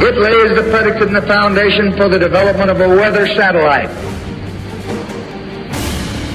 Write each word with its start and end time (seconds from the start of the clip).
It 0.00 0.16
lays 0.16 0.56
the 0.56 0.70
predicate 0.70 1.08
and 1.08 1.16
the 1.16 1.22
foundation 1.22 1.96
for 1.96 2.08
the 2.08 2.18
development 2.18 2.70
of 2.70 2.80
a 2.80 2.88
weather 2.88 3.26
satellite 3.26 3.88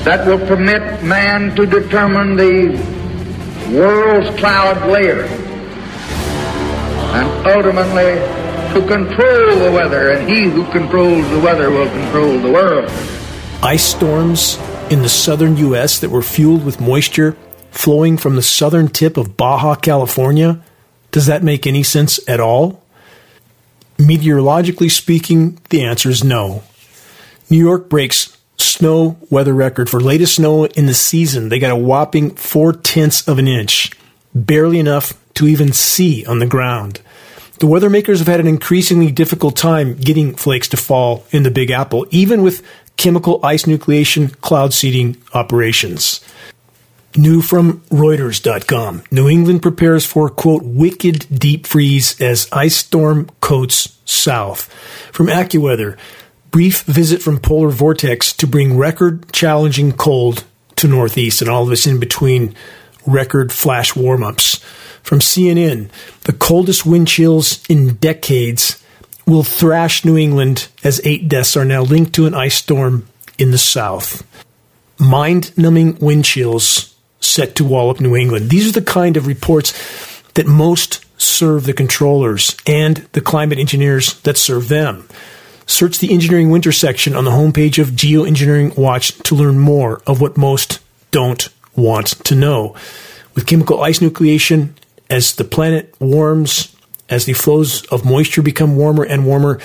that 0.04 0.28
will 0.28 0.46
permit 0.48 1.02
man 1.04 1.56
to 1.56 1.66
determine 1.66 2.36
the 2.36 2.78
world's 3.72 4.38
cloud 4.38 4.90
layer 4.92 5.24
and 7.14 7.48
ultimately 7.48 8.20
to 8.74 8.86
control 8.88 9.56
the 9.60 9.72
weather, 9.72 10.12
and 10.12 10.30
he 10.30 10.44
who 10.44 10.66
controls 10.72 11.30
the 11.30 11.40
weather 11.40 11.70
will 11.70 11.90
control 11.90 12.40
the 12.40 12.52
world. 12.52 12.90
Ice 13.62 13.84
storms 13.84 14.58
in 14.90 15.04
the 15.04 15.10
southern 15.10 15.56
U.S. 15.58 16.00
that 16.00 16.10
were 16.10 16.22
fueled 16.22 16.66
with 16.66 16.82
moisture 16.82 17.38
flowing 17.72 18.18
from 18.18 18.36
the 18.36 18.42
southern 18.42 18.88
tip 18.90 19.16
of 19.16 19.38
Baja 19.38 19.76
California? 19.76 20.62
Does 21.12 21.28
that 21.28 21.44
make 21.44 21.66
any 21.66 21.84
sense 21.84 22.20
at 22.28 22.40
all? 22.40 22.83
Meteorologically 23.98 24.90
speaking, 24.90 25.60
the 25.70 25.84
answer 25.84 26.10
is 26.10 26.24
no. 26.24 26.64
New 27.50 27.58
York 27.58 27.90
breaks 27.90 28.38
snow 28.58 29.18
weather 29.30 29.54
record 29.54 29.90
for 29.90 30.00
latest 30.00 30.36
snow 30.36 30.66
in 30.66 30.86
the 30.86 30.94
season. 30.94 31.50
They 31.50 31.60
got 31.60 31.72
a 31.72 31.76
whopping 31.76 32.32
four 32.32 32.74
tenths 32.74 33.28
of 33.28 33.38
an 33.40 33.48
inch, 33.48 33.92
barely 34.34 34.80
enough 34.80 35.14
to 35.36 35.48
even 35.48 35.74
see 35.74 36.26
on 36.26 36.40
the 36.40 36.48
ground. 36.48 37.02
The 37.60 37.68
weather 37.68 37.90
makers 37.90 38.20
have 38.20 38.28
had 38.28 38.40
an 38.40 38.48
increasingly 38.48 39.12
difficult 39.12 39.56
time 39.56 39.96
getting 39.96 40.36
flakes 40.36 40.68
to 40.70 40.78
fall 40.78 41.26
in 41.32 41.44
the 41.44 41.52
Big 41.52 41.72
Apple, 41.72 42.06
even 42.10 42.42
with 42.42 42.66
chemical 42.98 43.40
ice 43.44 43.64
nucleation 43.64 44.40
cloud 44.42 44.74
seeding 44.74 45.18
operations. 45.34 46.20
New 47.16 47.42
from 47.42 47.82
Reuters.com. 47.92 49.04
New 49.12 49.30
England 49.30 49.62
prepares 49.62 50.06
for, 50.06 50.30
quote, 50.30 50.64
wicked 50.64 51.28
deep 51.32 51.68
freeze 51.68 52.20
as 52.20 52.48
ice 52.52 52.76
storm 52.76 53.30
coats 53.40 54.00
south. 54.06 54.72
From 55.12 55.28
AccuWeather, 55.28 55.98
brief 56.50 56.82
visit 56.84 57.22
from 57.22 57.40
polar 57.40 57.70
vortex 57.70 58.34
to 58.34 58.48
bring 58.48 58.78
record 58.78 59.32
challenging 59.32 59.92
cold 59.92 60.44
to 60.76 60.88
northeast 60.88 61.42
and 61.42 61.50
all 61.50 61.64
of 61.64 61.70
this 61.70 61.86
in 61.86 62.00
between 62.00 62.56
record 63.06 63.52
flash 63.52 63.96
warm 63.96 64.24
ups. 64.24 64.58
From 65.04 65.20
CNN, 65.20 65.90
the 66.22 66.34
coldest 66.34 66.86
wind 66.86 67.08
chills 67.08 67.64
in 67.68 67.96
decades 67.96 68.84
will 69.28 69.44
thrash 69.44 70.04
New 70.04 70.18
England 70.18 70.68
as 70.84 71.02
eight 71.04 71.28
deaths 71.28 71.56
are 71.56 71.66
now 71.66 71.82
linked 71.84 72.14
to 72.14 72.26
an 72.26 72.34
ice 72.34 72.56
storm 72.56 73.08
in 73.38 73.52
the 73.52 73.58
south. 73.58 74.26
Mind 75.00 75.56
numbing 75.58 75.98
wind 76.00 76.26
chills 76.26 76.93
set 77.34 77.56
to 77.56 77.66
wall 77.66 77.90
up 77.90 78.00
New 78.00 78.16
England. 78.16 78.50
These 78.50 78.70
are 78.70 78.80
the 78.80 78.86
kind 78.86 79.18
of 79.18 79.28
reports 79.28 79.74
that 80.36 80.48
most 80.48 81.04
serve 81.20 81.66
the 81.66 81.74
controllers 81.74 82.56
and 82.68 82.98
the 83.14 83.22
climate 83.22 83.60
engineers 83.60 84.20
that 84.22 84.38
serve 84.38 84.68
them. 84.68 85.08
Search 85.66 86.00
the 86.00 86.14
engineering 86.14 86.52
winter 86.52 86.72
section 86.72 87.16
on 87.16 87.24
the 87.24 87.32
homepage 87.32 87.82
of 87.82 87.90
Geoengineering 87.90 88.78
Watch 88.78 89.18
to 89.24 89.36
learn 89.36 89.58
more 89.58 90.02
of 90.06 90.22
what 90.22 90.38
most 90.38 90.80
don't 91.12 91.50
want 91.76 92.08
to 92.26 92.36
know. 92.36 92.76
With 93.34 93.48
chemical 93.48 93.82
ice 93.82 94.00
nucleation, 94.00 94.74
as 95.10 95.36
the 95.36 95.44
planet 95.44 95.96
warms, 96.00 96.76
as 97.10 97.26
the 97.26 97.34
flows 97.34 97.86
of 97.86 98.06
moisture 98.06 98.42
become 98.42 98.76
warmer 98.76 99.04
and 99.04 99.26
warmer, 99.26 99.60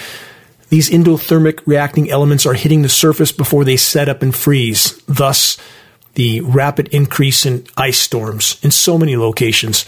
these 0.68 0.90
endothermic 0.90 1.60
reacting 1.66 2.10
elements 2.10 2.46
are 2.46 2.54
hitting 2.54 2.82
the 2.82 2.88
surface 2.88 3.32
before 3.32 3.64
they 3.64 3.76
set 3.76 4.08
up 4.08 4.22
and 4.22 4.34
freeze, 4.34 5.02
thus 5.06 5.58
the 6.18 6.40
rapid 6.40 6.88
increase 6.88 7.46
in 7.46 7.64
ice 7.76 8.00
storms 8.00 8.58
in 8.60 8.72
so 8.72 8.98
many 8.98 9.16
locations. 9.16 9.84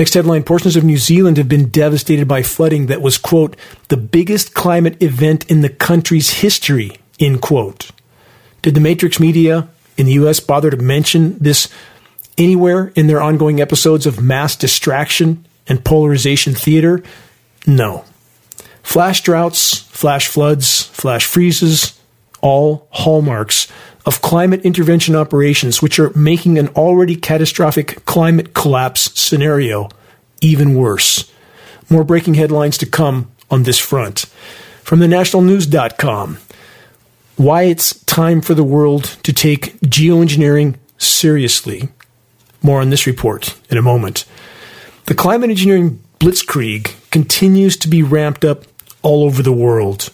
Next 0.00 0.14
headline 0.14 0.42
portions 0.42 0.74
of 0.74 0.82
New 0.82 0.96
Zealand 0.96 1.36
have 1.36 1.48
been 1.48 1.68
devastated 1.68 2.26
by 2.26 2.42
flooding 2.42 2.86
that 2.86 3.00
was, 3.00 3.16
quote, 3.16 3.54
the 3.86 3.96
biggest 3.96 4.52
climate 4.52 5.00
event 5.00 5.48
in 5.48 5.60
the 5.60 5.68
country's 5.68 6.30
history, 6.40 6.98
end 7.20 7.40
quote. 7.40 7.92
Did 8.62 8.74
the 8.74 8.80
Matrix 8.80 9.20
media 9.20 9.68
in 9.96 10.06
the 10.06 10.14
U.S. 10.14 10.40
bother 10.40 10.70
to 10.70 10.76
mention 10.76 11.38
this 11.38 11.68
anywhere 12.36 12.92
in 12.96 13.06
their 13.06 13.22
ongoing 13.22 13.60
episodes 13.60 14.06
of 14.06 14.20
mass 14.20 14.56
distraction 14.56 15.46
and 15.68 15.84
polarization 15.84 16.52
theater? 16.52 17.00
No. 17.64 18.04
Flash 18.82 19.20
droughts, 19.20 19.78
flash 19.78 20.26
floods, 20.26 20.82
flash 20.82 21.26
freezes, 21.26 21.96
all 22.42 22.88
hallmarks 22.90 23.68
of 24.10 24.22
climate 24.22 24.62
intervention 24.62 25.14
operations, 25.14 25.80
which 25.80 26.00
are 26.00 26.10
making 26.16 26.58
an 26.58 26.66
already 26.70 27.14
catastrophic 27.14 28.04
climate 28.06 28.54
collapse 28.54 29.16
scenario 29.16 29.88
even 30.40 30.74
worse. 30.74 31.30
More 31.88 32.02
breaking 32.02 32.34
headlines 32.34 32.76
to 32.78 32.86
come 32.86 33.30
on 33.52 33.62
this 33.62 33.78
front. 33.78 34.22
From 34.82 34.98
the 34.98 35.06
nationalnews.com, 35.06 36.38
why 37.36 37.62
it's 37.62 38.02
time 38.06 38.40
for 38.40 38.54
the 38.54 38.64
world 38.64 39.04
to 39.22 39.32
take 39.32 39.78
geoengineering 39.82 40.74
seriously. 40.98 41.88
More 42.64 42.80
on 42.80 42.90
this 42.90 43.06
report 43.06 43.56
in 43.70 43.78
a 43.78 43.82
moment. 43.82 44.24
The 45.04 45.14
climate 45.14 45.50
engineering 45.50 46.02
blitzkrieg 46.18 46.96
continues 47.12 47.76
to 47.76 47.86
be 47.86 48.02
ramped 48.02 48.44
up 48.44 48.64
all 49.02 49.22
over 49.22 49.40
the 49.40 49.52
world. 49.52 50.10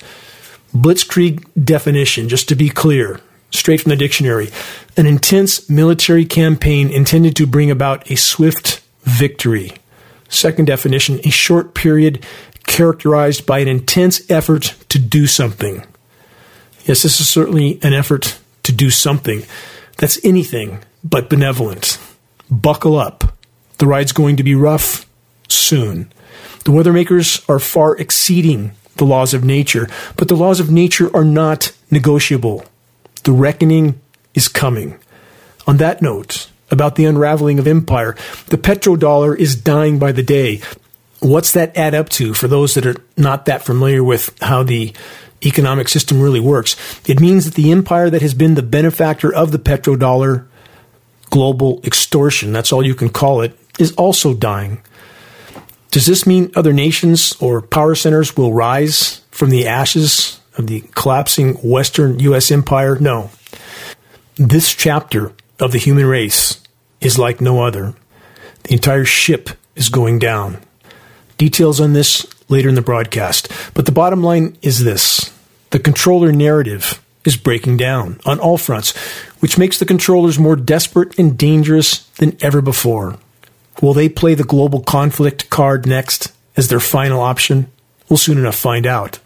Blitzkrieg 0.75 1.47
definition, 1.65 2.28
just 2.28 2.47
to 2.51 2.55
be 2.55 2.69
clear, 2.69 3.23
straight 3.56 3.81
from 3.81 3.91
the 3.91 3.97
dictionary, 3.97 4.50
an 4.97 5.06
intense 5.06 5.69
military 5.69 6.25
campaign 6.25 6.91
intended 6.91 7.37
to 7.37 7.47
bring 7.47 7.71
about 7.71 8.11
a 8.11 8.17
swift 8.17 8.81
victory. 9.03 9.72
Second 10.28 10.67
definition, 10.67 11.21
a 11.25 11.31
short 11.31 11.75
period 11.75 12.25
characterized 12.66 13.47
by 13.47 13.61
an 13.61 13.69
intense 13.69 14.28
effort 14.31 14.75
to 14.89 14.99
do 14.99 15.27
something. 15.27 15.84
Yes, 16.84 17.03
this 17.03 17.21
is 17.21 17.28
certainly 17.28 17.78
an 17.83 17.93
effort 17.93 18.39
to 18.65 18.72
do 18.72 18.91
something 18.91 19.45
that's 19.99 20.25
anything 20.25 20.83
but 21.03 21.31
benevolent. 21.31 21.99
Buckle 22.50 22.97
up. 22.97 23.37
The 23.78 23.87
ride's 23.87 24.12
going 24.12 24.37
to 24.37 24.43
be 24.43 24.55
rough 24.55 25.06
soon. 25.49 26.12
The 26.65 26.72
weather 26.72 26.93
makers 26.93 27.45
are 27.49 27.59
far 27.59 27.97
exceeding 27.97 28.72
the 28.97 29.05
laws 29.05 29.34
of 29.34 29.45
nature, 29.45 29.89
but 30.16 30.28
the 30.28 30.37
laws 30.37 30.59
of 30.59 30.71
nature 30.71 31.15
are 31.15 31.25
not 31.25 31.72
negotiable. 31.91 32.65
The 33.27 33.33
reckoning 33.33 34.01
is 34.35 34.47
coming. 34.47 35.01
On 35.67 35.79
that 35.79 36.01
note, 36.01 36.49
about 36.71 36.95
the 36.95 37.07
unraveling 37.07 37.59
of 37.59 37.67
empire, 37.67 38.15
the 38.51 38.57
petrodollar 38.57 39.37
is 39.37 39.57
dying 39.57 39.99
by 39.99 40.13
the 40.13 40.23
day. 40.23 40.61
What's 41.19 41.51
that 41.55 41.77
add 41.77 41.93
up 41.93 42.09
to 42.11 42.35
for 42.35 42.47
those 42.47 42.75
that 42.75 42.87
are 42.87 42.95
not 43.17 43.47
that 43.47 43.65
familiar 43.65 44.05
with 44.05 44.33
how 44.41 44.63
the 44.63 44.95
economic 45.45 45.89
system 45.89 46.21
really 46.21 46.39
works? 46.39 46.77
It 47.05 47.19
means 47.19 47.47
that 47.47 47.55
the 47.55 47.73
empire 47.73 48.11
that 48.11 48.23
has 48.23 48.33
been 48.33 48.55
the 48.55 48.63
benefactor 48.63 49.35
of 49.35 49.51
the 49.51 49.59
petrodollar, 49.59 50.47
global 51.29 51.81
extortion, 51.83 52.53
that's 52.53 52.73
all 52.73 52.87
you 52.87 52.95
can 52.95 53.09
call 53.09 53.41
it, 53.41 53.59
is 53.81 53.91
also 53.95 54.35
dying. 54.35 54.81
Does 55.91 56.07
this 56.07 56.29
mean 56.29 56.53
other 56.55 56.73
nations 56.73 57.35
or 57.41 57.61
power 57.61 57.97
centers 57.97 58.37
will 58.37 58.53
rise 58.53 59.23
from 59.33 59.51
the 59.51 59.67
ashes 59.67 60.36
of 60.56 60.67
the 60.67 60.83
collapsing 60.94 61.55
Western 61.55 62.19
U.S. 62.21 62.50
empire? 62.50 62.99
No. 62.99 63.31
This 64.37 64.75
chapter 64.75 65.33
of 65.59 65.72
the 65.72 65.78
human 65.78 66.06
race 66.06 66.61
is 67.00 67.19
like 67.19 67.41
no 67.41 67.62
other. 67.62 67.94
The 68.65 68.75
entire 68.75 69.05
ship 69.05 69.50
is 69.75 69.89
going 69.89 70.19
down. 70.19 70.59
Details 71.39 71.81
on 71.81 71.93
this 71.93 72.27
later 72.49 72.69
in 72.69 72.75
the 72.75 72.83
broadcast. 72.83 73.50
But 73.75 73.87
the 73.87 73.93
bottom 73.93 74.22
line 74.22 74.56
is 74.62 74.84
this 74.84 75.33
the 75.71 75.78
controller 75.78 76.33
narrative 76.33 77.03
is 77.25 77.37
breaking 77.37 77.77
down 77.77 78.21
on 78.25 78.39
all 78.39 78.56
fronts, 78.56 78.97
which 79.41 79.59
makes 79.59 79.78
the 79.78 79.84
controllers 79.84 80.39
more 80.39 80.56
desperate 80.56 81.19
and 81.19 81.37
dangerous 81.37 82.06
than 82.19 82.37
ever 82.41 82.62
before. 82.62 83.19
Will 83.83 83.93
they 83.93 84.09
play 84.09 84.34
the 84.34 84.45
global 84.45 84.81
conflict 84.81 85.50
card 85.50 85.87
next 85.87 86.33
as 86.56 86.69
their 86.69 86.81
final 86.81 87.21
option? 87.21 87.71
We'll 88.09 88.16
soon 88.16 88.39
enough 88.39 88.57
find 88.57 88.86
out. 88.86 89.19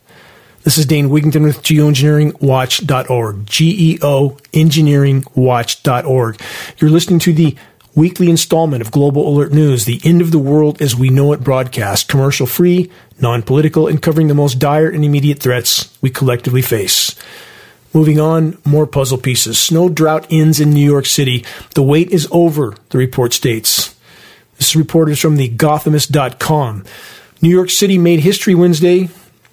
This 0.63 0.77
is 0.77 0.85
Dane 0.85 1.09
Wigington 1.09 1.43
with 1.43 1.63
geoengineeringwatch.org. 1.63 3.47
G-E-O 3.47 4.31
engineeringwatch.org. 4.53 6.41
You're 6.77 6.91
listening 6.91 7.19
to 7.21 7.33
the 7.33 7.57
weekly 7.95 8.29
installment 8.29 8.83
of 8.83 8.91
Global 8.91 9.27
Alert 9.27 9.53
News, 9.55 9.87
the 9.87 10.03
end 10.05 10.21
of 10.21 10.33
the 10.33 10.39
world 10.39 10.83
as 10.83 10.95
we 10.95 11.09
know 11.09 11.33
it 11.33 11.43
broadcast, 11.43 12.09
commercial 12.09 12.47
free, 12.47 12.91
non-political, 13.19 13.89
and 13.89 14.03
covering 14.03 14.29
the 14.29 14.35
most 14.35 14.59
dire 14.59 14.91
and 14.91 15.03
immediate 15.03 15.41
threats 15.41 15.97
we 16.03 16.11
collectively 16.11 16.61
face. 16.61 17.17
Moving 17.95 18.21
on, 18.21 18.59
more 18.63 18.87
puzzle 18.87 19.17
pieces. 19.17 19.59
Snow 19.59 19.89
drought 19.89 20.27
ends 20.31 20.61
in 20.61 20.71
New 20.71 20.85
York 20.85 21.07
City. 21.07 21.43
The 21.75 21.83
wait 21.83 22.11
is 22.11 22.29
over, 22.31 22.75
the 22.91 22.99
report 22.99 23.33
states. 23.33 23.97
This 24.59 24.77
report 24.77 25.09
is 25.09 25.19
from 25.19 25.37
the 25.37 25.49
Gothamist.com. 25.49 26.85
New 27.41 27.49
York 27.49 27.71
City 27.71 27.97
made 27.97 28.21
history 28.21 28.55
Wednesday 28.55 29.09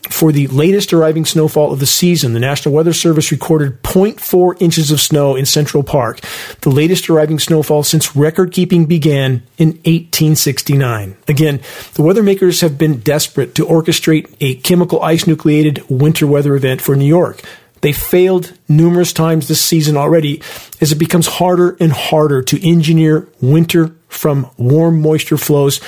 for 0.10 0.32
the 0.32 0.48
latest 0.48 0.94
arriving 0.94 1.26
snowfall 1.26 1.72
of 1.72 1.80
the 1.80 1.86
season, 1.86 2.34
the 2.34 2.40
National 2.40 2.74
Weather 2.74 2.94
Service 2.94 3.32
recorded 3.32 3.82
0.4 3.84 4.62
inches 4.62 4.92
of 4.92 5.00
snow 5.02 5.36
in 5.36 5.46
Central 5.46 5.84
Park, 5.84 6.20
the 6.62 6.70
latest 6.70 7.10
arriving 7.10 7.40
snowfall 7.40 7.84
since 7.84 8.16
record 8.16 8.52
keeping 8.52 8.86
began 8.86 9.44
in 9.58 9.70
1869. 9.86 11.18
Again, 11.28 11.62
the 11.94 12.02
weather 12.02 12.24
makers 12.24 12.62
have 12.62 12.78
been 12.78 13.00
desperate 13.00 13.56
to 13.56 13.66
orchestrate 13.66 14.34
a 14.40 14.56
chemical 14.56 15.02
ice 15.02 15.26
nucleated 15.26 15.84
winter 15.90 16.28
weather 16.28 16.56
event 16.56 16.82
for 16.82 16.96
New 16.96 17.06
York. 17.06 17.42
They 17.82 17.92
failed 17.92 18.58
numerous 18.68 19.14
times 19.14 19.48
this 19.48 19.62
season 19.62 19.98
already 19.98 20.42
as 20.82 20.92
it 20.92 20.98
becomes 20.98 21.28
harder 21.28 21.78
and 21.80 21.92
harder 21.92 22.42
to 22.42 22.68
engineer 22.68 23.28
winter 23.40 23.96
from 24.08 24.50
warm 24.58 25.02
moisture 25.02 25.38
flows 25.38 25.80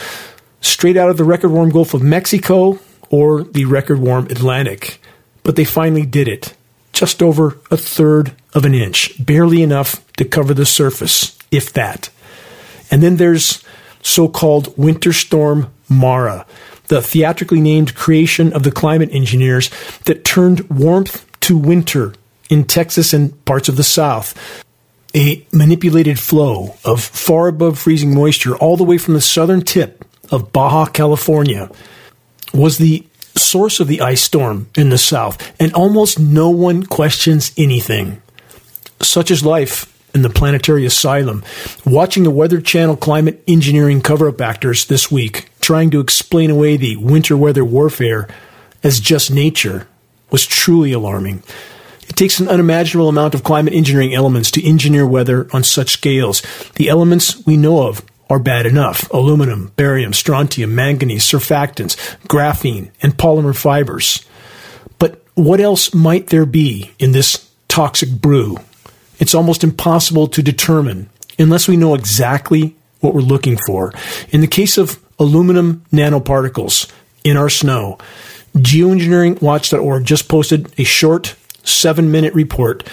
straight 0.61 0.97
out 0.97 1.09
of 1.09 1.17
the 1.17 1.23
record 1.23 1.49
warm 1.49 1.69
Gulf 1.69 1.93
of 1.93 2.03
Mexico 2.03 2.79
or 3.09 3.43
the 3.43 3.65
record 3.65 3.99
warm 3.99 4.25
Atlantic. 4.25 5.01
But 5.43 5.55
they 5.55 5.65
finally 5.65 6.05
did 6.05 6.27
it. 6.27 6.53
Just 6.93 7.23
over 7.23 7.57
a 7.71 7.77
third 7.77 8.33
of 8.53 8.65
an 8.65 8.73
inch, 8.73 9.13
barely 9.23 9.61
enough 9.61 10.05
to 10.13 10.25
cover 10.25 10.53
the 10.53 10.65
surface, 10.65 11.37
if 11.51 11.71
that. 11.73 12.09
And 12.91 13.01
then 13.01 13.17
there's 13.17 13.63
so 14.01 14.27
called 14.27 14.77
Winter 14.77 15.13
Storm 15.13 15.71
Mara, 15.87 16.45
the 16.87 17.01
theatrically 17.01 17.61
named 17.61 17.95
creation 17.95 18.51
of 18.53 18.63
the 18.63 18.71
climate 18.71 19.09
engineers 19.11 19.69
that 20.05 20.25
turned 20.25 20.69
warmth 20.69 21.25
to 21.41 21.57
winter 21.57 22.13
in 22.49 22.63
Texas 22.63 23.13
and 23.13 23.43
parts 23.45 23.69
of 23.69 23.77
the 23.77 23.83
South. 23.83 24.63
A 25.15 25.45
manipulated 25.51 26.19
flow 26.19 26.75
of 26.85 27.01
far 27.01 27.47
above 27.47 27.79
freezing 27.79 28.13
moisture 28.13 28.55
all 28.57 28.77
the 28.77 28.83
way 28.83 28.97
from 28.97 29.15
the 29.15 29.21
southern 29.21 29.61
tip 29.61 30.05
of 30.31 30.53
Baja 30.53 30.85
California 30.85 31.71
was 32.53 32.77
the 32.77 33.05
source 33.35 33.79
of 33.79 33.87
the 33.87 34.01
ice 34.01 34.21
storm 34.21 34.69
in 34.75 34.89
the 34.89 34.97
South, 34.97 35.53
and 35.59 35.73
almost 35.73 36.19
no 36.19 36.49
one 36.49 36.85
questions 36.85 37.51
anything. 37.57 38.21
Such 39.01 39.31
is 39.31 39.45
life 39.45 39.95
in 40.13 40.21
the 40.23 40.29
planetary 40.29 40.85
asylum. 40.85 41.43
Watching 41.85 42.23
the 42.23 42.31
Weather 42.31 42.61
Channel 42.61 42.97
climate 42.97 43.43
engineering 43.47 44.01
cover 44.01 44.27
up 44.27 44.41
actors 44.41 44.85
this 44.85 45.11
week 45.11 45.49
trying 45.61 45.91
to 45.91 45.99
explain 45.99 46.49
away 46.49 46.77
the 46.77 46.95
winter 46.97 47.37
weather 47.37 47.63
warfare 47.63 48.27
as 48.83 48.99
just 48.99 49.31
nature 49.31 49.87
was 50.31 50.45
truly 50.45 50.91
alarming. 50.91 51.43
It 52.07 52.15
takes 52.15 52.39
an 52.39 52.47
unimaginable 52.47 53.07
amount 53.07 53.35
of 53.35 53.43
climate 53.43 53.73
engineering 53.73 54.15
elements 54.15 54.49
to 54.51 54.67
engineer 54.67 55.05
weather 55.05 55.47
on 55.53 55.63
such 55.63 55.91
scales. 55.91 56.41
The 56.75 56.89
elements 56.89 57.45
we 57.45 57.55
know 57.55 57.87
of 57.87 58.01
are 58.29 58.39
bad 58.39 58.65
enough 58.65 59.09
aluminum, 59.11 59.71
barium, 59.75 60.13
strontium, 60.13 60.75
manganese, 60.75 61.23
surfactants, 61.23 61.95
graphene, 62.27 62.91
and 63.01 63.17
polymer 63.17 63.55
fibers. 63.55 64.25
But 64.99 65.23
what 65.33 65.59
else 65.59 65.93
might 65.93 66.27
there 66.27 66.45
be 66.45 66.91
in 66.99 67.11
this 67.11 67.49
toxic 67.67 68.09
brew? 68.09 68.57
It's 69.17 69.35
almost 69.35 69.63
impossible 69.63 70.27
to 70.27 70.43
determine 70.43 71.09
unless 71.37 71.67
we 71.67 71.77
know 71.77 71.95
exactly 71.95 72.75
what 72.99 73.13
we're 73.13 73.21
looking 73.21 73.57
for. 73.65 73.93
In 74.29 74.41
the 74.41 74.47
case 74.47 74.77
of 74.77 74.99
aluminum 75.17 75.83
nanoparticles 75.91 76.91
in 77.23 77.37
our 77.37 77.49
snow, 77.49 77.97
geoengineeringwatch.org 78.55 80.05
just 80.05 80.27
posted 80.27 80.73
a 80.79 80.83
short 80.83 81.35
seven 81.63 82.11
minute 82.11 82.33
report 82.33 82.87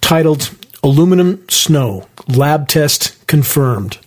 titled 0.00 0.50
Aluminum 0.82 1.44
Snow 1.48 2.06
Lab 2.28 2.68
Test 2.68 3.26
Confirmed. 3.26 3.98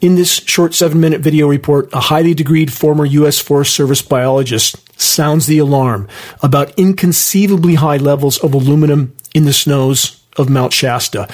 In 0.00 0.16
this 0.16 0.42
short 0.44 0.74
seven 0.74 1.00
minute 1.00 1.22
video 1.22 1.48
report, 1.48 1.88
a 1.92 2.00
highly 2.00 2.34
degreed 2.34 2.70
former 2.70 3.06
U.S. 3.06 3.38
Forest 3.38 3.74
Service 3.74 4.02
biologist 4.02 5.00
sounds 5.00 5.46
the 5.46 5.58
alarm 5.58 6.06
about 6.42 6.78
inconceivably 6.78 7.76
high 7.76 7.96
levels 7.96 8.38
of 8.38 8.52
aluminum 8.52 9.16
in 9.34 9.44
the 9.44 9.52
snows 9.54 10.22
of 10.36 10.50
Mount 10.50 10.72
Shasta 10.72 11.28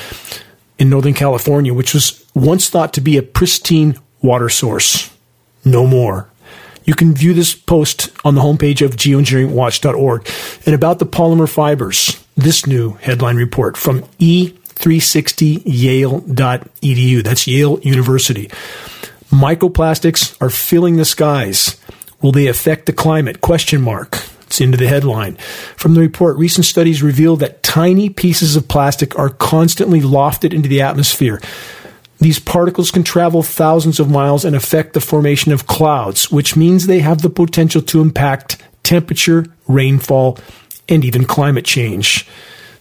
in 0.78 0.90
Northern 0.90 1.14
California, 1.14 1.74
which 1.74 1.92
was 1.92 2.24
once 2.34 2.68
thought 2.68 2.92
to 2.94 3.00
be 3.00 3.16
a 3.16 3.22
pristine 3.22 3.98
water 4.22 4.48
source. 4.48 5.10
No 5.64 5.86
more. 5.86 6.28
You 6.84 6.94
can 6.94 7.14
view 7.14 7.34
this 7.34 7.54
post 7.54 8.10
on 8.24 8.34
the 8.34 8.40
homepage 8.40 8.84
of 8.84 8.96
geoengineeringwatch.org. 8.96 10.28
And 10.66 10.74
about 10.74 10.98
the 10.98 11.06
polymer 11.06 11.48
fibers, 11.48 12.24
this 12.36 12.66
new 12.66 12.94
headline 12.94 13.36
report 13.36 13.76
from 13.76 14.04
e360yale.edu. 14.90 17.24
That's 17.24 17.46
Yale 17.46 17.80
University. 17.80 18.50
Microplastics 19.30 20.36
are 20.42 20.50
filling 20.50 20.96
the 20.96 21.04
skies. 21.04 21.76
Will 22.20 22.32
they 22.32 22.48
affect 22.48 22.86
the 22.86 22.92
climate? 22.92 23.40
Question 23.40 23.80
mark. 23.80 24.18
It's 24.42 24.60
into 24.60 24.76
the 24.76 24.86
headline. 24.86 25.36
From 25.76 25.94
the 25.94 26.00
report, 26.00 26.36
recent 26.36 26.66
studies 26.66 27.02
reveal 27.02 27.36
that 27.36 27.62
tiny 27.62 28.10
pieces 28.10 28.54
of 28.54 28.68
plastic 28.68 29.18
are 29.18 29.30
constantly 29.30 30.00
lofted 30.00 30.52
into 30.52 30.68
the 30.68 30.82
atmosphere. 30.82 31.40
These 32.18 32.38
particles 32.38 32.90
can 32.90 33.02
travel 33.02 33.42
thousands 33.42 33.98
of 33.98 34.10
miles 34.10 34.44
and 34.44 34.54
affect 34.54 34.92
the 34.92 35.00
formation 35.00 35.52
of 35.52 35.66
clouds, 35.66 36.30
which 36.30 36.54
means 36.54 36.86
they 36.86 37.00
have 37.00 37.22
the 37.22 37.30
potential 37.30 37.80
to 37.82 38.02
impact 38.02 38.62
temperature, 38.82 39.46
rainfall, 39.66 40.38
and 40.88 41.04
even 41.04 41.24
climate 41.24 41.64
change. 41.64 42.26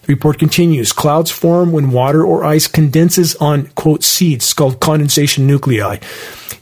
The 0.02 0.12
report 0.12 0.38
continues 0.38 0.92
clouds 0.92 1.30
form 1.30 1.72
when 1.72 1.92
water 1.92 2.24
or 2.24 2.44
ice 2.44 2.66
condenses 2.66 3.34
on, 3.36 3.68
quote, 3.68 4.02
seeds 4.02 4.52
called 4.52 4.80
condensation 4.80 5.46
nuclei 5.46 5.98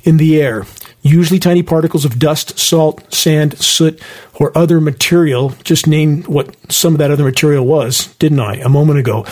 in 0.05 0.19
the 0.19 0.41
air. 0.41 0.67
Usually 1.03 1.39
tiny 1.39 1.63
particles 1.63 2.05
of 2.05 2.19
dust, 2.19 2.59
salt, 2.59 3.13
sand, 3.13 3.59
soot, 3.59 4.03
or 4.35 4.57
other 4.57 4.81
material. 4.81 5.55
Just 5.65 5.87
name 5.87 6.23
what 6.25 6.55
some 6.71 6.93
of 6.93 6.99
that 6.99 7.11
other 7.11 7.25
material 7.25 7.65
was, 7.67 8.15
didn't 8.17 8.41
I, 8.41 8.57
a 8.57 8.69
moment 8.69 8.99
ago 8.99 9.25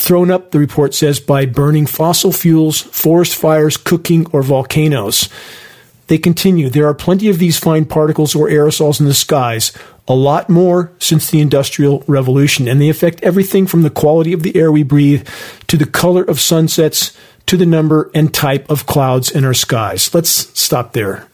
thrown 0.00 0.30
up, 0.30 0.50
the 0.50 0.58
report 0.58 0.94
says, 0.94 1.20
by 1.20 1.44
burning 1.44 1.84
fossil 1.84 2.32
fuels, 2.32 2.80
forest 2.80 3.34
fires, 3.34 3.76
cooking, 3.76 4.26
or 4.32 4.42
volcanoes. 4.42 5.28
They 6.06 6.16
continue, 6.16 6.70
there 6.70 6.86
are 6.86 6.94
plenty 6.94 7.28
of 7.28 7.38
these 7.38 7.58
fine 7.58 7.84
particles 7.84 8.34
or 8.34 8.48
aerosols 8.48 8.98
in 8.98 9.06
the 9.06 9.14
skies, 9.14 9.72
a 10.10 10.14
lot 10.14 10.50
more 10.50 10.92
since 10.98 11.30
the 11.30 11.40
Industrial 11.40 12.02
Revolution, 12.08 12.66
and 12.66 12.80
they 12.80 12.88
affect 12.88 13.22
everything 13.22 13.68
from 13.68 13.82
the 13.82 13.90
quality 13.90 14.32
of 14.32 14.42
the 14.42 14.56
air 14.56 14.72
we 14.72 14.82
breathe 14.82 15.26
to 15.68 15.76
the 15.76 15.86
color 15.86 16.24
of 16.24 16.40
sunsets 16.40 17.16
to 17.46 17.56
the 17.56 17.64
number 17.64 18.10
and 18.12 18.34
type 18.34 18.68
of 18.68 18.86
clouds 18.86 19.30
in 19.30 19.44
our 19.44 19.54
skies. 19.54 20.12
Let's 20.12 20.28
stop 20.58 20.94
there. 20.94 21.28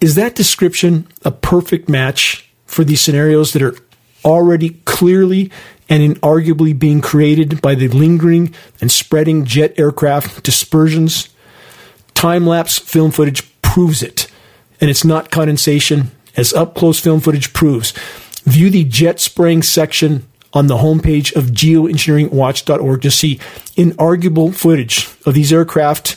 Is 0.00 0.14
that 0.14 0.36
description 0.36 1.08
a 1.24 1.32
perfect 1.32 1.88
match 1.88 2.48
for 2.66 2.84
these 2.84 3.00
scenarios 3.00 3.52
that 3.52 3.62
are 3.62 3.74
already 4.24 4.70
clearly 4.84 5.50
and 5.88 6.02
inarguably 6.02 6.78
being 6.78 7.00
created 7.00 7.60
by 7.60 7.74
the 7.74 7.88
lingering 7.88 8.54
and 8.80 8.92
spreading 8.92 9.44
jet 9.44 9.76
aircraft 9.76 10.44
dispersions. 10.44 11.30
Time 12.14 12.46
lapse 12.46 12.78
film 12.78 13.10
footage 13.10 13.42
proves 13.62 14.02
it, 14.02 14.30
and 14.80 14.88
it's 14.88 15.04
not 15.04 15.30
condensation, 15.30 16.10
as 16.38 16.54
up 16.54 16.74
close 16.74 16.98
film 16.98 17.20
footage 17.20 17.52
proves. 17.52 17.92
View 18.44 18.70
the 18.70 18.84
jet 18.84 19.20
spraying 19.20 19.62
section 19.62 20.26
on 20.54 20.68
the 20.68 20.78
homepage 20.78 21.34
of 21.36 21.46
geoengineeringwatch.org 21.46 23.02
to 23.02 23.10
see 23.10 23.36
inarguable 23.76 24.54
footage 24.54 25.08
of 25.26 25.34
these 25.34 25.52
aircraft, 25.52 26.16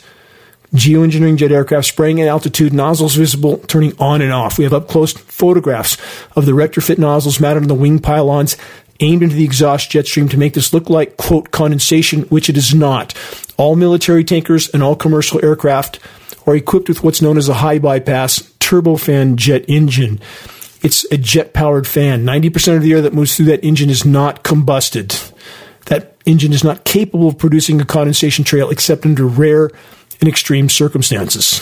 geoengineering 0.73 1.35
jet 1.35 1.51
aircraft 1.51 1.87
spraying 1.87 2.21
at 2.21 2.29
altitude, 2.29 2.71
nozzles 2.71 3.15
visible, 3.15 3.57
turning 3.67 3.93
on 3.99 4.21
and 4.21 4.31
off. 4.31 4.57
We 4.57 4.63
have 4.63 4.73
up 4.73 4.87
close 4.87 5.11
photographs 5.11 5.97
of 6.35 6.45
the 6.45 6.53
retrofit 6.53 6.97
nozzles 6.97 7.41
mounted 7.41 7.63
on 7.63 7.67
the 7.67 7.75
wing 7.75 7.99
pylons 7.99 8.55
aimed 9.01 9.23
into 9.23 9.35
the 9.35 9.43
exhaust 9.43 9.89
jet 9.89 10.05
stream 10.05 10.29
to 10.29 10.37
make 10.37 10.53
this 10.53 10.73
look 10.73 10.89
like, 10.89 11.17
quote, 11.17 11.51
condensation, 11.51 12.21
which 12.23 12.49
it 12.49 12.55
is 12.55 12.73
not. 12.73 13.13
All 13.57 13.75
military 13.75 14.23
tankers 14.23 14.69
and 14.69 14.83
all 14.83 14.95
commercial 14.95 15.43
aircraft 15.43 15.99
are 16.45 16.55
equipped 16.55 16.87
with 16.87 17.03
what's 17.03 17.21
known 17.21 17.37
as 17.37 17.49
a 17.49 17.55
high 17.55 17.79
bypass 17.79 18.50
turbofan 18.71 19.35
jet 19.35 19.65
engine. 19.67 20.19
It's 20.81 21.03
a 21.11 21.17
jet 21.17 21.53
powered 21.53 21.85
fan. 21.85 22.23
90% 22.23 22.77
of 22.77 22.83
the 22.83 22.93
air 22.93 23.01
that 23.01 23.13
moves 23.13 23.35
through 23.35 23.47
that 23.47 23.63
engine 23.63 23.89
is 23.89 24.05
not 24.05 24.43
combusted. 24.43 25.31
That 25.87 26.15
engine 26.25 26.53
is 26.53 26.63
not 26.63 26.85
capable 26.85 27.27
of 27.27 27.37
producing 27.37 27.81
a 27.81 27.85
condensation 27.85 28.45
trail 28.45 28.69
except 28.69 29.05
under 29.05 29.25
rare 29.27 29.69
and 30.21 30.29
extreme 30.29 30.69
circumstances. 30.69 31.59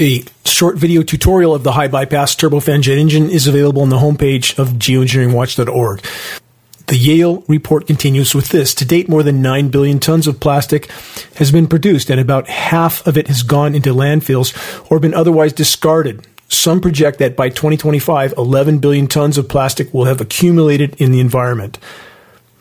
A 0.00 0.24
short 0.44 0.76
video 0.76 1.02
tutorial 1.02 1.54
of 1.54 1.62
the 1.62 1.72
high 1.72 1.86
bypass 1.86 2.34
turbofan 2.34 2.82
jet 2.82 2.98
engine 2.98 3.30
is 3.30 3.46
available 3.46 3.82
on 3.82 3.90
the 3.90 3.98
homepage 3.98 4.58
of 4.58 4.70
geoengineeringwatch.org. 4.70 6.04
The 6.86 6.98
Yale 6.98 7.42
report 7.48 7.86
continues 7.86 8.34
with 8.34 8.50
this. 8.50 8.74
To 8.74 8.84
date, 8.84 9.08
more 9.08 9.22
than 9.22 9.40
9 9.40 9.68
billion 9.68 9.98
tons 9.98 10.26
of 10.26 10.38
plastic 10.38 10.90
has 11.36 11.50
been 11.50 11.66
produced, 11.66 12.10
and 12.10 12.20
about 12.20 12.48
half 12.48 13.06
of 13.06 13.16
it 13.16 13.28
has 13.28 13.42
gone 13.42 13.74
into 13.74 13.94
landfills 13.94 14.54
or 14.90 15.00
been 15.00 15.14
otherwise 15.14 15.54
discarded. 15.54 16.26
Some 16.48 16.82
project 16.82 17.18
that 17.20 17.36
by 17.36 17.48
2025, 17.48 18.34
11 18.36 18.78
billion 18.78 19.06
tons 19.06 19.38
of 19.38 19.48
plastic 19.48 19.94
will 19.94 20.04
have 20.04 20.20
accumulated 20.20 20.94
in 21.00 21.10
the 21.10 21.20
environment. 21.20 21.78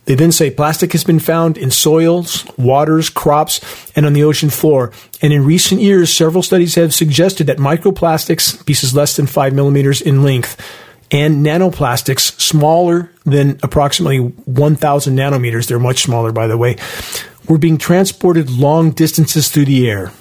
They 0.05 0.15
then 0.15 0.31
say 0.31 0.51
plastic 0.51 0.91
has 0.93 1.03
been 1.03 1.19
found 1.19 1.57
in 1.57 1.71
soils, 1.71 2.45
waters, 2.57 3.09
crops, 3.09 3.61
and 3.95 4.05
on 4.05 4.13
the 4.13 4.23
ocean 4.23 4.49
floor. 4.49 4.91
And 5.21 5.31
in 5.31 5.45
recent 5.45 5.81
years, 5.81 6.13
several 6.13 6.43
studies 6.43 6.75
have 6.75 6.93
suggested 6.93 7.47
that 7.47 7.57
microplastics, 7.57 8.65
pieces 8.65 8.95
less 8.95 9.15
than 9.15 9.27
5 9.27 9.53
millimeters 9.53 10.01
in 10.01 10.23
length, 10.23 10.59
and 11.13 11.45
nanoplastics 11.45 12.39
smaller 12.41 13.11
than 13.23 13.59
approximately 13.61 14.17
1,000 14.17 15.15
nanometers, 15.15 15.67
they're 15.67 15.79
much 15.79 16.01
smaller, 16.01 16.31
by 16.31 16.47
the 16.47 16.57
way, 16.57 16.75
were 17.47 17.59
being 17.59 17.77
transported 17.77 18.49
long 18.49 18.91
distances 18.91 19.49
through 19.49 19.65
the 19.65 19.89
air. 19.89 20.11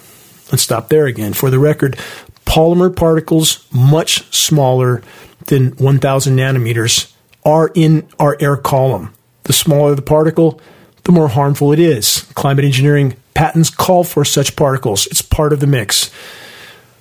Let's 0.52 0.62
stop 0.62 0.88
there 0.88 1.06
again. 1.06 1.32
For 1.32 1.50
the 1.50 1.58
record, 1.58 1.98
polymer 2.44 2.94
particles 2.94 3.66
much 3.72 4.32
smaller 4.34 5.02
than 5.46 5.70
1,000 5.72 6.36
nanometers 6.36 7.12
are 7.44 7.72
in 7.74 8.06
our 8.20 8.36
air 8.38 8.56
column. 8.56 9.14
The 9.44 9.54
smaller 9.54 9.94
the 9.94 10.02
particle, 10.02 10.60
the 11.04 11.12
more 11.12 11.28
harmful 11.28 11.72
it 11.72 11.78
is. 11.80 12.30
Climate 12.34 12.66
engineering 12.66 13.16
patents 13.34 13.70
call 13.70 14.04
for 14.04 14.24
such 14.24 14.56
particles. 14.56 15.06
It's 15.06 15.22
part 15.22 15.52
of 15.52 15.60
the 15.60 15.66
mix. 15.66 16.10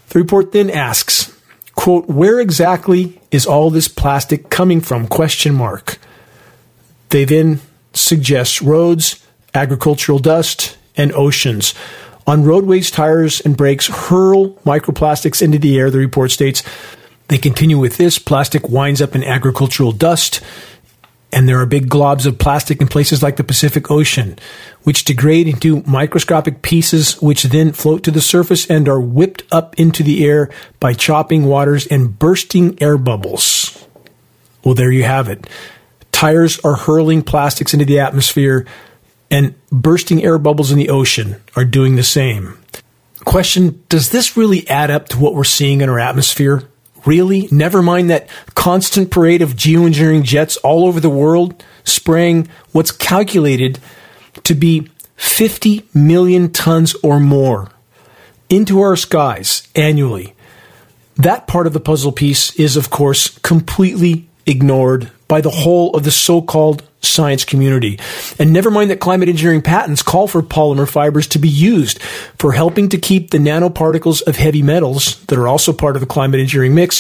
The 0.10 0.20
report 0.20 0.54
then 0.54 0.70
asks, 0.70 1.31
quote, 1.76 2.08
where 2.08 2.40
exactly 2.40 3.22
is 3.32 3.46
all 3.46 3.70
this 3.70 3.88
plastic 3.88 4.50
coming 4.50 4.82
from? 4.82 5.08
Question 5.08 5.54
mark. 5.54 5.98
They 7.10 7.26
then 7.26 7.60
suggest 7.94 8.62
roads, 8.62 9.26
agricultural 9.54 10.20
dust, 10.20 10.78
and 10.96 11.12
oceans. 11.14 11.74
On 12.28 12.44
roadways, 12.44 12.92
tires 12.92 13.42
and 13.42 13.58
brakes 13.58 13.88
hurl 13.88 14.52
microplastics 14.66 15.42
into 15.42 15.58
the 15.58 15.78
air, 15.78 15.90
the 15.90 15.98
report 15.98 16.32
states. 16.32 16.64
They 17.28 17.38
continue 17.38 17.80
with 17.80 17.98
this 17.98 18.20
plastic 18.20 18.70
winds 18.70 19.02
up 19.02 19.16
in 19.16 19.24
agricultural 19.24 19.92
dust, 19.94 20.42
and 21.32 21.48
there 21.48 21.60
are 21.60 21.66
big 21.66 21.90
globs 21.90 22.26
of 22.26 22.38
plastic 22.38 22.82
in 22.82 22.88
places 22.88 23.24
like 23.24 23.38
the 23.38 23.44
Pacific 23.44 23.90
Ocean, 23.90 24.38
which 24.84 25.06
degrade 25.06 25.48
into 25.48 25.82
microscopic 25.84 26.62
pieces, 26.62 27.22
which 27.22 27.44
then 27.44 27.72
float 27.72 28.04
to 28.04 28.12
the 28.12 28.22
surface 28.22 28.70
and 28.70 28.90
are 28.90 29.00
whipped 29.00 29.44
up 29.52 29.80
into 29.80 30.04
the 30.04 30.26
air 30.26 30.50
by 30.80 30.94
chopping 30.94 31.46
waters 31.46 31.88
and 31.88 32.18
bursting 32.20 32.82
air 32.82 32.98
bubbles. 32.98 33.88
Well, 34.64 34.76
there 34.76 34.92
you 34.92 35.04
have 35.04 35.30
it. 35.30 35.48
Tires 36.12 36.60
are 36.60 36.76
hurling 36.76 37.24
plastics 37.24 37.74
into 37.74 37.86
the 37.86 38.00
atmosphere 38.00 38.66
and 39.32 39.56
bursting 39.72 40.24
air 40.24 40.38
bubbles 40.38 40.72
in 40.72 40.78
the 40.78 40.90
ocean 40.90 41.42
are 41.56 41.66
doing 41.66 41.96
the 41.96 42.04
same. 42.04 42.58
Question 43.24 43.84
Does 43.88 44.10
this 44.10 44.36
really 44.36 44.68
add 44.68 44.92
up 44.92 45.08
to 45.10 45.20
what 45.20 45.34
we're 45.34 45.44
seeing 45.44 45.82
in 45.82 45.90
our 45.90 46.00
atmosphere? 46.00 46.64
Really? 47.06 47.48
Never 47.52 47.82
mind 47.82 48.10
that 48.10 48.30
constant 48.54 49.10
parade 49.12 49.42
of 49.42 49.56
geoengineering 49.56 50.24
jets 50.24 50.58
all 50.58 50.88
over 50.88 51.00
the 51.00 51.10
world 51.10 51.64
spraying 51.84 52.48
what's 52.72 52.92
calculated 52.92 53.80
to 54.44 54.54
be 54.54 54.90
50 55.16 55.88
million 55.94 56.52
tons 56.52 56.96
or 57.04 57.20
more 57.20 57.70
into 58.50 58.82
our 58.82 58.96
skies 58.96 59.68
annually. 59.76 60.36
That 61.16 61.48
part 61.48 61.68
of 61.68 61.74
the 61.74 61.80
puzzle 61.80 62.12
piece 62.12 62.56
is, 62.56 62.76
of 62.76 62.90
course, 62.90 63.38
completely 63.40 64.28
ignored 64.46 65.12
by 65.32 65.40
the 65.40 65.50
whole 65.50 65.96
of 65.96 66.04
the 66.04 66.12
so 66.12 66.42
called 66.42 66.84
science 67.00 67.46
community. 67.46 67.98
And 68.38 68.52
never 68.52 68.70
mind 68.70 68.90
that 68.90 69.00
climate 69.00 69.30
engineering 69.30 69.62
patents 69.62 70.04
call 70.04 70.28
for 70.28 70.42
polymer 70.42 70.90
fibers 70.90 71.26
to 71.28 71.40
be 71.40 71.48
used 71.48 72.02
for 72.38 72.52
helping 72.52 72.90
to 72.90 72.98
keep 72.98 73.32
the 73.32 73.38
nanoparticles 73.38 74.22
of 74.28 74.36
heavy 74.36 74.62
metals 74.62 75.24
that 75.28 75.40
are 75.40 75.48
also 75.48 75.72
part 75.72 75.96
of 75.96 76.02
the 76.02 76.06
climate 76.06 76.42
engineering 76.42 76.76
mix 76.76 77.00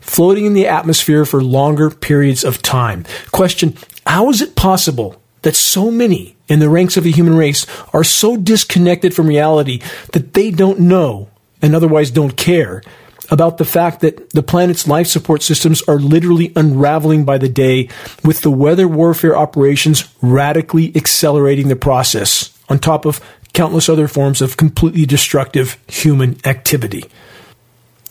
floating 0.00 0.46
in 0.46 0.54
the 0.54 0.66
atmosphere 0.66 1.26
for 1.26 1.42
longer 1.42 1.90
periods 1.90 2.42
of 2.42 2.62
time. 2.62 3.04
Question 3.32 3.76
How 4.06 4.30
is 4.30 4.40
it 4.40 4.56
possible 4.56 5.20
that 5.42 5.54
so 5.54 5.90
many 5.90 6.38
in 6.48 6.60
the 6.60 6.70
ranks 6.70 6.96
of 6.96 7.04
the 7.04 7.12
human 7.12 7.36
race 7.36 7.66
are 7.92 8.02
so 8.02 8.38
disconnected 8.38 9.12
from 9.12 9.26
reality 9.26 9.82
that 10.12 10.32
they 10.32 10.50
don't 10.50 10.80
know 10.80 11.28
and 11.60 11.76
otherwise 11.76 12.10
don't 12.10 12.34
care 12.34 12.82
about 13.30 13.58
the 13.58 13.64
fact 13.64 14.00
that 14.00 14.30
the 14.30 14.42
planet's 14.42 14.88
life 14.88 15.06
support 15.06 15.42
systems 15.42 15.82
are 15.82 15.98
literally 15.98 16.52
unraveling 16.56 17.24
by 17.24 17.38
the 17.38 17.48
day, 17.48 17.88
with 18.24 18.40
the 18.40 18.50
weather 18.50 18.88
warfare 18.88 19.36
operations 19.36 20.12
radically 20.22 20.94
accelerating 20.96 21.68
the 21.68 21.76
process, 21.76 22.56
on 22.68 22.78
top 22.78 23.04
of 23.04 23.20
countless 23.52 23.88
other 23.88 24.08
forms 24.08 24.40
of 24.40 24.56
completely 24.56 25.04
destructive 25.04 25.76
human 25.88 26.36
activity. 26.46 27.04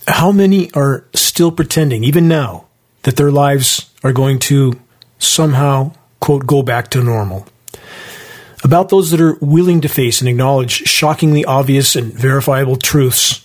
How 0.06 0.32
many 0.32 0.70
are 0.72 1.04
still 1.14 1.52
pretending, 1.52 2.04
even 2.04 2.28
now, 2.28 2.66
that 3.02 3.16
their 3.16 3.30
lives 3.30 3.92
are 4.02 4.12
going 4.12 4.38
to 4.40 4.78
somehow, 5.18 5.92
quote, 6.20 6.46
go 6.46 6.62
back 6.62 6.90
to 6.90 7.02
normal? 7.02 7.46
About 8.64 8.88
those 8.88 9.10
that 9.10 9.20
are 9.20 9.38
willing 9.40 9.80
to 9.82 9.88
face 9.88 10.20
and 10.20 10.28
acknowledge 10.28 10.72
shockingly 10.72 11.44
obvious 11.44 11.94
and 11.94 12.12
verifiable 12.12 12.76
truths, 12.76 13.44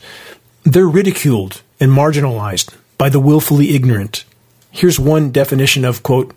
they're 0.63 0.87
ridiculed 0.87 1.61
and 1.79 1.91
marginalized 1.91 2.73
by 2.97 3.09
the 3.09 3.19
willfully 3.19 3.75
ignorant. 3.75 4.25
Here's 4.71 4.99
one 4.99 5.31
definition 5.31 5.85
of, 5.85 6.03
quote, 6.03 6.33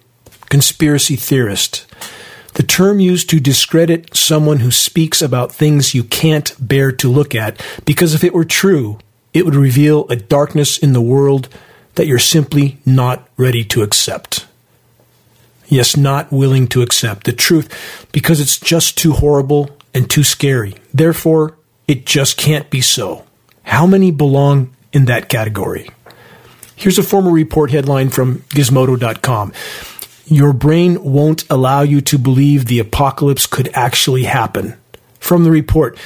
conspiracy 0.48 1.16
theorist. 1.16 1.86
The 2.54 2.62
term 2.62 3.00
used 3.00 3.28
to 3.30 3.40
discredit 3.40 4.16
someone 4.16 4.60
who 4.60 4.70
speaks 4.70 5.20
about 5.20 5.52
things 5.52 5.94
you 5.94 6.04
can't 6.04 6.54
bear 6.58 6.90
to 6.92 7.10
look 7.10 7.34
at, 7.34 7.62
because 7.84 8.14
if 8.14 8.24
it 8.24 8.32
were 8.32 8.44
true, 8.44 8.98
it 9.34 9.44
would 9.44 9.54
reveal 9.54 10.06
a 10.08 10.16
darkness 10.16 10.78
in 10.78 10.92
the 10.92 11.00
world 11.00 11.48
that 11.96 12.06
you're 12.06 12.18
simply 12.18 12.78
not 12.86 13.28
ready 13.36 13.64
to 13.64 13.82
accept. 13.82 14.46
Yes, 15.66 15.96
not 15.96 16.30
willing 16.30 16.68
to 16.68 16.82
accept 16.82 17.24
the 17.24 17.32
truth 17.32 18.08
because 18.12 18.40
it's 18.40 18.58
just 18.58 18.96
too 18.96 19.12
horrible 19.12 19.70
and 19.92 20.08
too 20.08 20.22
scary. 20.22 20.74
Therefore, 20.94 21.56
it 21.88 22.06
just 22.06 22.36
can't 22.36 22.70
be 22.70 22.80
so. 22.80 23.26
How 23.64 23.86
many 23.86 24.10
belong 24.10 24.75
in 24.96 25.04
that 25.04 25.28
category? 25.28 25.90
Here's 26.74 26.98
a 26.98 27.02
former 27.02 27.30
report 27.30 27.70
headline 27.70 28.08
from 28.08 28.40
Gizmodo.com. 28.50 29.52
Your 30.26 30.52
brain 30.52 31.02
won't 31.04 31.48
allow 31.50 31.82
you 31.82 32.00
to 32.00 32.18
believe 32.18 32.64
the 32.64 32.78
apocalypse 32.78 33.46
could 33.46 33.68
actually 33.74 34.24
happen. 34.24 34.74
From 35.20 35.44
the 35.44 35.50
report, 35.50 35.98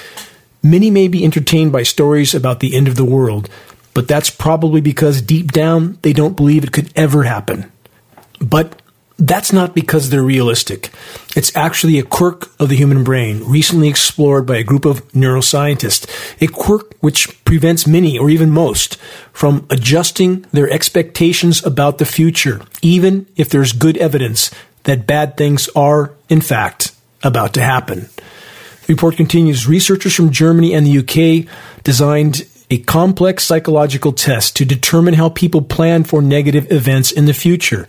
many 0.63 0.91
may 0.91 1.09
be 1.09 1.25
entertained 1.25 1.73
by 1.73 1.85
stories 1.85 2.35
about 2.35 2.61
the 2.61 2.77
end 2.77 2.89
of 2.89 2.97
the 2.97 3.05
world, 3.05 3.49
but 3.95 4.09
that's 4.09 4.29
probably 4.29 4.81
because 4.81 5.23
deep 5.23 5.53
down 5.53 5.99
they 6.03 6.13
don't 6.13 6.37
believe 6.37 6.65
it 6.65 6.73
could 6.73 6.93
ever 6.97 7.23
happen. 7.23 7.71
But 8.41 8.80
that's 9.21 9.53
not 9.53 9.75
because 9.75 10.09
they're 10.09 10.23
realistic. 10.23 10.91
It's 11.37 11.55
actually 11.55 11.99
a 11.99 12.03
quirk 12.03 12.51
of 12.59 12.71
the 12.71 12.77
human 12.77 13.05
brain, 13.05 13.45
recently 13.45 13.89
explored 13.89 14.47
by 14.47 14.57
a 14.57 14.65
group 14.65 14.87
of 14.87 15.07
neuroscientists. 15.13 16.09
A 16.41 16.49
quirk 16.49 16.95
which 17.01 17.45
prevents 17.45 17.87
many, 17.87 18.19
or 18.19 18.31
even 18.31 18.51
most, 18.51 18.97
from 19.33 19.67
adjusting 19.69 20.47
their 20.53 20.71
expectations 20.71 21.65
about 21.65 21.99
the 21.99 22.07
future, 22.07 22.63
even 22.81 23.27
if 23.37 23.51
there's 23.51 23.73
good 23.73 23.99
evidence 23.99 24.51
that 24.85 25.07
bad 25.07 25.37
things 25.37 25.69
are, 25.77 26.15
in 26.31 26.41
fact, 26.41 26.93
about 27.23 27.53
to 27.55 27.61
happen. 27.61 28.09
The 28.87 28.95
report 28.95 29.17
continues 29.17 29.69
researchers 29.69 30.15
from 30.15 30.31
Germany 30.31 30.75
and 30.75 30.87
the 30.87 30.99
UK 30.99 31.47
designed 31.85 32.47
a 32.71 32.79
complex 32.79 33.45
psychological 33.45 34.13
test 34.13 34.57
to 34.57 34.65
determine 34.65 35.15
how 35.15 35.29
people 35.29 35.61
plan 35.61 36.05
for 36.05 36.23
negative 36.23 36.71
events 36.73 37.11
in 37.11 37.27
the 37.27 37.35
future. 37.35 37.87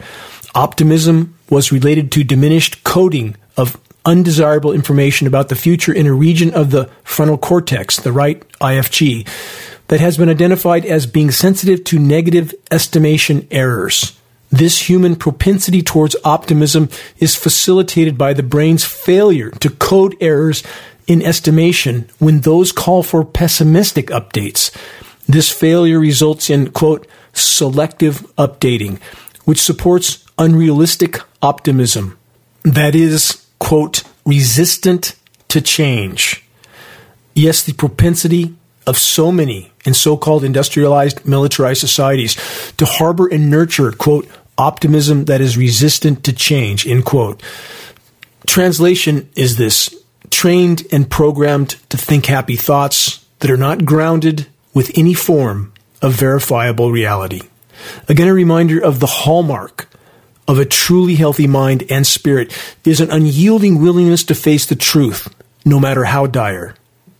Optimism 0.53 1.38
was 1.50 1.72
related 1.72 2.12
to 2.12 2.24
diminished 2.24 2.84
coding 2.84 3.36
of 3.55 3.79
undesirable 4.05 4.74
information 4.74 5.27
about 5.27 5.50
the 5.50 5.55
future 5.55 5.93
in 5.93 6.08
a 6.08 6.13
region 6.13 6.53
of 6.53 6.72
the 6.72 6.89
frontal 7.03 7.38
cortex, 7.38 7.98
the 7.98 8.12
right 8.12 8.48
IFG, 8.60 9.27
that 9.88 10.00
has 10.00 10.17
been 10.17 10.29
identified 10.29 10.86
as 10.86 11.05
being 11.05 11.31
sensitive 11.31 11.84
to 11.84 12.00
negative 12.00 12.53
estimation 12.72 13.48
errors. 13.51 14.17
This 14.50 14.89
human 14.89 15.15
propensity 15.15 15.81
towards 15.81 16.15
optimism 16.25 16.89
is 17.20 17.36
facilitated 17.36 18.17
by 18.17 18.34
the 18.34 18.43
brain's 18.43 18.84
failure 18.84 19.51
to 19.51 19.70
code 19.70 20.15
errors 20.20 20.63
in 21.08 21.22
estimation 21.22 22.10
when 22.20 22.41
those 22.41 22.72
call 22.72 23.03
for 23.03 23.24
pessimistic 23.24 24.08
updates. 24.08 24.75
This 25.25 25.50
failure 25.50 26.00
results 26.00 26.50
in, 26.50 26.72
quote, 26.72 27.08
selective 27.31 28.22
updating, 28.36 29.01
which 29.46 29.62
supports 29.62 30.21
unrealistic 30.41 31.21
optimism 31.43 32.17
that 32.63 32.95
is, 32.95 33.45
quote, 33.60 34.03
resistant 34.25 35.15
to 35.50 35.62
change. 35.62 36.43
Yes, 37.36 37.63
the 37.63 37.74
propensity 37.74 38.55
of 38.88 38.98
so 38.98 39.31
many 39.31 39.71
in 39.86 39.93
so 39.93 40.17
called 40.17 40.43
industrialized, 40.43 41.25
militarized 41.25 41.79
societies 41.79 42.36
to 42.77 42.86
harbor 42.86 43.27
and 43.27 43.51
nurture, 43.51 43.91
quote, 43.91 44.27
optimism 44.57 45.25
that 45.25 45.41
is 45.41 45.57
resistant 45.57 46.24
to 46.24 46.33
change, 46.33 46.88
end 46.88 47.05
quote. 47.05 47.41
Translation 48.48 49.29
is 49.36 49.57
this 49.57 49.95
trained 50.31 50.88
and 50.91 51.10
programmed 51.10 51.69
to 51.89 51.98
think 51.98 52.25
happy 52.25 52.55
thoughts 52.55 53.24
that 53.39 53.51
are 53.51 53.57
not 53.57 53.86
grounded 53.86 54.48
with 54.74 54.91
any 54.98 55.13
form 55.13 55.71
of 56.01 56.13
verifiable 56.13 56.91
reality. 56.91 57.41
Again, 58.10 58.27
a 58.27 58.33
reminder 58.33 58.79
of 58.83 59.00
the 59.00 59.07
hallmark 59.07 59.88
of 60.51 60.60
a 60.60 60.65
truly 60.65 61.15
healthy 61.15 61.48
mind 61.48 61.86
and 61.89 62.05
spirit 62.05 62.51
is 62.84 63.00
an 63.00 63.10
unyielding 63.10 63.81
willingness 63.81 64.25
to 64.25 64.36
face 64.36 64.65
the 64.65 64.75
truth, 64.75 65.34
no 65.63 65.79
matter 65.79 66.03
how 66.03 66.27
dire. 66.27 66.75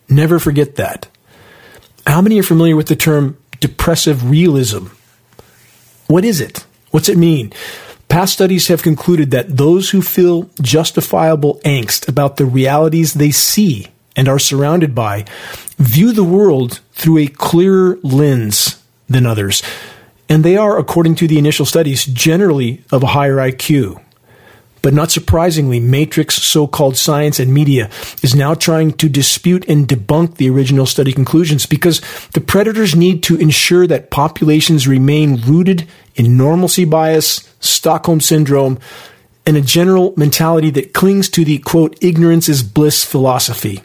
Never 0.06 0.38
forget 0.38 0.76
that. 0.76 1.08
How 2.06 2.20
many 2.20 2.38
are 2.38 2.42
familiar 2.42 2.76
with 2.76 2.88
the 2.88 2.94
term 2.94 3.38
depressive 3.58 4.28
realism? 4.28 4.88
What 6.08 6.26
is 6.26 6.42
it? 6.42 6.66
What's 6.90 7.08
it 7.08 7.16
mean? 7.16 7.54
Past 8.10 8.34
studies 8.34 8.68
have 8.68 8.82
concluded 8.82 9.30
that 9.30 9.56
those 9.56 9.88
who 9.88 10.02
feel 10.02 10.50
justifiable 10.60 11.58
angst 11.64 12.06
about 12.08 12.36
the 12.36 12.44
realities 12.44 13.14
they 13.14 13.30
see 13.30 13.88
and 14.14 14.28
are 14.28 14.38
surrounded 14.38 14.94
by 14.94 15.24
view 15.78 16.12
the 16.12 16.22
world 16.22 16.80
through 16.92 17.16
a 17.16 17.28
clearer 17.28 17.98
lens 18.02 18.82
than 19.08 19.24
others. 19.24 19.62
And 20.32 20.42
they 20.42 20.56
are, 20.56 20.78
according 20.78 21.16
to 21.16 21.28
the 21.28 21.36
initial 21.36 21.66
studies, 21.66 22.06
generally 22.06 22.82
of 22.90 23.02
a 23.02 23.08
higher 23.08 23.36
IQ. 23.36 24.02
But 24.80 24.94
not 24.94 25.10
surprisingly, 25.10 25.78
Matrix 25.78 26.36
so 26.36 26.66
called 26.66 26.96
science 26.96 27.38
and 27.38 27.52
media 27.52 27.90
is 28.22 28.34
now 28.34 28.54
trying 28.54 28.94
to 28.94 29.10
dispute 29.10 29.68
and 29.68 29.86
debunk 29.86 30.38
the 30.38 30.48
original 30.48 30.86
study 30.86 31.12
conclusions 31.12 31.66
because 31.66 32.00
the 32.32 32.40
predators 32.40 32.96
need 32.96 33.22
to 33.24 33.36
ensure 33.36 33.86
that 33.86 34.10
populations 34.10 34.88
remain 34.88 35.38
rooted 35.42 35.86
in 36.14 36.38
normalcy 36.38 36.86
bias, 36.86 37.46
Stockholm 37.60 38.22
syndrome, 38.22 38.78
and 39.44 39.58
a 39.58 39.60
general 39.60 40.14
mentality 40.16 40.70
that 40.70 40.94
clings 40.94 41.28
to 41.28 41.44
the 41.44 41.58
quote, 41.58 42.02
ignorance 42.02 42.48
is 42.48 42.62
bliss 42.62 43.04
philosophy. 43.04 43.82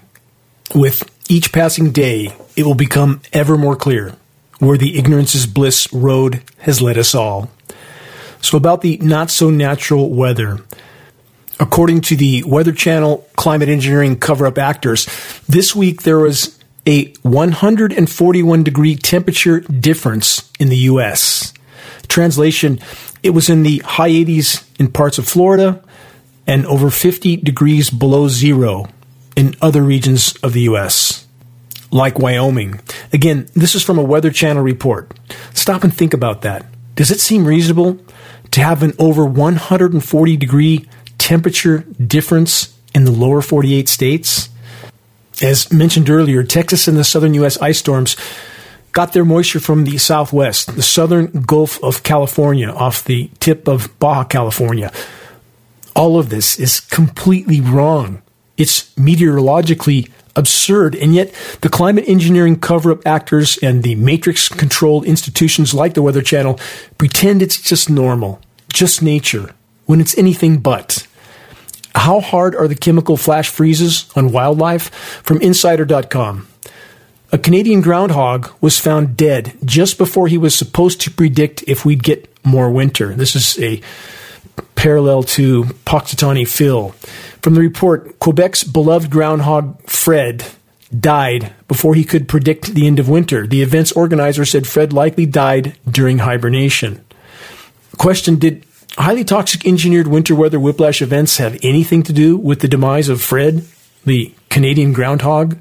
With 0.73 1.03
each 1.27 1.51
passing 1.51 1.91
day, 1.91 2.33
it 2.55 2.65
will 2.65 2.73
become 2.73 3.21
ever 3.33 3.57
more 3.57 3.75
clear 3.75 4.15
where 4.59 4.77
the 4.77 4.97
ignorance 4.97 5.35
is 5.35 5.45
bliss 5.45 5.91
road 5.93 6.43
has 6.59 6.81
led 6.81 6.97
us 6.97 7.13
all. 7.13 7.49
So, 8.41 8.57
about 8.57 8.81
the 8.81 8.97
not 8.97 9.29
so 9.29 9.49
natural 9.49 10.09
weather. 10.09 10.59
According 11.59 12.01
to 12.01 12.15
the 12.15 12.43
Weather 12.43 12.71
Channel 12.71 13.27
climate 13.35 13.67
engineering 13.67 14.19
cover 14.19 14.45
up 14.45 14.59
actors, 14.59 15.07
this 15.47 15.75
week 15.75 16.03
there 16.03 16.19
was 16.19 16.57
a 16.85 17.13
141 17.23 18.63
degree 18.63 18.95
temperature 18.95 19.61
difference 19.61 20.51
in 20.59 20.69
the 20.69 20.77
U.S. 20.77 21.53
Translation, 22.07 22.79
it 23.23 23.31
was 23.31 23.49
in 23.49 23.63
the 23.63 23.79
high 23.79 24.09
80s 24.09 24.65
in 24.79 24.91
parts 24.91 25.17
of 25.17 25.27
Florida 25.27 25.83
and 26.45 26.65
over 26.65 26.89
50 26.89 27.37
degrees 27.37 27.89
below 27.89 28.29
zero 28.29 28.87
in 29.35 29.55
other 29.61 29.83
regions 29.83 30.35
of 30.37 30.53
the 30.53 30.61
U.S., 30.61 31.26
like 31.97 32.19
Wyoming. 32.19 32.79
Again, 33.11 33.47
this 33.53 33.75
is 33.75 33.83
from 33.83 33.97
a 33.97 34.03
Weather 34.03 34.31
Channel 34.31 34.63
report. 34.63 35.11
Stop 35.53 35.83
and 35.83 35.93
think 35.93 36.13
about 36.13 36.43
that. 36.43 36.65
Does 36.95 37.11
it 37.11 37.19
seem 37.19 37.45
reasonable 37.45 37.99
to 38.51 38.61
have 38.61 38.83
an 38.83 38.93
over 38.97 39.25
140 39.25 40.37
degree 40.37 40.87
temperature 41.17 41.79
difference 41.79 42.77
in 42.93 43.03
the 43.03 43.11
lower 43.11 43.41
48 43.41 43.89
states? 43.89 44.49
As 45.41 45.71
mentioned 45.71 46.09
earlier, 46.09 46.43
Texas 46.43 46.87
and 46.87 46.97
the 46.97 47.03
southern 47.03 47.33
U.S. 47.35 47.57
ice 47.59 47.79
storms 47.79 48.15
got 48.93 49.13
their 49.13 49.25
moisture 49.25 49.59
from 49.59 49.83
the 49.83 49.97
southwest, 49.97 50.75
the 50.75 50.81
southern 50.81 51.27
Gulf 51.41 51.83
of 51.83 52.01
California, 52.01 52.69
off 52.69 53.03
the 53.03 53.29
tip 53.39 53.67
of 53.67 53.97
Baja 53.99 54.23
California. 54.23 54.91
All 55.95 56.17
of 56.17 56.29
this 56.29 56.59
is 56.59 56.79
completely 56.79 57.61
wrong. 57.61 58.21
It's 58.55 58.97
meteorologically 58.97 60.07
absurd. 60.37 60.95
And 60.95 61.13
yet, 61.13 61.33
the 61.61 61.69
climate 61.69 62.05
engineering 62.07 62.59
cover 62.59 62.91
up 62.91 63.05
actors 63.05 63.57
and 63.61 63.83
the 63.83 63.95
matrix 63.95 64.47
controlled 64.47 65.05
institutions 65.05 65.73
like 65.73 65.93
the 65.93 66.01
Weather 66.01 66.21
Channel 66.21 66.59
pretend 66.97 67.41
it's 67.41 67.61
just 67.61 67.89
normal, 67.89 68.39
just 68.71 69.01
nature, 69.01 69.53
when 69.85 69.99
it's 69.99 70.17
anything 70.17 70.59
but. 70.59 71.07
How 71.95 72.19
hard 72.21 72.55
are 72.55 72.67
the 72.67 72.75
chemical 72.75 73.17
flash 73.17 73.49
freezes 73.49 74.09
on 74.15 74.31
wildlife? 74.31 74.93
From 75.23 75.41
Insider.com. 75.41 76.47
A 77.31 77.37
Canadian 77.37 77.81
groundhog 77.81 78.51
was 78.61 78.79
found 78.79 79.17
dead 79.17 79.57
just 79.65 79.97
before 79.97 80.27
he 80.27 80.37
was 80.37 80.55
supposed 80.55 81.01
to 81.01 81.11
predict 81.11 81.63
if 81.67 81.83
we'd 81.83 82.03
get 82.03 82.31
more 82.45 82.71
winter. 82.71 83.13
This 83.13 83.35
is 83.35 83.59
a 83.59 83.81
parallel 84.75 85.23
to 85.23 85.63
Punxsutawney 85.85 86.47
Phil. 86.47 86.95
From 87.41 87.53
the 87.53 87.61
report, 87.61 88.19
Quebec's 88.19 88.63
beloved 88.63 89.09
groundhog 89.09 89.81
Fred 89.89 90.45
died 90.97 91.53
before 91.67 91.95
he 91.95 92.03
could 92.03 92.27
predict 92.27 92.73
the 92.73 92.87
end 92.87 92.99
of 92.99 93.09
winter. 93.09 93.45
The 93.45 93.61
event's 93.61 93.91
organizer 93.91 94.45
said 94.45 94.67
Fred 94.67 94.93
likely 94.93 95.25
died 95.25 95.77
during 95.89 96.19
hibernation. 96.19 97.03
Question 97.97 98.37
Did 98.37 98.65
highly 98.97 99.23
toxic 99.23 99.65
engineered 99.65 100.07
winter 100.07 100.35
weather 100.35 100.59
whiplash 100.59 101.01
events 101.01 101.37
have 101.37 101.59
anything 101.63 102.03
to 102.03 102.13
do 102.13 102.37
with 102.37 102.61
the 102.61 102.67
demise 102.67 103.09
of 103.09 103.21
Fred, 103.21 103.65
the 104.05 104.33
Canadian 104.49 104.93
groundhog? 104.93 105.57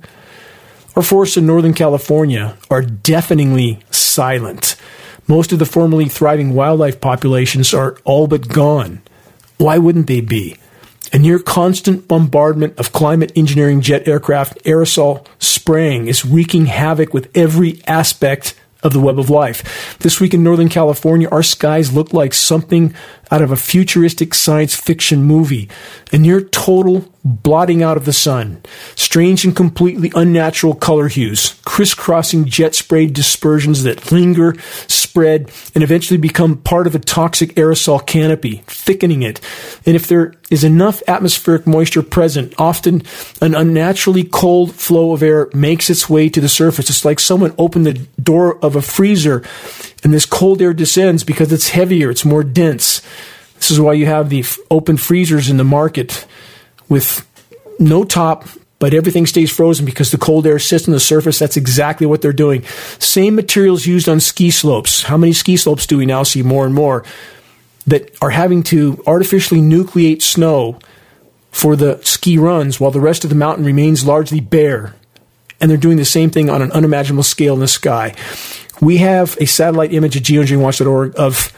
Our 0.94 1.02
forests 1.02 1.36
in 1.36 1.46
Northern 1.46 1.74
California 1.74 2.56
are 2.70 2.82
deafeningly 2.82 3.80
silent. 3.90 4.76
Most 5.26 5.52
of 5.52 5.58
the 5.58 5.66
formerly 5.66 6.08
thriving 6.08 6.54
wildlife 6.54 7.00
populations 7.00 7.74
are 7.74 7.98
all 8.04 8.26
but 8.26 8.48
gone. 8.48 9.02
Why 9.58 9.76
wouldn't 9.78 10.06
they 10.06 10.20
be? 10.20 10.56
A 11.16 11.18
near 11.18 11.38
constant 11.38 12.07
bombardment 12.07 12.79
of 12.79 12.92
climate 12.92 13.33
engineering 13.35 13.81
jet 13.81 14.07
aircraft 14.07 14.62
aerosol 14.64 15.26
spraying 15.38 16.09
is 16.09 16.26
wreaking 16.26 16.66
havoc 16.66 17.14
with 17.14 17.35
every 17.35 17.81
aspect 17.87 18.55
of 18.83 18.92
the 18.92 19.00
web 19.00 19.18
of 19.18 19.31
life. 19.31 19.96
This 20.00 20.20
week 20.20 20.35
in 20.35 20.42
Northern 20.42 20.68
California, 20.68 21.26
our 21.31 21.42
skies 21.42 21.94
look 21.94 22.12
like 22.12 22.35
something 22.35 22.94
out 23.31 23.40
of 23.40 23.50
a 23.50 23.57
futuristic 23.57 24.35
science 24.35 24.74
fiction 24.74 25.22
movie, 25.22 25.70
a 26.12 26.18
near 26.18 26.42
total 26.42 27.11
blotting 27.26 27.82
out 27.82 27.96
of 27.96 28.04
the 28.04 28.12
sun, 28.12 28.62
strange 28.94 29.44
and 29.44 29.56
completely 29.56 30.12
unnatural 30.14 30.74
color 30.74 31.08
hues, 31.08 31.60
crisscrossing 31.64 32.44
jet 32.44 32.74
sprayed 32.74 33.12
dispersions 33.12 33.82
that 33.82 34.12
linger, 34.12 34.54
spread, 34.86 35.50
and 35.74 35.82
eventually 35.82 36.18
become 36.18 36.56
part 36.56 36.86
of 36.86 36.94
a 36.94 37.00
toxic 37.00 37.54
aerosol 37.54 38.06
canopy, 38.06 38.62
thickening 38.68 39.22
it. 39.22 39.40
And 39.84 39.96
if 39.96 40.06
there 40.06 40.34
is 40.50 40.62
enough 40.62 41.02
atmospheric 41.08 41.66
moisture 41.66 42.02
present, 42.02 42.54
often 42.58 43.02
an 43.42 43.56
unnaturally 43.56 44.22
cold 44.22 44.72
flow 44.72 45.12
of 45.12 45.22
air 45.22 45.50
makes 45.52 45.90
its 45.90 46.08
way 46.08 46.28
to 46.28 46.40
the 46.40 46.48
surface. 46.48 46.88
It's 46.88 47.04
like 47.04 47.18
someone 47.18 47.54
opened 47.58 47.86
the 47.86 48.06
door 48.22 48.64
of 48.64 48.76
a 48.76 48.82
freezer 48.82 49.42
and 50.04 50.14
this 50.14 50.26
cold 50.26 50.62
air 50.62 50.72
descends 50.72 51.24
because 51.24 51.52
it's 51.52 51.70
heavier, 51.70 52.10
it's 52.10 52.24
more 52.24 52.44
dense. 52.44 53.02
This 53.56 53.72
is 53.72 53.80
why 53.80 53.94
you 53.94 54.06
have 54.06 54.30
the 54.30 54.44
open 54.70 54.96
freezers 54.96 55.50
in 55.50 55.56
the 55.56 55.64
market 55.64 56.26
with 56.88 57.27
no 57.79 58.05
top, 58.05 58.44
but 58.79 58.94
everything 58.94 59.27
stays 59.27 59.51
frozen 59.51 59.85
because 59.85 60.11
the 60.11 60.18
cold 60.18 60.46
air 60.46 60.59
sits 60.59 60.87
on 60.87 60.92
the 60.92 61.01
surface. 61.01 61.38
That's 61.38 61.57
exactly 61.57 62.07
what 62.07 62.22
they're 62.22 62.33
doing. 62.33 62.64
Same 62.99 63.35
materials 63.35 63.87
used 63.87 64.09
on 64.09 64.20
ski 64.20 64.51
slopes. 64.51 65.03
How 65.03 65.16
many 65.16 65.33
ski 65.33 65.57
slopes 65.57 65.87
do 65.87 65.99
we 65.99 66.07
now 66.07 66.22
see 66.22 66.42
more 66.42 66.66
and 66.66 66.75
more 66.75 67.05
that 67.87 68.16
are 68.20 68.31
having 68.31 68.62
to 68.64 69.03
artificially 69.07 69.61
nucleate 69.61 70.22
snow 70.22 70.79
for 71.51 71.77
the 71.77 72.01
ski 72.03 72.37
runs 72.37 72.79
while 72.79 72.90
the 72.90 73.01
rest 73.01 73.25
of 73.25 73.31
the 73.31 73.37
mountain 73.37 73.64
remains 73.64 74.05
largely 74.05 74.40
bare? 74.40 74.94
And 75.59 75.70
they're 75.70 75.79
doing 75.79 75.96
the 75.96 76.05
same 76.05 76.29
thing 76.29 76.51
on 76.51 76.61
an 76.61 76.70
unimaginable 76.72 77.22
scale 77.22 77.55
in 77.55 77.61
the 77.61 77.68
sky 77.68 78.14
we 78.81 78.99
have 78.99 79.37
a 79.40 79.46
satellite 79.46 79.92
image 79.92 80.16
at 80.16 80.22
geoengineeringwatch.org 80.22 81.14
of 81.16 81.53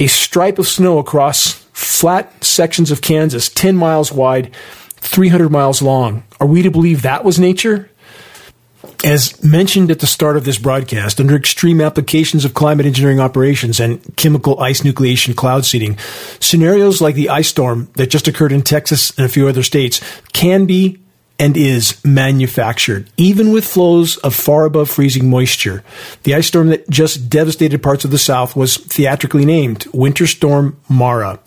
a 0.00 0.06
stripe 0.06 0.58
of 0.58 0.66
snow 0.66 0.98
across 0.98 1.63
flat 1.74 2.42
sections 2.42 2.90
of 2.90 3.02
Kansas, 3.02 3.48
10 3.50 3.76
miles 3.76 4.10
wide, 4.10 4.54
300 4.96 5.50
miles 5.50 5.82
long. 5.82 6.22
Are 6.40 6.46
we 6.46 6.62
to 6.62 6.70
believe 6.70 7.02
that 7.02 7.24
was 7.24 7.38
nature? 7.38 7.90
As 9.04 9.42
mentioned 9.44 9.90
at 9.90 9.98
the 9.98 10.06
start 10.06 10.36
of 10.36 10.44
this 10.44 10.56
broadcast, 10.56 11.20
under 11.20 11.36
extreme 11.36 11.80
applications 11.80 12.44
of 12.44 12.54
climate 12.54 12.86
engineering 12.86 13.20
operations 13.20 13.80
and 13.80 14.00
chemical 14.16 14.60
ice 14.60 14.80
nucleation 14.80 15.36
cloud 15.36 15.66
seeding, 15.66 15.98
scenarios 16.40 17.02
like 17.02 17.14
the 17.14 17.28
ice 17.28 17.48
storm 17.48 17.90
that 17.96 18.08
just 18.08 18.28
occurred 18.28 18.52
in 18.52 18.62
Texas 18.62 19.10
and 19.18 19.26
a 19.26 19.28
few 19.28 19.46
other 19.46 19.62
states 19.62 20.00
can 20.32 20.64
be 20.64 21.03
and 21.38 21.56
is 21.56 22.02
manufactured, 22.04 23.10
even 23.16 23.52
with 23.52 23.64
flows 23.64 24.16
of 24.18 24.34
far 24.34 24.64
above 24.64 24.90
freezing 24.90 25.28
moisture. 25.28 25.82
The 26.22 26.34
ice 26.34 26.46
storm 26.46 26.68
that 26.68 26.88
just 26.88 27.28
devastated 27.28 27.82
parts 27.82 28.04
of 28.04 28.10
the 28.10 28.18
South 28.18 28.54
was 28.54 28.76
theatrically 28.76 29.44
named 29.44 29.86
Winter 29.92 30.26
Storm 30.26 30.78
Mara 30.88 31.40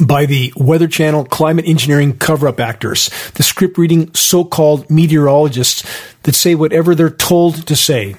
by 0.00 0.26
the 0.26 0.52
Weather 0.56 0.88
Channel 0.88 1.24
climate 1.24 1.66
engineering 1.68 2.16
cover 2.16 2.48
up 2.48 2.60
actors, 2.60 3.10
the 3.34 3.42
script 3.42 3.78
reading 3.78 4.12
so 4.14 4.44
called 4.44 4.90
meteorologists 4.90 5.84
that 6.22 6.34
say 6.34 6.54
whatever 6.54 6.94
they're 6.94 7.10
told 7.10 7.66
to 7.66 7.76
say. 7.76 8.16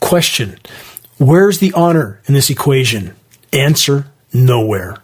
Question 0.00 0.58
Where's 1.18 1.58
the 1.58 1.72
honor 1.74 2.20
in 2.26 2.34
this 2.34 2.50
equation? 2.50 3.14
Answer 3.52 4.06
Nowhere. 4.32 4.96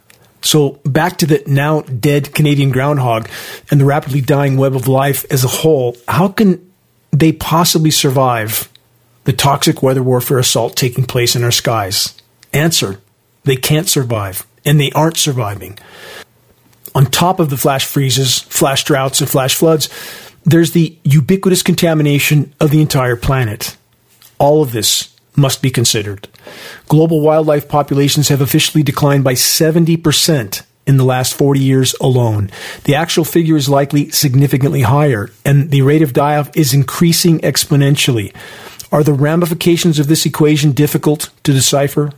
So 0.42 0.81
back 0.85 1.18
to 1.18 1.26
the 1.26 1.42
now 1.46 1.83
dead 1.83 2.35
Canadian 2.35 2.70
groundhog 2.70 3.29
and 3.70 3.81
the 3.81 3.85
rapidly 3.85 4.20
dying 4.20 4.57
web 4.57 4.74
of 4.74 4.88
life 4.88 5.24
as 5.31 5.44
a 5.44 5.48
whole, 5.48 5.96
how 6.09 6.29
can 6.29 6.70
they 7.12 7.33
possibly 7.33 7.90
survive 7.90 8.68
the 9.24 9.33
toxic 9.33 9.83
weather 9.83 10.03
warfare 10.03 10.38
assault 10.38 10.76
taking 10.76 11.05
place 11.05 11.37
in 11.37 11.44
our 11.44 11.50
skies? 11.50 12.14
Answer, 12.53 13.00
they 13.44 13.57
can't 13.57 13.88
survive 13.88 14.46
and 14.64 14.81
they 14.81 14.90
aren't 14.92 15.16
surviving. 15.16 15.79
On 16.94 17.07
top 17.07 17.38
of 17.38 17.50
the 17.50 17.57
flash 17.57 17.85
freezes, 17.85 18.38
flash 18.38 18.85
droughts, 18.85 19.20
and 19.20 19.31
flash 19.31 19.55
floods, 19.55 19.88
there's 20.44 20.72
the 20.72 20.96
ubiquitous 21.05 21.62
contamination 21.62 22.53
of 22.61 22.70
the 22.70 22.81
entire 22.81 23.16
planet. 23.16 23.76
All 24.38 24.62
of 24.62 24.72
this 24.72 25.10
must 25.37 25.62
be 25.62 25.71
considered. 25.71 26.29
Global 26.88 27.21
wildlife 27.21 27.69
populations 27.69 28.29
have 28.29 28.40
officially 28.40 28.83
declined 28.83 29.25
by 29.25 29.35
70% 29.35 30.62
in 30.87 30.97
the 30.97 31.05
last 31.05 31.35
40 31.35 31.61
years 31.61 31.95
alone. 32.01 32.51
The 32.85 32.95
actual 32.95 33.25
figure 33.25 33.57
is 33.57 33.69
likely 33.69 34.11
significantly 34.11 34.83
higher, 34.83 35.31
and 35.45 35.71
the 35.71 35.83
rate 35.83 36.03
of 36.03 36.12
die 36.12 36.37
off 36.37 36.51
is 36.57 36.75
increasing 36.75 37.38
exponentially. 37.40 38.35
Are 38.90 39.05
the 39.05 39.12
ramifications 39.12 39.99
of 39.99 40.09
this 40.09 40.27
equation 40.27 40.73
difficult 40.73 41.31
to 41.45 41.53
decipher? 41.53 42.12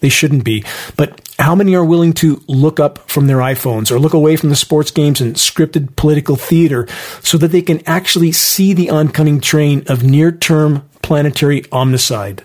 They 0.00 0.08
shouldn't 0.08 0.44
be. 0.44 0.64
But 0.96 1.20
how 1.38 1.54
many 1.54 1.74
are 1.74 1.84
willing 1.84 2.12
to 2.14 2.42
look 2.48 2.80
up 2.80 3.08
from 3.10 3.26
their 3.26 3.38
iPhones 3.38 3.90
or 3.90 3.98
look 3.98 4.14
away 4.14 4.36
from 4.36 4.48
the 4.48 4.56
sports 4.56 4.90
games 4.90 5.20
and 5.20 5.36
scripted 5.36 5.94
political 5.96 6.36
theater 6.36 6.86
so 7.22 7.38
that 7.38 7.48
they 7.48 7.62
can 7.62 7.82
actually 7.86 8.32
see 8.32 8.72
the 8.72 8.90
oncoming 8.90 9.40
train 9.40 9.84
of 9.86 10.02
near 10.02 10.32
term 10.32 10.88
planetary 11.02 11.62
omnicide? 11.62 12.40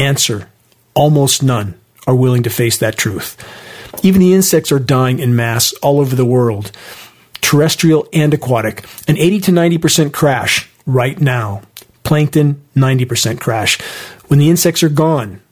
Answer 0.00 0.48
Almost 0.94 1.42
none 1.42 1.78
are 2.06 2.14
willing 2.14 2.42
to 2.44 2.50
face 2.50 2.78
that 2.78 2.96
truth. 2.96 3.36
Even 4.02 4.20
the 4.20 4.32
insects 4.32 4.72
are 4.72 4.78
dying 4.78 5.18
in 5.18 5.36
mass 5.36 5.74
all 5.82 6.00
over 6.00 6.16
the 6.16 6.24
world, 6.24 6.72
terrestrial 7.42 8.08
and 8.12 8.32
aquatic. 8.32 8.84
An 9.06 9.18
80 9.18 9.40
to 9.40 9.52
90% 9.52 10.12
crash 10.12 10.70
right 10.86 11.20
now. 11.20 11.62
Plankton, 12.02 12.62
90% 12.74 13.40
crash. 13.40 13.78
When 14.28 14.38
the 14.38 14.48
insects 14.48 14.82
are 14.82 14.88
gone, 14.88 15.42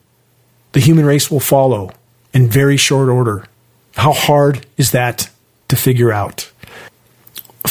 the 0.72 0.80
human 0.80 1.04
race 1.04 1.30
will 1.30 1.40
follow 1.40 1.90
in 2.32 2.48
very 2.48 2.78
short 2.78 3.10
order. 3.10 3.44
How 3.96 4.12
hard 4.12 4.66
is 4.76 4.92
that 4.92 5.28
to 5.68 5.76
figure 5.76 6.10
out? 6.10 6.50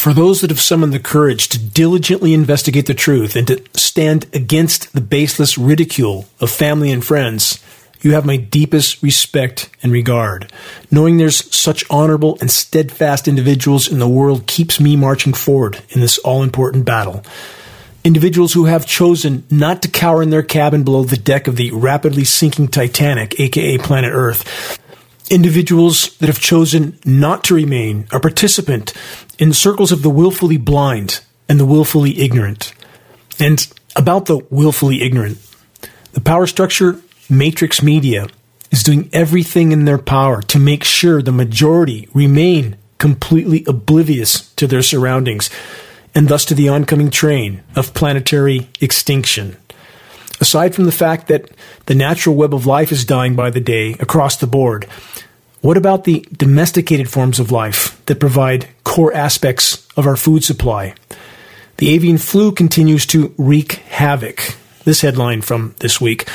For 0.07 0.13
those 0.13 0.39
that 0.39 0.51
have 0.51 0.61
summoned 0.61 0.93
the 0.93 0.99
courage 0.99 1.49
to 1.49 1.59
diligently 1.59 2.33
investigate 2.33 2.85
the 2.85 2.93
truth 2.93 3.35
and 3.35 3.45
to 3.47 3.61
stand 3.75 4.25
against 4.33 4.93
the 4.93 5.01
baseless 5.01 5.57
ridicule 5.57 6.27
of 6.39 6.49
family 6.49 6.91
and 6.91 7.03
friends, 7.03 7.61
you 7.99 8.13
have 8.13 8.25
my 8.25 8.37
deepest 8.37 9.03
respect 9.03 9.69
and 9.83 9.91
regard. 9.91 10.49
Knowing 10.89 11.17
there's 11.17 11.53
such 11.53 11.83
honorable 11.89 12.37
and 12.39 12.49
steadfast 12.49 13.27
individuals 13.27 13.91
in 13.91 13.99
the 13.99 14.07
world 14.07 14.47
keeps 14.47 14.79
me 14.79 14.95
marching 14.95 15.33
forward 15.33 15.83
in 15.89 15.99
this 15.99 16.19
all 16.19 16.41
important 16.41 16.85
battle. 16.85 17.21
Individuals 18.05 18.53
who 18.53 18.63
have 18.63 18.85
chosen 18.85 19.45
not 19.51 19.81
to 19.81 19.89
cower 19.89 20.23
in 20.23 20.29
their 20.29 20.41
cabin 20.41 20.85
below 20.85 21.03
the 21.03 21.17
deck 21.17 21.47
of 21.49 21.57
the 21.57 21.69
rapidly 21.71 22.23
sinking 22.23 22.69
Titanic, 22.69 23.37
aka 23.41 23.77
planet 23.77 24.13
Earth. 24.13 24.79
Individuals 25.29 26.15
that 26.19 26.27
have 26.27 26.39
chosen 26.39 26.97
not 27.03 27.43
to 27.43 27.53
remain 27.53 28.07
a 28.13 28.21
participant 28.21 28.93
in 29.39 29.53
circles 29.53 29.91
of 29.91 30.01
the 30.01 30.09
willfully 30.09 30.57
blind 30.57 31.21
and 31.47 31.59
the 31.59 31.65
willfully 31.65 32.19
ignorant. 32.19 32.73
And 33.39 33.67
about 33.95 34.25
the 34.25 34.37
willfully 34.49 35.01
ignorant, 35.01 35.37
the 36.13 36.21
power 36.21 36.47
structure 36.47 37.01
Matrix 37.29 37.83
Media 37.83 38.27
is 38.71 38.83
doing 38.83 39.09
everything 39.13 39.71
in 39.71 39.85
their 39.85 39.97
power 39.97 40.41
to 40.43 40.59
make 40.59 40.83
sure 40.83 41.21
the 41.21 41.31
majority 41.31 42.07
remain 42.13 42.77
completely 42.97 43.63
oblivious 43.67 44.51
to 44.55 44.67
their 44.67 44.81
surroundings 44.81 45.49
and 46.15 46.27
thus 46.27 46.45
to 46.45 46.55
the 46.55 46.69
oncoming 46.69 47.11
train 47.11 47.63
of 47.75 47.93
planetary 47.93 48.69
extinction. 48.81 49.55
Aside 50.39 50.75
from 50.75 50.85
the 50.85 50.91
fact 50.91 51.27
that 51.27 51.49
the 51.85 51.95
natural 51.95 52.35
web 52.35 52.53
of 52.53 52.65
life 52.65 52.91
is 52.91 53.05
dying 53.05 53.35
by 53.35 53.49
the 53.49 53.59
day 53.59 53.93
across 53.99 54.35
the 54.35 54.47
board, 54.47 54.87
what 55.61 55.77
about 55.77 56.03
the 56.03 56.25
domesticated 56.31 57.09
forms 57.09 57.39
of 57.39 57.51
life 57.51 57.99
that 58.05 58.19
provide 58.19 58.67
core 58.83 59.13
aspects 59.13 59.87
of 59.97 60.07
our 60.07 60.17
food 60.17 60.43
supply? 60.43 60.93
The 61.77 61.89
avian 61.89 62.17
flu 62.17 62.51
continues 62.51 63.05
to 63.07 63.33
wreak 63.37 63.73
havoc. 63.73 64.55
This 64.83 65.01
headline 65.01 65.41
from 65.41 65.75
this 65.79 65.99
week 65.99 66.27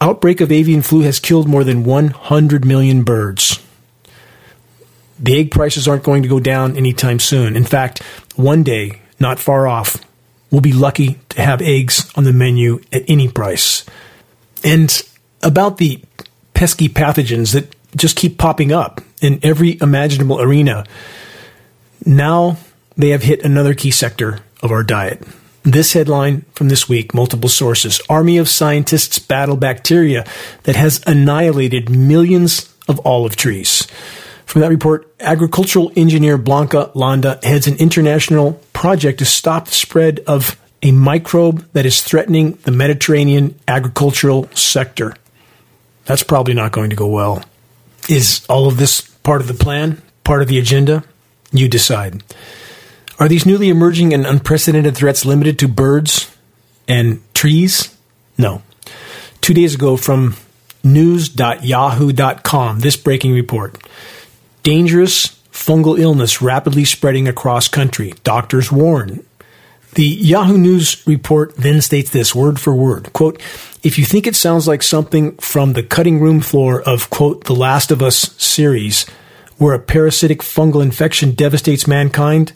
outbreak 0.00 0.40
of 0.40 0.50
avian 0.50 0.82
flu 0.82 1.02
has 1.02 1.20
killed 1.20 1.48
more 1.48 1.64
than 1.64 1.84
100 1.84 2.64
million 2.64 3.04
birds. 3.04 3.60
The 5.18 5.38
egg 5.38 5.50
prices 5.50 5.86
aren't 5.86 6.02
going 6.02 6.22
to 6.22 6.28
go 6.28 6.40
down 6.40 6.76
anytime 6.76 7.18
soon. 7.18 7.54
In 7.54 7.64
fact, 7.64 8.02
one 8.36 8.62
day, 8.62 9.02
not 9.18 9.38
far 9.38 9.68
off, 9.68 9.96
we'll 10.50 10.62
be 10.62 10.72
lucky 10.72 11.20
to 11.30 11.42
have 11.42 11.60
eggs 11.60 12.10
on 12.16 12.24
the 12.24 12.32
menu 12.32 12.80
at 12.90 13.04
any 13.06 13.28
price. 13.28 13.84
And 14.64 15.02
about 15.42 15.76
the 15.76 16.02
pesky 16.54 16.88
pathogens 16.88 17.52
that 17.52 17.74
just 17.96 18.16
keep 18.16 18.38
popping 18.38 18.72
up 18.72 19.00
in 19.20 19.40
every 19.42 19.78
imaginable 19.80 20.40
arena, 20.40 20.84
now 22.04 22.56
they 22.96 23.10
have 23.10 23.22
hit 23.22 23.44
another 23.44 23.74
key 23.74 23.90
sector 23.90 24.40
of 24.62 24.70
our 24.70 24.82
diet 24.82 25.22
this 25.62 25.92
headline 25.92 26.42
from 26.54 26.68
this 26.68 26.88
week, 26.88 27.14
multiple 27.14 27.48
sources. 27.48 28.00
Army 28.08 28.38
of 28.38 28.48
scientists 28.48 29.18
battle 29.18 29.56
bacteria 29.56 30.24
that 30.62 30.76
has 30.76 31.02
annihilated 31.06 31.90
millions 31.90 32.74
of 32.88 33.04
olive 33.04 33.36
trees. 33.36 33.86
From 34.46 34.62
that 34.62 34.70
report, 34.70 35.12
agricultural 35.20 35.92
engineer 35.94 36.36
Blanca 36.36 36.90
Landa 36.94 37.38
heads 37.42 37.66
an 37.66 37.76
international 37.76 38.54
project 38.72 39.20
to 39.20 39.24
stop 39.24 39.66
the 39.66 39.74
spread 39.74 40.20
of 40.26 40.58
a 40.82 40.92
microbe 40.92 41.68
that 41.72 41.86
is 41.86 42.02
threatening 42.02 42.52
the 42.64 42.72
Mediterranean 42.72 43.58
agricultural 43.68 44.48
sector. 44.54 45.14
That's 46.06 46.22
probably 46.22 46.54
not 46.54 46.72
going 46.72 46.90
to 46.90 46.96
go 46.96 47.06
well. 47.06 47.44
Is 48.10 48.44
all 48.48 48.66
of 48.66 48.76
this 48.76 49.02
part 49.02 49.40
of 49.40 49.46
the 49.46 49.54
plan, 49.54 50.02
part 50.24 50.42
of 50.42 50.48
the 50.48 50.58
agenda? 50.58 51.04
You 51.52 51.68
decide. 51.68 52.24
Are 53.20 53.28
these 53.28 53.46
newly 53.46 53.68
emerging 53.68 54.12
and 54.12 54.26
unprecedented 54.26 54.96
threats 54.96 55.24
limited 55.24 55.60
to 55.60 55.68
birds 55.68 56.28
and 56.88 57.22
trees? 57.34 57.96
No. 58.36 58.62
Two 59.40 59.54
days 59.54 59.76
ago, 59.76 59.96
from 59.96 60.34
news.yahoo.com, 60.82 62.80
this 62.80 62.96
breaking 62.96 63.32
report 63.32 63.78
dangerous 64.64 65.28
fungal 65.52 65.96
illness 65.96 66.42
rapidly 66.42 66.84
spreading 66.84 67.28
across 67.28 67.68
country. 67.68 68.12
Doctors 68.24 68.72
warn. 68.72 69.24
The 69.94 70.04
Yahoo 70.04 70.58
News 70.58 71.06
report 71.06 71.56
then 71.56 71.80
states 71.80 72.10
this 72.10 72.34
word 72.34 72.60
for 72.60 72.74
word 72.74 73.12
quote, 73.12 73.40
If 73.82 73.98
you 73.98 74.04
think 74.04 74.26
it 74.26 74.36
sounds 74.36 74.68
like 74.68 74.82
something 74.82 75.36
from 75.36 75.72
the 75.72 75.82
cutting 75.82 76.20
room 76.20 76.40
floor 76.40 76.82
of, 76.82 77.08
quote, 77.08 77.44
The 77.44 77.54
Last 77.54 77.90
of 77.90 78.02
Us 78.02 78.34
series, 78.36 79.08
where 79.56 79.72
a 79.72 79.78
parasitic 79.78 80.40
fungal 80.40 80.82
infection 80.82 81.32
devastates 81.32 81.86
mankind, 81.86 82.52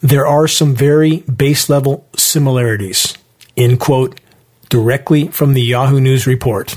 there 0.00 0.26
are 0.26 0.48
some 0.48 0.74
very 0.74 1.18
base 1.20 1.68
level 1.68 2.06
similarities, 2.16 3.16
end 3.56 3.78
quote, 3.78 4.20
directly 4.68 5.28
from 5.28 5.54
the 5.54 5.62
Yahoo 5.62 6.00
News 6.00 6.26
report. 6.26 6.76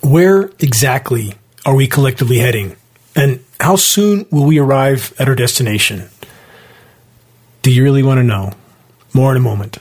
Where 0.00 0.50
exactly 0.58 1.34
are 1.64 1.76
we 1.76 1.86
collectively 1.86 2.38
heading? 2.38 2.76
And 3.14 3.44
how 3.60 3.76
soon 3.76 4.26
will 4.30 4.46
we 4.46 4.58
arrive 4.58 5.12
at 5.18 5.28
our 5.28 5.36
destination? 5.36 6.08
Do 7.62 7.70
you 7.70 7.84
really 7.84 8.02
want 8.02 8.18
to 8.18 8.24
know? 8.24 8.52
More 9.12 9.30
in 9.30 9.36
a 9.36 9.40
moment. 9.40 9.78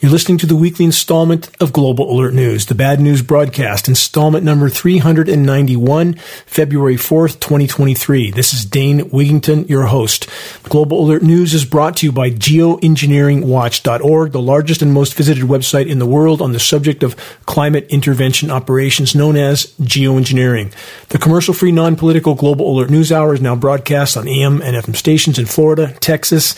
You're 0.00 0.10
listening 0.10 0.38
to 0.38 0.46
the 0.46 0.56
weekly 0.56 0.84
installment 0.84 1.48
of 1.62 1.72
Global 1.72 2.10
Alert 2.10 2.34
News, 2.34 2.66
the 2.66 2.74
bad 2.74 3.00
news 3.00 3.22
broadcast, 3.22 3.86
installment 3.86 4.44
number 4.44 4.68
391, 4.68 6.14
February 6.46 6.96
4th, 6.96 7.38
2023. 7.38 8.32
This 8.32 8.52
is 8.52 8.64
Dane 8.64 9.08
Wigington, 9.10 9.68
your 9.68 9.86
host. 9.86 10.28
Global 10.64 11.04
Alert 11.04 11.22
News 11.22 11.54
is 11.54 11.64
brought 11.64 11.96
to 11.98 12.06
you 12.06 12.12
by 12.12 12.30
geoengineeringwatch.org, 12.30 14.32
the 14.32 14.42
largest 14.42 14.82
and 14.82 14.92
most 14.92 15.14
visited 15.14 15.44
website 15.44 15.86
in 15.86 16.00
the 16.00 16.06
world 16.06 16.42
on 16.42 16.50
the 16.50 16.60
subject 16.60 17.04
of 17.04 17.14
climate 17.46 17.86
intervention 17.88 18.50
operations 18.50 19.14
known 19.14 19.36
as 19.36 19.66
geoengineering. 19.80 20.72
The 21.10 21.18
commercial 21.18 21.54
free, 21.54 21.70
non 21.70 21.94
political 21.94 22.34
Global 22.34 22.68
Alert 22.68 22.90
News 22.90 23.12
Hour 23.12 23.34
is 23.34 23.40
now 23.40 23.54
broadcast 23.54 24.16
on 24.16 24.26
AM 24.26 24.60
and 24.60 24.76
FM 24.76 24.96
stations 24.96 25.38
in 25.38 25.46
Florida, 25.46 25.94
Texas, 26.00 26.56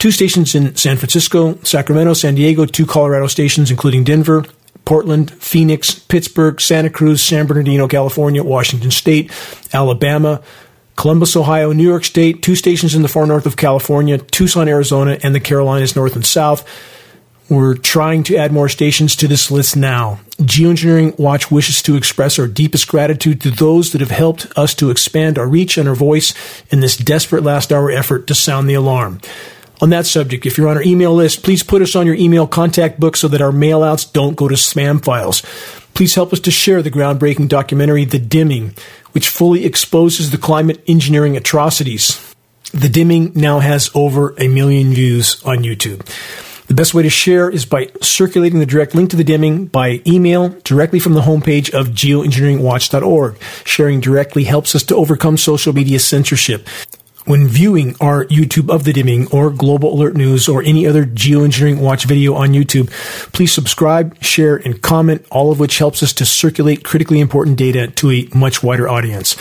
two 0.00 0.10
stations 0.10 0.54
in 0.56 0.74
San 0.74 0.96
Francisco, 0.96 1.54
Sacramento, 1.62 2.14
San 2.14 2.34
Diego, 2.34 2.66
two 2.66 2.86
Colorado 2.86 3.28
stations, 3.28 3.70
including 3.70 4.02
Denver, 4.02 4.44
Portland, 4.84 5.30
Phoenix, 5.30 5.94
Pittsburgh, 5.94 6.60
Santa 6.60 6.90
Cruz, 6.90 7.22
San 7.22 7.46
Bernardino, 7.46 7.86
California, 7.86 8.42
Washington 8.42 8.90
State, 8.90 9.30
Alabama, 9.72 10.42
Columbus, 10.96 11.36
Ohio, 11.36 11.72
New 11.72 11.86
York 11.86 12.04
State, 12.04 12.42
two 12.42 12.56
stations 12.56 12.94
in 12.94 13.02
the 13.02 13.08
far 13.08 13.26
north 13.26 13.46
of 13.46 13.56
California, 13.56 14.18
Tucson, 14.18 14.68
Arizona, 14.68 15.18
and 15.22 15.34
the 15.34 15.40
Carolinas 15.40 15.94
north 15.94 16.16
and 16.16 16.26
south. 16.26 16.66
We're 17.50 17.74
trying 17.74 18.22
to 18.24 18.36
add 18.36 18.52
more 18.52 18.68
stations 18.68 19.16
to 19.16 19.28
this 19.28 19.50
list 19.50 19.76
now. 19.76 20.20
Geoengineering 20.38 21.18
Watch 21.18 21.50
wishes 21.50 21.82
to 21.82 21.96
express 21.96 22.38
our 22.38 22.46
deepest 22.46 22.86
gratitude 22.88 23.40
to 23.42 23.50
those 23.50 23.92
that 23.92 24.00
have 24.00 24.12
helped 24.12 24.46
us 24.56 24.72
to 24.76 24.90
expand 24.90 25.36
our 25.36 25.48
reach 25.48 25.76
and 25.76 25.88
our 25.88 25.94
voice 25.96 26.32
in 26.70 26.80
this 26.80 26.96
desperate 26.96 27.42
last 27.42 27.72
hour 27.72 27.90
effort 27.90 28.26
to 28.28 28.34
sound 28.34 28.70
the 28.70 28.74
alarm 28.74 29.20
on 29.80 29.90
that 29.90 30.06
subject, 30.06 30.46
if 30.46 30.58
you're 30.58 30.68
on 30.68 30.76
our 30.76 30.82
email 30.82 31.14
list, 31.14 31.42
please 31.42 31.62
put 31.62 31.82
us 31.82 31.96
on 31.96 32.06
your 32.06 32.14
email 32.14 32.46
contact 32.46 33.00
book 33.00 33.16
so 33.16 33.28
that 33.28 33.40
our 33.40 33.52
mailouts 33.52 34.12
don't 34.12 34.36
go 34.36 34.48
to 34.48 34.54
spam 34.54 35.02
files. 35.02 35.42
Please 35.94 36.14
help 36.14 36.32
us 36.32 36.40
to 36.40 36.50
share 36.50 36.82
the 36.82 36.90
groundbreaking 36.90 37.48
documentary, 37.48 38.04
The 38.04 38.18
Dimming, 38.18 38.74
which 39.12 39.28
fully 39.28 39.64
exposes 39.64 40.30
the 40.30 40.38
climate 40.38 40.82
engineering 40.86 41.36
atrocities. 41.36 42.34
The 42.72 42.88
Dimming 42.88 43.32
now 43.34 43.58
has 43.58 43.90
over 43.94 44.34
a 44.38 44.48
million 44.48 44.92
views 44.92 45.42
on 45.44 45.58
YouTube. 45.58 46.06
The 46.70 46.74
best 46.74 46.94
way 46.94 47.02
to 47.02 47.10
share 47.10 47.50
is 47.50 47.64
by 47.64 47.90
circulating 48.00 48.60
the 48.60 48.66
direct 48.66 48.94
link 48.94 49.10
to 49.10 49.16
the 49.16 49.24
dimming 49.24 49.66
by 49.66 50.00
email 50.06 50.50
directly 50.62 51.00
from 51.00 51.14
the 51.14 51.22
homepage 51.22 51.74
of 51.74 51.88
geoengineeringwatch.org. 51.88 53.42
Sharing 53.64 53.98
directly 53.98 54.44
helps 54.44 54.76
us 54.76 54.84
to 54.84 54.94
overcome 54.94 55.36
social 55.36 55.72
media 55.72 55.98
censorship. 55.98 56.68
When 57.30 57.46
viewing 57.46 57.94
our 58.00 58.24
YouTube 58.24 58.74
of 58.74 58.82
the 58.82 58.92
dimming 58.92 59.28
or 59.28 59.50
Global 59.50 59.94
Alert 59.94 60.16
News 60.16 60.48
or 60.48 60.64
any 60.64 60.84
other 60.84 61.04
Geoengineering 61.06 61.78
Watch 61.78 62.04
video 62.04 62.34
on 62.34 62.48
YouTube, 62.48 62.90
please 63.32 63.52
subscribe, 63.52 64.20
share, 64.20 64.56
and 64.56 64.82
comment, 64.82 65.24
all 65.30 65.52
of 65.52 65.60
which 65.60 65.78
helps 65.78 66.02
us 66.02 66.12
to 66.14 66.26
circulate 66.26 66.82
critically 66.82 67.20
important 67.20 67.56
data 67.56 67.86
to 67.86 68.10
a 68.10 68.28
much 68.34 68.64
wider 68.64 68.88
audience. 68.88 69.36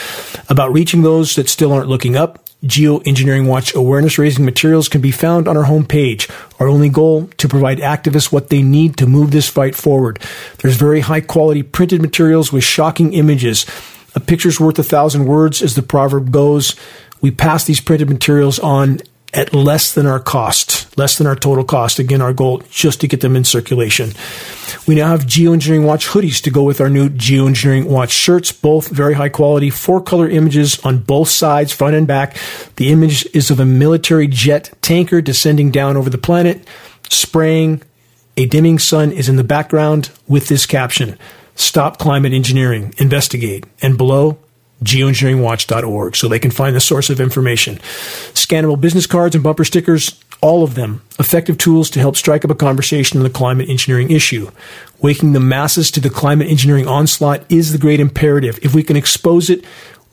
About 0.50 0.72
reaching 0.72 1.02
those 1.02 1.34
that 1.34 1.50
still 1.50 1.74
aren't 1.74 1.90
looking 1.90 2.16
up, 2.16 2.46
Geoengineering 2.64 3.48
Watch 3.48 3.74
awareness 3.74 4.20
raising 4.20 4.46
materials 4.46 4.88
can 4.88 5.02
be 5.02 5.10
found 5.10 5.48
on 5.48 5.58
our 5.58 5.66
homepage. 5.66 6.30
Our 6.60 6.68
only 6.68 6.90
goal 6.90 7.26
to 7.38 7.48
provide 7.48 7.80
activists 7.80 8.32
what 8.32 8.52
they 8.52 8.62
need 8.62 8.98
to 8.98 9.08
move 9.08 9.32
this 9.32 9.50
fight 9.50 9.76
forward. 9.76 10.20
There's 10.60 10.76
very 10.76 11.00
high 11.00 11.22
quality 11.22 11.64
printed 11.64 12.04
materials 12.04 12.54
with 12.54 12.64
shocking 12.64 13.14
images. 13.14 13.66
A 14.16 14.20
picture's 14.20 14.60
worth 14.60 14.78
a 14.78 14.84
thousand 14.84 15.26
words, 15.26 15.62
as 15.64 15.74
the 15.74 15.84
proverb 15.84 16.32
goes. 16.32 16.76
We 17.22 17.32
pass 17.32 17.66
these 17.66 17.82
printed 17.82 18.10
materials 18.10 18.60
on 18.60 19.00
at 19.34 19.54
less 19.54 19.94
than 19.94 20.06
our 20.06 20.20
cost, 20.20 20.98
less 20.98 21.18
than 21.18 21.28
our 21.28 21.36
total 21.36 21.64
cost. 21.64 22.00
Again, 22.00 22.22
our 22.22 22.34
goal 22.34 22.64
just 22.70 23.02
to 23.02 23.08
get 23.08 23.22
them 23.22 23.36
in 23.36 23.44
circulation. 23.44 24.12
We 24.88 24.96
now 24.96 25.10
have 25.10 25.26
Geoengineering 25.26 25.86
Watch 25.86 26.08
hoodies 26.08 26.42
to 26.44 26.50
go 26.50 26.64
with 26.64 26.82
our 26.82 26.90
new 26.90 27.10
Geoengineering 27.10 27.86
Watch 27.86 28.12
shirts, 28.12 28.52
both 28.52 28.88
very 28.88 29.14
high 29.14 29.30
quality, 29.30 29.70
four 29.70 30.02
color 30.02 30.28
images 30.28 30.80
on 30.84 31.00
both 31.00 31.30
sides, 31.30 31.72
front 31.72 31.96
and 31.96 32.08
back. 32.08 32.38
The 32.78 32.92
image 32.92 33.28
is 33.36 33.52
of 33.52 33.60
a 33.60 33.66
military 33.66 34.28
jet 34.28 34.72
tanker 34.82 35.22
descending 35.22 35.70
down 35.70 35.96
over 35.96 36.10
the 36.10 36.18
planet, 36.18 36.68
spraying. 37.10 37.84
A 38.38 38.46
dimming 38.46 38.80
sun 38.80 39.12
is 39.12 39.28
in 39.28 39.36
the 39.36 39.44
background 39.44 40.12
with 40.28 40.48
this 40.48 40.66
caption 40.66 41.18
Stop 41.56 41.98
climate 42.00 42.32
engineering, 42.32 42.94
investigate. 42.98 43.66
And 43.82 43.98
below, 43.98 44.38
geoengineeringwatch.org 44.84 46.16
so 46.16 46.28
they 46.28 46.40
can 46.40 46.52
find 46.52 46.76
the 46.76 46.82
source 46.82 47.10
of 47.10 47.20
information. 47.20 47.76
Scannable 48.34 48.80
business 48.80 49.08
cards 49.08 49.36
and 49.36 49.44
bumper 49.44 49.66
stickers, 49.66 50.20
all 50.42 50.64
of 50.64 50.76
them 50.76 51.02
effective 51.20 51.58
tools 51.58 51.90
to 51.90 52.00
help 52.00 52.16
strike 52.16 52.46
up 52.46 52.52
a 52.52 52.56
conversation 52.56 53.18
on 53.18 53.24
the 53.24 53.30
climate 53.30 53.70
engineering 53.70 54.12
issue. 54.12 54.50
Waking 55.02 55.34
the 55.34 55.40
masses 55.40 55.92
to 55.92 56.00
the 56.00 56.10
climate 56.10 56.48
engineering 56.48 56.88
onslaught 56.88 57.44
is 57.52 57.72
the 57.72 57.78
great 57.78 58.00
imperative. 58.00 58.60
If 58.62 58.74
we 58.74 58.84
can 58.84 58.96
expose 58.96 59.50
it, 59.50 59.66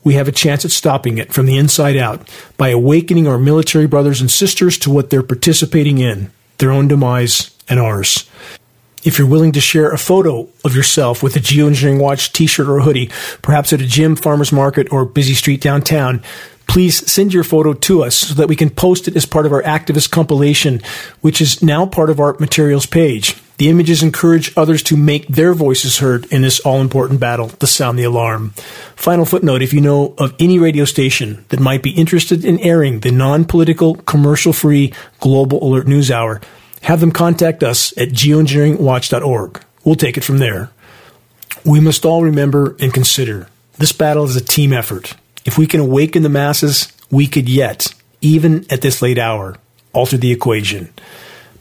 we 0.03 0.13
have 0.13 0.27
a 0.27 0.33
chance 0.33 0.63
at 0.63 0.71
stopping 0.71 1.17
it 1.17 1.33
from 1.33 1.45
the 1.45 1.57
inside 1.57 1.97
out 1.97 2.29
by 2.57 2.69
awakening 2.69 3.27
our 3.27 3.37
military 3.37 3.87
brothers 3.87 4.21
and 4.21 4.31
sisters 4.31 4.77
to 4.79 4.89
what 4.89 5.09
they're 5.09 5.23
participating 5.23 5.97
in, 5.97 6.31
their 6.59 6.71
own 6.71 6.87
demise 6.87 7.55
and 7.67 7.79
ours. 7.79 8.29
If 9.03 9.17
you're 9.17 9.27
willing 9.27 9.51
to 9.53 9.61
share 9.61 9.91
a 9.91 9.97
photo 9.97 10.49
of 10.65 10.75
yourself 10.75 11.21
with 11.21 11.35
a 11.35 11.39
Geoengineering 11.39 11.99
Watch 11.99 12.33
t-shirt 12.33 12.67
or 12.67 12.81
hoodie, 12.81 13.11
perhaps 13.41 13.71
at 13.71 13.81
a 13.81 13.85
gym, 13.85 14.15
farmer's 14.15 14.51
market, 14.51 14.91
or 14.91 15.05
busy 15.05 15.33
street 15.33 15.61
downtown, 15.61 16.21
please 16.67 17.09
send 17.09 17.33
your 17.33 17.43
photo 17.43 17.73
to 17.73 18.03
us 18.03 18.15
so 18.15 18.33
that 18.33 18.47
we 18.47 18.55
can 18.55 18.69
post 18.69 19.07
it 19.07 19.15
as 19.15 19.25
part 19.25 19.45
of 19.45 19.53
our 19.53 19.63
activist 19.63 20.11
compilation, 20.11 20.81
which 21.21 21.41
is 21.41 21.63
now 21.63 21.85
part 21.85 22.09
of 22.09 22.19
our 22.19 22.35
materials 22.39 22.85
page. 22.85 23.35
The 23.57 23.69
images 23.69 24.03
encourage 24.03 24.55
others 24.55 24.83
to 24.83 24.95
make 24.97 25.27
their 25.27 25.53
voices 25.53 25.97
heard 25.97 26.31
in 26.31 26.43
this 26.43 26.59
all 26.59 26.79
important 26.79 27.19
battle 27.19 27.49
to 27.49 27.65
sound 27.65 27.97
the 27.97 28.03
alarm. 28.03 28.51
Final 28.95 29.25
footnote 29.25 29.63
if 29.63 29.73
you 29.73 29.81
know 29.81 30.13
of 30.19 30.35
any 30.39 30.59
radio 30.59 30.85
station 30.85 31.43
that 31.49 31.59
might 31.59 31.81
be 31.81 31.91
interested 31.91 32.45
in 32.45 32.59
airing 32.59 32.99
the 32.99 33.11
non 33.11 33.45
political, 33.45 33.95
commercial 33.95 34.53
free 34.53 34.93
Global 35.19 35.63
Alert 35.63 35.87
News 35.87 36.11
Hour, 36.11 36.39
have 36.81 36.99
them 36.99 37.11
contact 37.11 37.63
us 37.63 37.95
at 37.97 38.09
geoengineeringwatch.org. 38.09 39.63
We'll 39.83 39.95
take 39.95 40.17
it 40.17 40.23
from 40.23 40.37
there. 40.37 40.71
We 41.65 41.79
must 41.79 42.05
all 42.05 42.23
remember 42.23 42.75
and 42.79 42.93
consider 42.93 43.47
this 43.77 43.91
battle 43.91 44.25
is 44.25 44.35
a 44.35 44.43
team 44.43 44.73
effort. 44.73 45.15
If 45.45 45.57
we 45.57 45.67
can 45.67 45.79
awaken 45.79 46.23
the 46.23 46.29
masses, 46.29 46.91
we 47.11 47.27
could 47.27 47.47
yet, 47.47 47.93
even 48.21 48.65
at 48.69 48.81
this 48.81 49.01
late 49.01 49.17
hour, 49.17 49.57
alter 49.93 50.17
the 50.17 50.31
equation. 50.31 50.91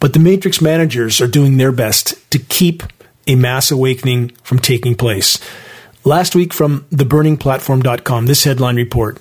But 0.01 0.13
the 0.13 0.19
Matrix 0.19 0.61
managers 0.61 1.21
are 1.21 1.27
doing 1.27 1.57
their 1.57 1.73
best 1.73 2.15
to 2.31 2.39
keep 2.39 2.83
a 3.27 3.35
mass 3.35 3.71
awakening 3.71 4.31
from 4.43 4.59
taking 4.59 4.95
place. 4.95 5.39
Last 6.05 6.35
week 6.35 6.53
from 6.53 6.83
theburningplatform.com, 6.85 8.27
this 8.27 8.45
headline 8.45 8.77
report 8.77 9.19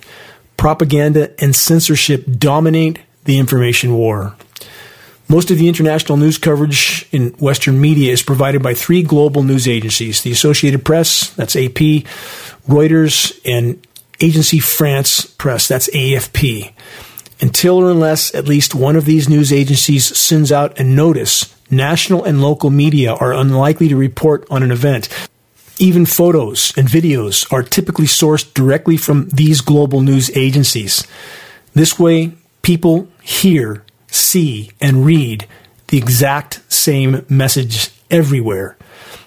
Propaganda 0.57 1.33
and 1.41 1.55
censorship 1.55 2.25
dominate 2.37 2.99
the 3.25 3.39
information 3.39 3.93
war. 3.95 4.35
Most 5.27 5.49
of 5.49 5.57
the 5.57 5.67
international 5.67 6.17
news 6.17 6.37
coverage 6.37 7.07
in 7.11 7.29
Western 7.39 7.81
media 7.81 8.11
is 8.11 8.21
provided 8.21 8.61
by 8.61 8.75
three 8.75 9.01
global 9.01 9.41
news 9.41 9.67
agencies 9.67 10.21
the 10.21 10.31
Associated 10.31 10.85
Press, 10.85 11.31
that's 11.31 11.55
AP, 11.55 12.05
Reuters, 12.67 13.39
and 13.43 13.85
Agency 14.21 14.59
France 14.59 15.25
Press, 15.25 15.67
that's 15.67 15.89
AFP. 15.89 16.73
Until 17.41 17.77
or 17.77 17.89
unless 17.89 18.33
at 18.35 18.47
least 18.47 18.75
one 18.75 18.95
of 18.95 19.05
these 19.05 19.27
news 19.27 19.51
agencies 19.51 20.05
sends 20.17 20.51
out 20.51 20.79
a 20.79 20.83
notice, 20.83 21.55
national 21.71 22.23
and 22.23 22.41
local 22.41 22.69
media 22.69 23.13
are 23.13 23.33
unlikely 23.33 23.87
to 23.87 23.97
report 23.97 24.45
on 24.51 24.61
an 24.61 24.71
event. 24.71 25.09
Even 25.79 26.05
photos 26.05 26.71
and 26.77 26.87
videos 26.87 27.51
are 27.51 27.63
typically 27.63 28.05
sourced 28.05 28.53
directly 28.53 28.95
from 28.95 29.27
these 29.29 29.59
global 29.59 30.01
news 30.01 30.29
agencies. 30.37 31.05
This 31.73 31.99
way, 31.99 32.31
people 32.61 33.09
hear 33.21 33.84
see, 34.15 34.71
and 34.81 35.05
read 35.05 35.47
the 35.87 35.97
exact 35.97 36.61
same 36.71 37.25
message 37.29 37.91
everywhere. 38.09 38.77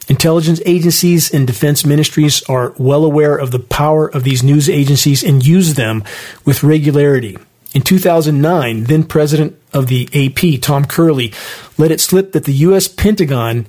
Intelligence 0.08 0.60
agencies 0.64 1.32
and 1.32 1.46
defense 1.46 1.84
ministries 1.84 2.42
are 2.44 2.74
well 2.78 3.04
aware 3.04 3.36
of 3.36 3.50
the 3.50 3.58
power 3.58 4.08
of 4.08 4.24
these 4.24 4.42
news 4.42 4.68
agencies 4.68 5.22
and 5.22 5.46
use 5.46 5.74
them 5.74 6.02
with 6.46 6.62
regularity. 6.62 7.36
In 7.74 7.82
2009, 7.82 8.84
then 8.84 9.04
president 9.04 9.60
of 9.74 9.88
the 9.88 10.08
AP, 10.14 10.62
Tom 10.62 10.86
Curley, 10.86 11.34
let 11.76 11.90
it 11.90 12.00
slip 12.00 12.32
that 12.32 12.44
the 12.44 12.54
U.S. 12.54 12.88
Pentagon 12.88 13.66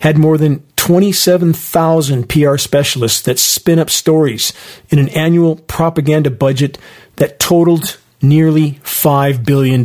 had 0.00 0.18
more 0.18 0.36
than 0.36 0.62
27,000 0.76 2.28
PR 2.28 2.56
specialists 2.58 3.22
that 3.22 3.38
spin 3.38 3.78
up 3.78 3.88
stories 3.88 4.52
in 4.90 4.98
an 4.98 5.08
annual 5.10 5.56
propaganda 5.56 6.30
budget 6.30 6.76
that 7.16 7.38
totaled 7.38 7.96
nearly 8.22 8.72
$5 8.84 9.44
billion. 9.44 9.84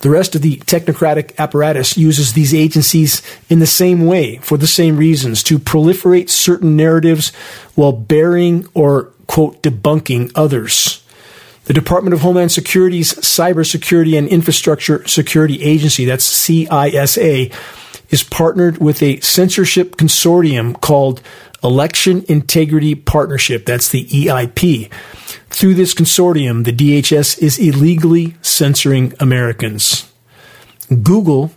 The 0.00 0.08
rest 0.08 0.34
of 0.34 0.40
the 0.40 0.56
technocratic 0.58 1.36
apparatus 1.36 1.96
uses 1.96 2.32
these 2.32 2.54
agencies 2.54 3.22
in 3.50 3.58
the 3.58 3.66
same 3.66 4.06
way, 4.06 4.36
for 4.38 4.56
the 4.56 4.66
same 4.66 4.96
reasons, 4.96 5.42
to 5.44 5.58
proliferate 5.58 6.30
certain 6.30 6.74
narratives 6.74 7.34
while 7.74 7.92
burying 7.92 8.66
or, 8.72 9.10
quote, 9.26 9.62
debunking 9.62 10.32
others. 10.34 11.04
The 11.66 11.74
Department 11.74 12.14
of 12.14 12.22
Homeland 12.22 12.50
Security's 12.50 13.12
Cybersecurity 13.12 14.16
and 14.16 14.26
Infrastructure 14.26 15.06
Security 15.06 15.62
Agency, 15.62 16.06
that's 16.06 16.26
CISA, 16.26 17.54
is 18.08 18.22
partnered 18.22 18.78
with 18.78 19.02
a 19.02 19.20
censorship 19.20 19.96
consortium 19.96 20.80
called 20.80 21.20
Election 21.62 22.24
Integrity 22.26 22.94
Partnership, 22.94 23.66
that's 23.66 23.90
the 23.90 24.06
EIP 24.06 24.90
through 25.50 25.74
this 25.74 25.94
consortium, 25.94 26.64
the 26.64 26.72
DHS 26.72 27.38
is 27.42 27.58
illegally 27.58 28.36
censoring 28.40 29.12
Americans. 29.20 30.10
Google, 31.02 31.52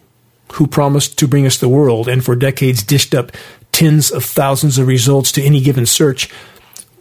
who 0.54 0.68
promised 0.68 1.18
to 1.20 1.28
bring 1.28 1.46
us 1.46 1.58
the 1.58 1.70
world 1.70 2.08
and 2.08 2.24
for 2.24 2.36
decades 2.36 2.84
dished 2.84 3.16
up 3.16 3.32
tens 3.72 4.12
of 4.12 4.26
thousands 4.26 4.78
of 4.78 4.88
results 4.88 5.32
to 5.32 5.42
any 5.42 5.62
given 5.62 5.86
search, 5.86 6.30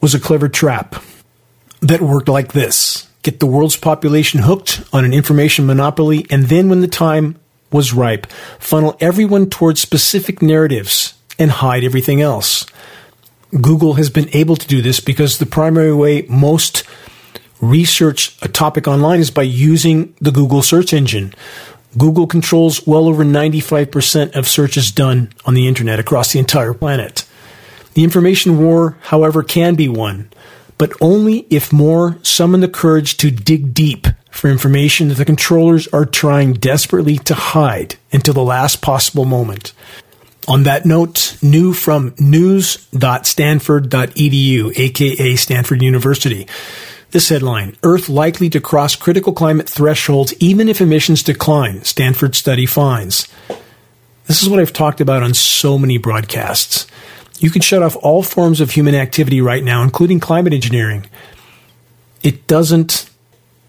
was 0.00 0.14
a 0.14 0.20
clever 0.20 0.48
trap 0.48 1.02
that 1.80 2.00
worked 2.00 2.28
like 2.28 2.52
this 2.52 3.08
get 3.22 3.38
the 3.38 3.46
world's 3.46 3.76
population 3.76 4.40
hooked 4.40 4.82
on 4.92 5.04
an 5.04 5.12
information 5.12 5.64
monopoly, 5.64 6.26
and 6.28 6.44
then 6.44 6.68
when 6.68 6.80
the 6.80 6.88
time 6.88 7.38
was 7.70 7.92
ripe, 7.92 8.26
funnel 8.58 8.96
everyone 9.00 9.48
towards 9.48 9.80
specific 9.80 10.42
narratives 10.42 11.14
and 11.38 11.50
hide 11.50 11.84
everything 11.84 12.20
else. 12.20 12.66
Google 13.60 13.94
has 13.94 14.08
been 14.08 14.30
able 14.32 14.56
to 14.56 14.66
do 14.66 14.80
this 14.80 15.00
because 15.00 15.38
the 15.38 15.46
primary 15.46 15.92
way 15.92 16.22
most 16.22 16.84
research 17.60 18.36
a 18.42 18.48
topic 18.48 18.88
online 18.88 19.20
is 19.20 19.30
by 19.30 19.42
using 19.42 20.14
the 20.20 20.30
Google 20.30 20.62
search 20.62 20.92
engine. 20.92 21.34
Google 21.98 22.26
controls 22.26 22.86
well 22.86 23.06
over 23.06 23.24
95% 23.24 24.34
of 24.34 24.48
searches 24.48 24.90
done 24.90 25.30
on 25.44 25.52
the 25.52 25.68
internet 25.68 26.00
across 26.00 26.32
the 26.32 26.38
entire 26.38 26.72
planet. 26.72 27.28
The 27.92 28.04
information 28.04 28.58
war, 28.58 28.96
however, 29.02 29.42
can 29.42 29.74
be 29.74 29.88
won, 29.88 30.30
but 30.78 30.92
only 31.02 31.46
if 31.50 31.72
more 31.72 32.18
summon 32.22 32.60
the 32.60 32.68
courage 32.68 33.18
to 33.18 33.30
dig 33.30 33.74
deep 33.74 34.06
for 34.30 34.48
information 34.48 35.08
that 35.08 35.16
the 35.16 35.26
controllers 35.26 35.86
are 35.88 36.06
trying 36.06 36.54
desperately 36.54 37.18
to 37.18 37.34
hide 37.34 37.96
until 38.12 38.32
the 38.32 38.42
last 38.42 38.80
possible 38.80 39.26
moment. 39.26 39.74
On 40.48 40.64
that 40.64 40.84
note, 40.84 41.38
new 41.40 41.72
from 41.72 42.14
news.stanford.edu, 42.18 44.78
aka 44.78 45.36
Stanford 45.36 45.82
University. 45.82 46.48
This 47.12 47.28
headline 47.28 47.76
Earth 47.84 48.08
likely 48.08 48.50
to 48.50 48.60
cross 48.60 48.96
critical 48.96 49.32
climate 49.32 49.68
thresholds 49.68 50.34
even 50.40 50.68
if 50.68 50.80
emissions 50.80 51.22
decline, 51.22 51.84
Stanford 51.84 52.34
study 52.34 52.66
finds. 52.66 53.28
This 54.26 54.42
is 54.42 54.48
what 54.48 54.58
I've 54.58 54.72
talked 54.72 55.00
about 55.00 55.22
on 55.22 55.34
so 55.34 55.78
many 55.78 55.96
broadcasts. 55.96 56.86
You 57.38 57.50
can 57.50 57.60
shut 57.60 57.82
off 57.82 57.96
all 57.96 58.22
forms 58.22 58.60
of 58.60 58.70
human 58.70 58.94
activity 58.94 59.40
right 59.40 59.62
now, 59.62 59.82
including 59.82 60.20
climate 60.20 60.52
engineering. 60.52 61.06
It 62.22 62.46
doesn't 62.46 63.08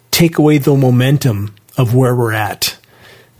take 0.09 0.37
away 0.37 0.57
the 0.57 0.75
momentum 0.75 1.53
of 1.77 1.93
where 1.93 2.15
we're 2.15 2.33
at. 2.33 2.77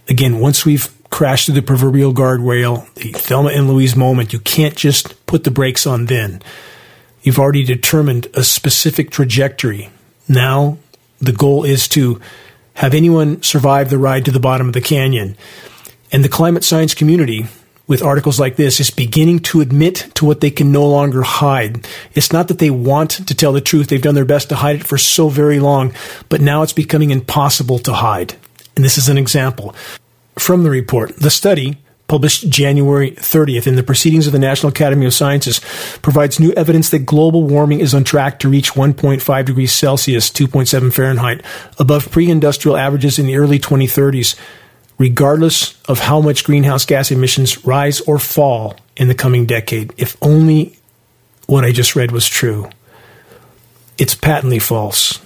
Again, 0.09 0.39
once 0.39 0.65
we've 0.65 0.92
crashed 1.13 1.45
through 1.45 1.53
the 1.53 1.61
proverbial 1.61 2.11
guardrail, 2.11 2.91
the 2.95 3.11
Thelma 3.11 3.49
and 3.49 3.67
Louise 3.67 3.95
moment, 3.95 4.33
you 4.33 4.39
can't 4.39 4.75
just 4.75 5.23
put 5.27 5.43
the 5.43 5.51
brakes 5.51 5.85
on 5.85 6.07
then. 6.07 6.41
You've 7.21 7.37
already 7.37 7.63
determined 7.63 8.25
a 8.33 8.43
specific 8.43 9.11
trajectory. 9.11 9.91
Now, 10.27 10.79
the 11.19 11.31
goal 11.31 11.65
is 11.65 11.87
to 11.89 12.19
have 12.73 12.95
anyone 12.95 13.43
survive 13.43 13.91
the 13.91 13.99
ride 13.99 14.25
to 14.25 14.31
the 14.31 14.39
bottom 14.39 14.65
of 14.65 14.73
the 14.73 14.81
canyon. 14.81 15.37
And 16.11 16.23
the 16.23 16.29
climate 16.29 16.63
science 16.63 16.95
community, 16.95 17.45
with 17.85 18.01
articles 18.01 18.39
like 18.39 18.55
this, 18.55 18.79
is 18.79 18.89
beginning 18.89 19.41
to 19.41 19.61
admit 19.61 20.09
to 20.15 20.25
what 20.25 20.41
they 20.41 20.49
can 20.49 20.71
no 20.71 20.87
longer 20.87 21.21
hide. 21.21 21.87
It's 22.15 22.33
not 22.33 22.47
that 22.47 22.57
they 22.57 22.71
want 22.71 23.11
to 23.11 23.35
tell 23.35 23.53
the 23.53 23.61
truth. 23.61 23.89
They've 23.89 24.01
done 24.01 24.15
their 24.15 24.25
best 24.25 24.49
to 24.49 24.55
hide 24.55 24.77
it 24.77 24.87
for 24.87 24.97
so 24.97 25.29
very 25.29 25.59
long, 25.59 25.93
but 26.29 26.41
now 26.41 26.63
it's 26.63 26.73
becoming 26.73 27.11
impossible 27.11 27.77
to 27.79 27.93
hide. 27.93 28.33
And 28.75 28.83
this 28.83 28.97
is 28.97 29.09
an 29.09 29.19
example 29.19 29.75
from 30.37 30.63
the 30.63 30.69
report. 30.69 31.15
The 31.17 31.29
study, 31.29 31.77
published 32.07 32.49
January 32.49 33.11
30th 33.11 33.65
in 33.65 33.75
the 33.75 33.83
Proceedings 33.83 34.27
of 34.27 34.33
the 34.33 34.39
National 34.39 34.69
Academy 34.69 35.05
of 35.05 35.13
Sciences, 35.13 35.59
provides 36.01 36.39
new 36.39 36.51
evidence 36.53 36.89
that 36.89 36.99
global 36.99 37.43
warming 37.43 37.79
is 37.79 37.93
on 37.93 38.03
track 38.03 38.39
to 38.39 38.49
reach 38.49 38.73
1.5 38.73 39.45
degrees 39.45 39.71
Celsius, 39.71 40.29
2.7 40.29 40.93
Fahrenheit, 40.93 41.43
above 41.79 42.11
pre 42.11 42.29
industrial 42.29 42.77
averages 42.77 43.17
in 43.17 43.25
the 43.25 43.37
early 43.37 43.59
2030s, 43.59 44.37
regardless 44.97 45.81
of 45.85 45.99
how 45.99 46.21
much 46.21 46.43
greenhouse 46.43 46.85
gas 46.85 47.11
emissions 47.11 47.65
rise 47.65 48.01
or 48.01 48.19
fall 48.19 48.75
in 48.95 49.07
the 49.07 49.15
coming 49.15 49.45
decade. 49.45 49.93
If 49.97 50.15
only 50.21 50.77
what 51.47 51.65
I 51.65 51.71
just 51.71 51.95
read 51.95 52.11
was 52.11 52.27
true. 52.27 52.69
It's 53.97 54.15
patently 54.15 54.59
false. 54.59 55.19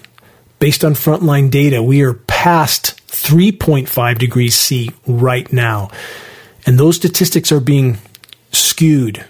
Based 0.60 0.84
on 0.84 0.94
frontline 0.94 1.52
data, 1.52 1.84
we 1.84 2.02
are 2.02 2.14
past 2.14 2.97
3.5 3.28 4.18
degrees 4.18 4.56
C 4.56 4.90
right 5.06 5.52
now. 5.52 5.92
And 6.66 6.80
those 6.80 6.96
statistics 6.96 7.52
are 7.52 7.60
being 7.60 7.98
skewed. 8.54 9.26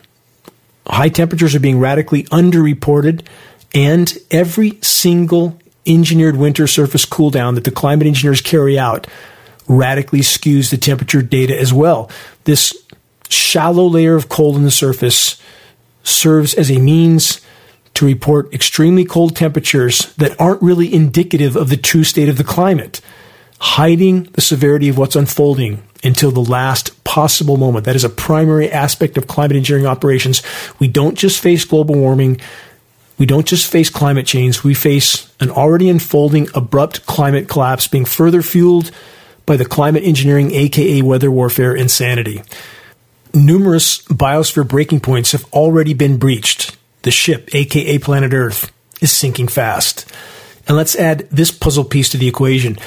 High 0.85 1.09
temperatures 1.09 1.55
are 1.55 1.59
being 1.59 1.79
radically 1.79 2.23
underreported, 2.25 3.25
and 3.73 4.15
every 4.29 4.77
single 4.81 5.59
engineered 5.87 6.37
winter 6.37 6.67
surface 6.67 7.05
cool 7.05 7.31
down 7.31 7.55
that 7.55 7.63
the 7.63 7.71
climate 7.71 8.05
engineers 8.05 8.39
carry 8.39 8.77
out 8.77 9.07
radically 9.67 10.19
skews 10.19 10.69
the 10.69 10.77
temperature 10.77 11.23
data 11.23 11.59
as 11.59 11.73
well. 11.73 12.09
This 12.43 12.75
shallow 13.29 13.87
layer 13.87 14.15
of 14.15 14.29
cold 14.29 14.57
in 14.57 14.63
the 14.63 14.71
surface 14.71 15.41
serves 16.03 16.53
as 16.53 16.69
a 16.69 16.77
means 16.77 17.41
to 17.95 18.05
report 18.05 18.53
extremely 18.53 19.03
cold 19.03 19.35
temperatures 19.35 20.13
that 20.17 20.39
aren't 20.39 20.61
really 20.61 20.93
indicative 20.93 21.55
of 21.55 21.69
the 21.69 21.77
true 21.77 22.03
state 22.03 22.29
of 22.29 22.37
the 22.37 22.43
climate 22.43 23.01
hiding 23.59 24.23
the 24.33 24.41
severity 24.41 24.89
of 24.89 24.97
what's 24.97 25.15
unfolding 25.15 25.83
until 26.03 26.31
the 26.31 26.39
last 26.39 27.03
possible 27.03 27.57
moment. 27.57 27.85
That 27.85 27.95
is 27.95 28.03
a 28.03 28.09
primary 28.09 28.71
aspect 28.71 29.17
of 29.17 29.27
climate 29.27 29.57
engineering 29.57 29.87
operations. 29.87 30.43
We 30.79 30.87
don't 30.87 31.17
just 31.17 31.41
face 31.41 31.65
global 31.65 31.95
warming. 31.95 32.39
We 33.17 33.25
don't 33.25 33.47
just 33.47 33.69
face 33.69 33.89
climate 33.89 34.27
change. 34.27 34.63
We 34.63 34.73
face 34.73 35.33
an 35.39 35.49
already 35.49 35.89
unfolding 35.89 36.49
abrupt 36.53 37.05
climate 37.05 37.47
collapse 37.47 37.87
being 37.87 38.05
further 38.05 38.41
fueled 38.41 38.91
by 39.45 39.57
the 39.57 39.65
climate 39.65 40.03
engineering, 40.03 40.53
aka 40.53 41.01
weather 41.01 41.31
warfare 41.31 41.75
insanity. 41.75 42.43
Numerous 43.33 44.01
biosphere 44.03 44.67
breaking 44.67 44.99
points 44.99 45.31
have 45.31 45.45
already 45.53 45.93
been 45.93 46.17
breached. 46.17 46.77
The 47.03 47.11
ship, 47.11 47.49
aka 47.53 47.97
planet 47.97 48.33
Earth, 48.33 48.71
is 49.01 49.11
sinking 49.11 49.47
fast. 49.47 50.11
And 50.67 50.75
let's 50.75 50.95
add 50.95 51.29
this 51.31 51.49
puzzle 51.49 51.85
piece 51.85 52.09
to 52.09 52.17
the 52.17 52.27
equation 52.27 52.77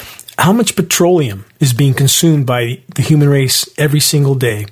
how 0.41 0.55
much 0.55 0.75
petroleum 0.75 1.45
is 1.61 1.75
being 1.75 1.93
consumed 1.93 2.47
by 2.47 2.81
the 2.95 3.03
human 3.03 3.29
race 3.29 3.69
every 3.77 4.01
single 4.01 4.35
day. 4.35 4.65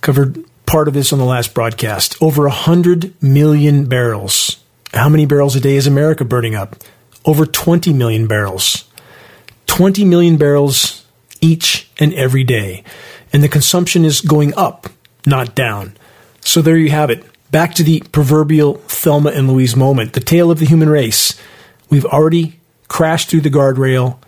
Covered 0.00 0.44
part 0.66 0.88
of 0.88 0.94
this 0.94 1.12
on 1.12 1.20
the 1.20 1.24
last 1.24 1.54
broadcast. 1.54 2.20
Over 2.20 2.42
100 2.42 3.22
million 3.22 3.86
barrels. 3.86 4.58
How 4.92 5.08
many 5.08 5.24
barrels 5.24 5.54
a 5.54 5.60
day 5.60 5.76
is 5.76 5.86
America 5.86 6.24
burning 6.24 6.56
up? 6.56 6.74
Over 7.24 7.46
20 7.46 7.92
million 7.92 8.26
barrels. 8.26 8.90
20 9.66 10.04
million 10.04 10.36
barrels 10.36 11.06
each 11.40 11.88
and 12.00 12.12
every 12.14 12.42
day. 12.42 12.82
And 13.32 13.44
the 13.44 13.48
consumption 13.48 14.04
is 14.04 14.20
going 14.20 14.52
up, 14.56 14.88
not 15.24 15.54
down. 15.54 15.96
So 16.40 16.60
there 16.60 16.76
you 16.76 16.90
have 16.90 17.10
it. 17.10 17.24
Back 17.52 17.74
to 17.74 17.84
the 17.84 18.00
proverbial 18.10 18.74
Thelma 18.88 19.30
and 19.30 19.48
Louise 19.48 19.76
moment, 19.76 20.14
the 20.14 20.20
tale 20.20 20.50
of 20.50 20.58
the 20.58 20.66
human 20.66 20.88
race. 20.88 21.40
We've 21.88 22.04
already 22.04 22.58
crashed 22.88 23.30
through 23.30 23.42
the 23.42 23.50
guardrail 23.50 24.18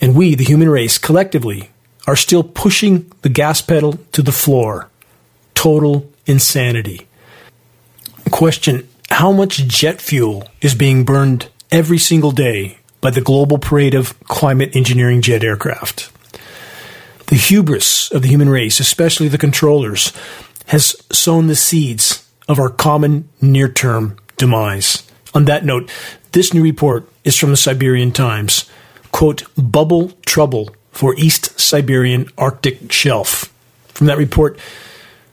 and 0.00 0.14
we, 0.14 0.34
the 0.34 0.44
human 0.44 0.68
race, 0.68 0.98
collectively, 0.98 1.70
are 2.06 2.16
still 2.16 2.42
pushing 2.42 3.10
the 3.22 3.28
gas 3.28 3.60
pedal 3.60 3.98
to 4.12 4.22
the 4.22 4.32
floor. 4.32 4.88
Total 5.54 6.08
insanity. 6.26 7.06
Question 8.30 8.88
How 9.10 9.32
much 9.32 9.66
jet 9.66 10.00
fuel 10.00 10.48
is 10.60 10.74
being 10.74 11.04
burned 11.04 11.48
every 11.70 11.98
single 11.98 12.30
day 12.32 12.78
by 13.00 13.10
the 13.10 13.20
global 13.20 13.58
parade 13.58 13.94
of 13.94 14.18
climate 14.24 14.74
engineering 14.74 15.20
jet 15.20 15.42
aircraft? 15.42 16.10
The 17.26 17.36
hubris 17.36 18.10
of 18.10 18.22
the 18.22 18.28
human 18.28 18.48
race, 18.48 18.80
especially 18.80 19.28
the 19.28 19.36
controllers, 19.36 20.12
has 20.66 20.96
sown 21.12 21.46
the 21.46 21.56
seeds 21.56 22.26
of 22.48 22.58
our 22.58 22.70
common 22.70 23.28
near 23.42 23.68
term 23.68 24.16
demise. 24.36 25.02
On 25.34 25.44
that 25.44 25.64
note, 25.64 25.90
this 26.32 26.54
new 26.54 26.62
report 26.62 27.06
is 27.24 27.36
from 27.36 27.50
the 27.50 27.56
Siberian 27.56 28.12
Times 28.12 28.64
quote, 29.12 29.44
bubble 29.56 30.12
trouble 30.26 30.70
for 30.90 31.14
East 31.16 31.58
Siberian 31.58 32.28
Arctic 32.36 32.90
shelf. 32.90 33.52
From 33.88 34.06
that 34.06 34.18
report, 34.18 34.58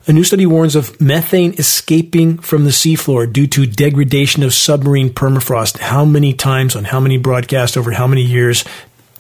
a 0.08 0.14
new 0.14 0.24
study 0.24 0.46
warns 0.46 0.76
of 0.76 1.02
methane 1.02 1.56
escaping 1.58 2.38
from 2.38 2.64
the 2.64 2.70
seafloor 2.70 3.32
due 3.32 3.48
to 3.48 3.66
degradation 3.66 4.44
of 4.44 4.54
submarine 4.54 5.10
permafrost. 5.10 5.80
How 5.80 6.06
many 6.06 6.34
times 6.34 6.76
on 6.76 6.84
how 6.86 7.00
many 7.00 7.18
broadcasts 7.18 7.76
over 7.76 7.92
how 7.92 8.06
many 8.06 8.22
years 8.22 8.64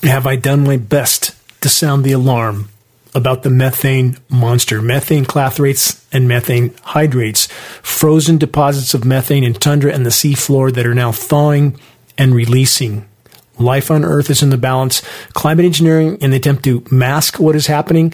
have 0.03 0.27
I 0.27 0.35
done 0.35 0.63
my 0.63 0.77
best 0.77 1.35
to 1.61 1.69
sound 1.69 2.03
the 2.03 2.11
alarm 2.11 2.69
about 3.15 3.41
the 3.41 3.49
methane 3.49 4.17
monster? 4.29 4.79
Methane 4.79 5.25
clathrates 5.25 6.05
and 6.11 6.27
methane 6.27 6.75
hydrates, 6.83 7.47
frozen 7.81 8.37
deposits 8.37 8.93
of 8.93 9.05
methane 9.05 9.43
in 9.43 9.55
tundra 9.55 9.91
and 9.91 10.05
the 10.05 10.11
seafloor 10.11 10.71
that 10.71 10.85
are 10.85 10.93
now 10.93 11.11
thawing 11.11 11.79
and 12.15 12.35
releasing 12.35 13.07
Life 13.57 13.91
on 13.91 14.03
Earth 14.03 14.29
is 14.29 14.43
in 14.43 14.49
the 14.49 14.57
balance. 14.57 15.01
Climate 15.33 15.65
engineering, 15.65 16.17
in 16.17 16.31
the 16.31 16.37
attempt 16.37 16.63
to 16.65 16.83
mask 16.91 17.39
what 17.39 17.55
is 17.55 17.67
happening, 17.67 18.13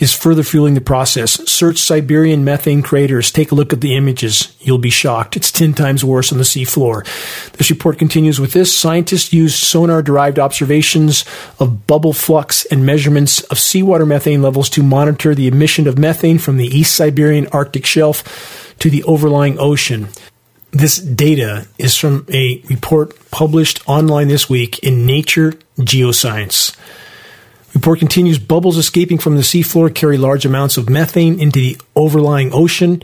is 0.00 0.14
further 0.14 0.42
fueling 0.42 0.74
the 0.74 0.80
process. 0.80 1.32
Search 1.48 1.78
Siberian 1.78 2.42
methane 2.42 2.82
craters. 2.82 3.30
Take 3.30 3.52
a 3.52 3.54
look 3.54 3.72
at 3.72 3.82
the 3.82 3.94
images. 3.94 4.56
You'll 4.60 4.78
be 4.78 4.90
shocked. 4.90 5.36
It's 5.36 5.52
10 5.52 5.74
times 5.74 6.02
worse 6.02 6.32
on 6.32 6.38
the 6.38 6.44
seafloor. 6.44 7.04
This 7.52 7.70
report 7.70 7.98
continues 7.98 8.40
with 8.40 8.52
this. 8.52 8.76
Scientists 8.76 9.32
used 9.32 9.56
sonar 9.56 10.02
derived 10.02 10.38
observations 10.38 11.24
of 11.58 11.86
bubble 11.86 12.14
flux 12.14 12.64
and 12.66 12.84
measurements 12.84 13.42
of 13.44 13.58
seawater 13.58 14.06
methane 14.06 14.40
levels 14.40 14.70
to 14.70 14.82
monitor 14.82 15.34
the 15.34 15.46
emission 15.46 15.86
of 15.86 15.98
methane 15.98 16.38
from 16.38 16.56
the 16.56 16.66
East 16.66 16.96
Siberian 16.96 17.46
Arctic 17.48 17.84
shelf 17.84 18.74
to 18.78 18.88
the 18.88 19.04
overlying 19.04 19.58
ocean. 19.58 20.08
This 20.72 20.98
data 20.98 21.66
is 21.78 21.96
from 21.96 22.26
a 22.32 22.62
report 22.68 23.30
published 23.32 23.86
online 23.88 24.28
this 24.28 24.48
week 24.48 24.78
in 24.80 25.04
Nature 25.04 25.52
Geoscience. 25.78 26.76
Report 27.74 27.98
continues 27.98 28.38
bubbles 28.38 28.76
escaping 28.76 29.18
from 29.18 29.34
the 29.34 29.42
seafloor 29.42 29.92
carry 29.92 30.16
large 30.16 30.46
amounts 30.46 30.76
of 30.76 30.88
methane 30.88 31.40
into 31.40 31.58
the 31.58 31.76
overlying 31.96 32.52
ocean. 32.52 33.02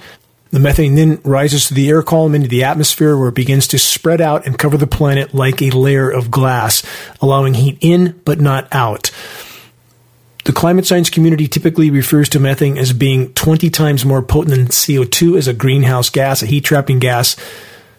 The 0.51 0.61
methane 0.61 0.95
then 0.95 1.21
rises 1.25 1.67
to 1.67 1.75
the 1.75 1.89
air 1.89 2.03
column 2.03 2.37
into 2.37 2.49
the 2.49 2.63
atmosphere 2.63 3.17
where 3.17 3.29
it 3.31 3.35
begins 3.35 3.67
to 3.69 3.81
spread 3.81 4.21
out 4.21 4.47
and 4.47 4.59
cover 4.59 4.77
the 4.77 4.87
planet 4.87 5.35
like 5.35 5.61
a 5.61 5.71
layer 5.71 6.09
of 6.09 6.31
glass, 6.31 6.85
allowing 7.21 7.55
heat 7.55 7.79
in 7.81 8.21
but 8.25 8.41
not 8.41 8.69
out. 8.71 9.11
The 10.47 10.53
climate 10.53 10.87
science 10.87 11.11
community 11.11 11.49
typically 11.49 11.91
refers 11.91 12.29
to 12.29 12.39
methane 12.39 12.79
as 12.79 12.93
being 12.93 13.33
20 13.33 13.69
times 13.69 14.05
more 14.05 14.23
potent 14.23 14.55
than 14.55 14.69
CO2 14.69 15.37
as 15.37 15.49
a 15.49 15.53
greenhouse 15.53 16.09
gas, 16.09 16.41
a 16.41 16.47
heat 16.47 16.63
trapping 16.63 17.01
gas, 17.01 17.35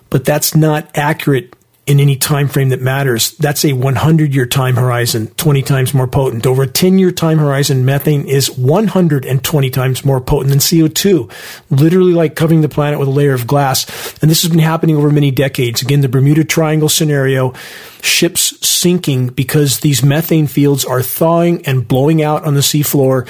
but 0.10 0.24
that's 0.24 0.56
not 0.56 0.90
accurate 0.96 1.54
in 1.88 2.02
any 2.02 2.18
time 2.18 2.50
frame 2.50 2.70
that 2.70 2.82
matters. 2.82 3.32
That's 3.38 3.64
a 3.64 3.74
100 3.74 4.36
year 4.36 4.46
time 4.46 4.76
horizon, 4.76 5.28
20 5.38 5.62
times 5.64 5.94
more 5.94 6.08
potent. 6.08 6.46
Over 6.46 6.64
a 6.64 6.68
10 6.68 7.00
year 7.00 7.12
time 7.12 7.40
horizon, 7.40 7.86
methane 7.86 8.28
is 8.28 8.52
120 8.52 9.70
times 9.70 10.06
more 10.06 10.20
potent 10.22 10.50
than 10.50 10.60
CO2, 10.60 11.32
literally 11.70 12.14
like 12.14 12.36
covering 12.36 12.62
the 12.62 12.70
planet 12.70 13.00
with 13.00 13.08
a 13.08 13.12
layer 13.12 13.34
of 13.34 13.48
glass. 13.48 13.86
And 14.22 14.30
this 14.30 14.42
has 14.42 14.52
been 14.52 14.60
happening 14.60 14.98
over 14.98 15.10
many 15.10 15.32
decades. 15.32 15.82
Again, 15.82 16.02
the 16.02 16.10
Bermuda 16.10 16.44
Triangle 16.44 16.90
scenario, 16.90 17.54
ships 18.02 18.68
sinking 18.68 19.28
because 19.28 19.80
these 19.80 20.04
methane 20.04 20.48
fields 20.48 20.84
are 20.84 21.02
thawing 21.02 21.66
and 21.66 21.88
blowing 21.88 22.22
out 22.22 22.44
on 22.44 22.54
the 22.54 22.60
seafloor 22.62 23.28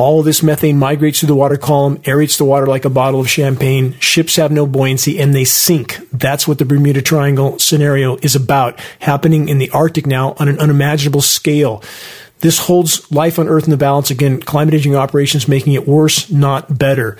all 0.00 0.22
this 0.22 0.42
methane 0.42 0.78
migrates 0.78 1.20
through 1.20 1.26
the 1.26 1.34
water 1.34 1.58
column, 1.58 1.98
aerates 1.98 2.38
the 2.38 2.44
water 2.44 2.66
like 2.66 2.86
a 2.86 2.90
bottle 2.90 3.20
of 3.20 3.28
champagne. 3.28 3.92
Ships 4.00 4.36
have 4.36 4.50
no 4.50 4.66
buoyancy 4.66 5.20
and 5.20 5.34
they 5.34 5.44
sink. 5.44 5.98
That's 6.10 6.48
what 6.48 6.56
the 6.56 6.64
Bermuda 6.64 7.02
Triangle 7.02 7.58
scenario 7.58 8.16
is 8.16 8.34
about, 8.34 8.80
happening 9.00 9.50
in 9.50 9.58
the 9.58 9.68
Arctic 9.70 10.06
now 10.06 10.34
on 10.38 10.48
an 10.48 10.58
unimaginable 10.58 11.20
scale. 11.20 11.82
This 12.38 12.60
holds 12.60 13.12
life 13.12 13.38
on 13.38 13.46
Earth 13.46 13.64
in 13.64 13.72
the 13.72 13.76
balance. 13.76 14.10
Again, 14.10 14.40
climate 14.40 14.72
changing 14.72 14.96
operations 14.96 15.46
making 15.46 15.74
it 15.74 15.86
worse, 15.86 16.30
not 16.30 16.78
better. 16.78 17.18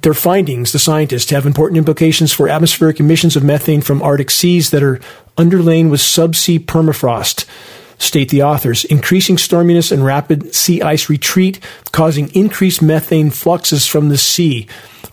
Their 0.00 0.14
findings, 0.14 0.72
the 0.72 0.78
scientists, 0.78 1.30
have 1.32 1.44
important 1.44 1.76
implications 1.76 2.32
for 2.32 2.48
atmospheric 2.48 2.98
emissions 2.98 3.36
of 3.36 3.44
methane 3.44 3.82
from 3.82 4.00
Arctic 4.00 4.30
seas 4.30 4.70
that 4.70 4.82
are 4.82 5.00
underlain 5.36 5.90
with 5.90 6.00
subsea 6.00 6.60
permafrost 6.60 7.44
state 7.98 8.28
the 8.28 8.42
authors. 8.42 8.84
Increasing 8.84 9.36
storminess 9.36 9.92
and 9.92 10.04
rapid 10.04 10.54
sea 10.54 10.82
ice 10.82 11.08
retreat, 11.08 11.60
causing 11.92 12.28
increased 12.34 12.82
methane 12.82 13.30
fluxes 13.30 13.86
from 13.86 14.08
the 14.08 14.18
sea, 14.18 14.66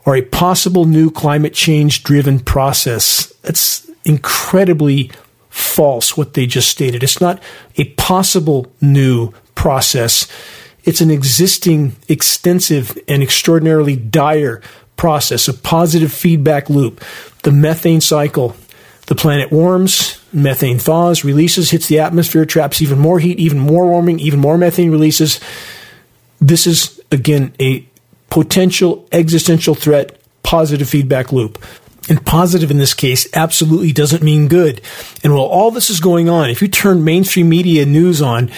are 0.05 0.15
a 0.15 0.21
possible 0.21 0.85
new 0.85 1.11
climate 1.11 1.53
change 1.53 2.03
driven 2.03 2.39
process. 2.39 3.27
That's 3.43 3.89
incredibly 4.03 5.11
false 5.49 6.17
what 6.17 6.33
they 6.33 6.47
just 6.47 6.69
stated. 6.69 7.03
It's 7.03 7.21
not 7.21 7.41
a 7.77 7.85
possible 7.95 8.71
new 8.81 9.31
process. 9.53 10.27
It's 10.83 11.01
an 11.01 11.11
existing, 11.11 11.95
extensive, 12.07 12.97
and 13.07 13.21
extraordinarily 13.21 13.95
dire 13.95 14.61
process, 14.95 15.47
a 15.47 15.53
positive 15.53 16.11
feedback 16.11 16.69
loop. 16.69 17.03
The 17.43 17.51
methane 17.51 18.01
cycle 18.01 18.55
the 19.07 19.15
planet 19.15 19.51
warms, 19.51 20.21
methane 20.31 20.79
thaws, 20.79 21.23
releases, 21.23 21.71
hits 21.71 21.87
the 21.87 21.99
atmosphere, 21.99 22.45
traps 22.45 22.81
even 22.81 22.99
more 22.99 23.19
heat, 23.19 23.39
even 23.39 23.59
more 23.59 23.85
warming, 23.85 24.19
even 24.19 24.39
more 24.39 24.57
methane 24.57 24.91
releases. 24.91 25.39
This 26.39 26.65
is, 26.65 27.01
again, 27.11 27.53
a 27.59 27.85
potential 28.29 29.07
existential 29.11 29.75
threat, 29.75 30.19
positive 30.43 30.89
feedback 30.89 31.31
loop. 31.31 31.63
And 32.09 32.25
positive 32.25 32.71
in 32.71 32.77
this 32.77 32.93
case 32.93 33.27
absolutely 33.35 33.91
doesn't 33.91 34.23
mean 34.23 34.47
good. 34.47 34.81
And 35.23 35.33
while 35.33 35.45
all 35.45 35.71
this 35.71 35.89
is 35.89 35.99
going 35.99 36.29
on, 36.29 36.49
if 36.49 36.61
you 36.61 36.67
turn 36.67 37.03
mainstream 37.03 37.47
media 37.47 37.85
news 37.85 38.21
on, 38.21 38.49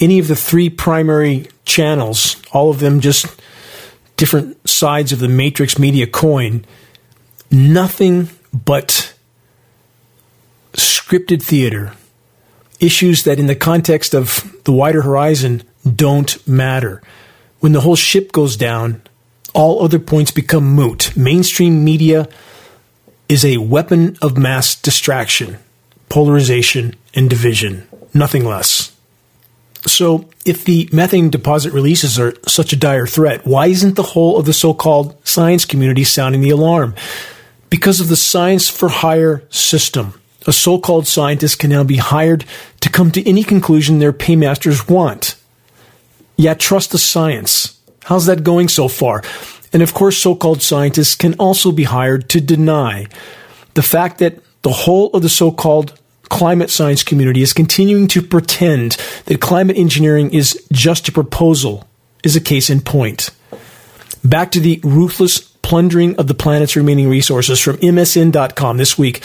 any 0.00 0.18
of 0.18 0.28
the 0.28 0.36
three 0.36 0.70
primary 0.70 1.48
channels, 1.64 2.40
all 2.52 2.70
of 2.70 2.80
them 2.80 3.00
just 3.00 3.26
different 4.16 4.68
sides 4.68 5.12
of 5.12 5.18
the 5.18 5.28
matrix 5.28 5.78
media 5.78 6.06
coin, 6.06 6.64
nothing 7.50 8.30
but 8.52 9.07
scripted 11.08 11.42
theater, 11.42 11.94
issues 12.80 13.22
that 13.22 13.38
in 13.38 13.46
the 13.46 13.56
context 13.56 14.14
of 14.14 14.54
the 14.64 14.72
wider 14.72 15.02
horizon 15.02 15.62
don't 15.94 16.46
matter. 16.46 17.02
When 17.60 17.72
the 17.72 17.80
whole 17.80 17.96
ship 17.96 18.30
goes 18.30 18.56
down, 18.56 19.00
all 19.54 19.82
other 19.82 19.98
points 19.98 20.30
become 20.30 20.64
moot. 20.64 21.16
Mainstream 21.16 21.82
media 21.82 22.28
is 23.26 23.42
a 23.42 23.56
weapon 23.56 24.18
of 24.20 24.36
mass 24.36 24.74
distraction, 24.74 25.56
polarization, 26.10 26.94
and 27.14 27.30
division, 27.30 27.88
nothing 28.12 28.44
less. 28.44 28.94
So, 29.86 30.28
if 30.44 30.64
the 30.64 30.90
methane 30.92 31.30
deposit 31.30 31.72
releases 31.72 32.18
are 32.18 32.34
such 32.46 32.74
a 32.74 32.76
dire 32.76 33.06
threat, 33.06 33.46
why 33.46 33.68
isn't 33.68 33.94
the 33.94 34.02
whole 34.02 34.36
of 34.38 34.44
the 34.44 34.52
so 34.52 34.74
called 34.74 35.16
science 35.26 35.64
community 35.64 36.04
sounding 36.04 36.42
the 36.42 36.50
alarm? 36.50 36.94
Because 37.70 38.00
of 38.00 38.08
the 38.08 38.16
science 38.16 38.68
for 38.68 38.88
hire 38.88 39.42
system 39.48 40.20
a 40.48 40.52
so 40.52 40.78
called 40.78 41.06
scientist 41.06 41.58
can 41.58 41.70
now 41.70 41.84
be 41.84 41.98
hired 41.98 42.44
to 42.80 42.88
come 42.88 43.10
to 43.12 43.28
any 43.28 43.44
conclusion 43.44 43.98
their 43.98 44.14
paymasters 44.14 44.88
want. 44.88 45.36
Yet 46.36 46.58
trust 46.58 46.90
the 46.90 46.98
science. 46.98 47.78
How's 48.04 48.26
that 48.26 48.42
going 48.42 48.68
so 48.68 48.88
far? 48.88 49.22
And 49.74 49.82
of 49.82 49.92
course, 49.92 50.16
so 50.16 50.34
called 50.34 50.62
scientists 50.62 51.14
can 51.14 51.34
also 51.34 51.70
be 51.70 51.84
hired 51.84 52.30
to 52.30 52.40
deny 52.40 53.06
the 53.74 53.82
fact 53.82 54.18
that 54.18 54.40
the 54.62 54.72
whole 54.72 55.10
of 55.10 55.20
the 55.22 55.28
so 55.28 55.52
called 55.52 56.00
climate 56.30 56.70
science 56.70 57.02
community 57.02 57.42
is 57.42 57.52
continuing 57.52 58.08
to 58.08 58.22
pretend 58.22 58.92
that 59.26 59.42
climate 59.42 59.76
engineering 59.76 60.32
is 60.32 60.66
just 60.72 61.08
a 61.08 61.12
proposal 61.12 61.86
is 62.24 62.36
a 62.36 62.40
case 62.40 62.70
in 62.70 62.80
point. 62.80 63.30
Back 64.24 64.50
to 64.52 64.60
the 64.60 64.80
ruthless 64.82 65.38
plundering 65.38 66.16
of 66.16 66.26
the 66.26 66.34
planet's 66.34 66.76
remaining 66.76 67.08
resources 67.08 67.60
from 67.60 67.76
MSN.com 67.76 68.78
this 68.78 68.96
week 68.96 69.22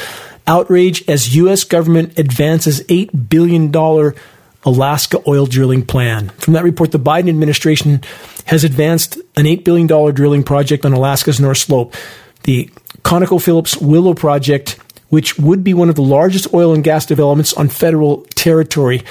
outrage 0.48 1.08
as 1.08 1.36
U.S. 1.36 1.64
government 1.64 2.18
advances 2.18 2.82
$8 2.84 3.30
billion 3.30 3.72
Alaska 4.66 5.22
oil 5.28 5.46
drilling 5.46 5.86
plan. 5.86 6.30
From 6.30 6.54
that 6.54 6.64
report, 6.64 6.92
the 6.92 7.00
Biden 7.00 7.30
administration 7.30 8.02
has 8.46 8.64
advanced 8.64 9.18
an 9.36 9.46
$8 9.46 9.64
billion 9.64 9.88
drilling 10.14 10.44
project 10.44 10.86
on 10.86 10.94
Alaska's 10.94 11.40
North 11.40 11.58
Slope. 11.58 11.94
The 12.44 12.70
ConocoPhillips 13.04 13.82
Willow 13.82 14.14
project, 14.14 14.80
which 15.10 15.38
would 15.38 15.64
be 15.64 15.74
one 15.74 15.90
of 15.90 15.96
the 15.96 16.02
largest 16.02 16.54
oil 16.54 16.74
and 16.74 16.84
gas 16.84 17.06
developments 17.06 17.54
on 17.54 17.70
federal 17.70 18.24
territory, 18.36 19.04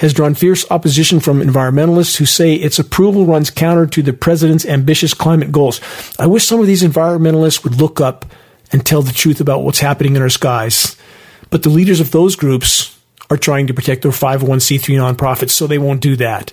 has 0.00 0.12
drawn 0.12 0.34
fierce 0.34 0.68
opposition 0.70 1.20
from 1.20 1.40
environmentalists 1.40 2.16
who 2.16 2.26
say 2.26 2.54
its 2.54 2.78
approval 2.78 3.26
runs 3.26 3.50
counter 3.50 3.86
to 3.86 4.02
the 4.02 4.12
president's 4.12 4.64
ambitious 4.64 5.14
climate 5.14 5.52
goals. 5.52 5.80
I 6.18 6.26
wish 6.26 6.44
some 6.44 6.60
of 6.60 6.66
these 6.66 6.82
environmentalists 6.82 7.62
would 7.62 7.80
look 7.80 8.00
up 8.00 8.24
and 8.72 8.84
tell 8.84 9.02
the 9.02 9.12
truth 9.12 9.40
about 9.40 9.62
what's 9.62 9.80
happening 9.80 10.16
in 10.16 10.22
our 10.22 10.30
skies. 10.30 10.96
But 11.50 11.62
the 11.62 11.68
leaders 11.68 12.00
of 12.00 12.10
those 12.10 12.36
groups 12.36 12.98
are 13.30 13.36
trying 13.36 13.66
to 13.66 13.74
protect 13.74 14.02
their 14.02 14.10
501c3 14.10 14.80
nonprofits, 14.96 15.50
so 15.50 15.66
they 15.66 15.78
won't 15.78 16.00
do 16.00 16.16
that. 16.16 16.52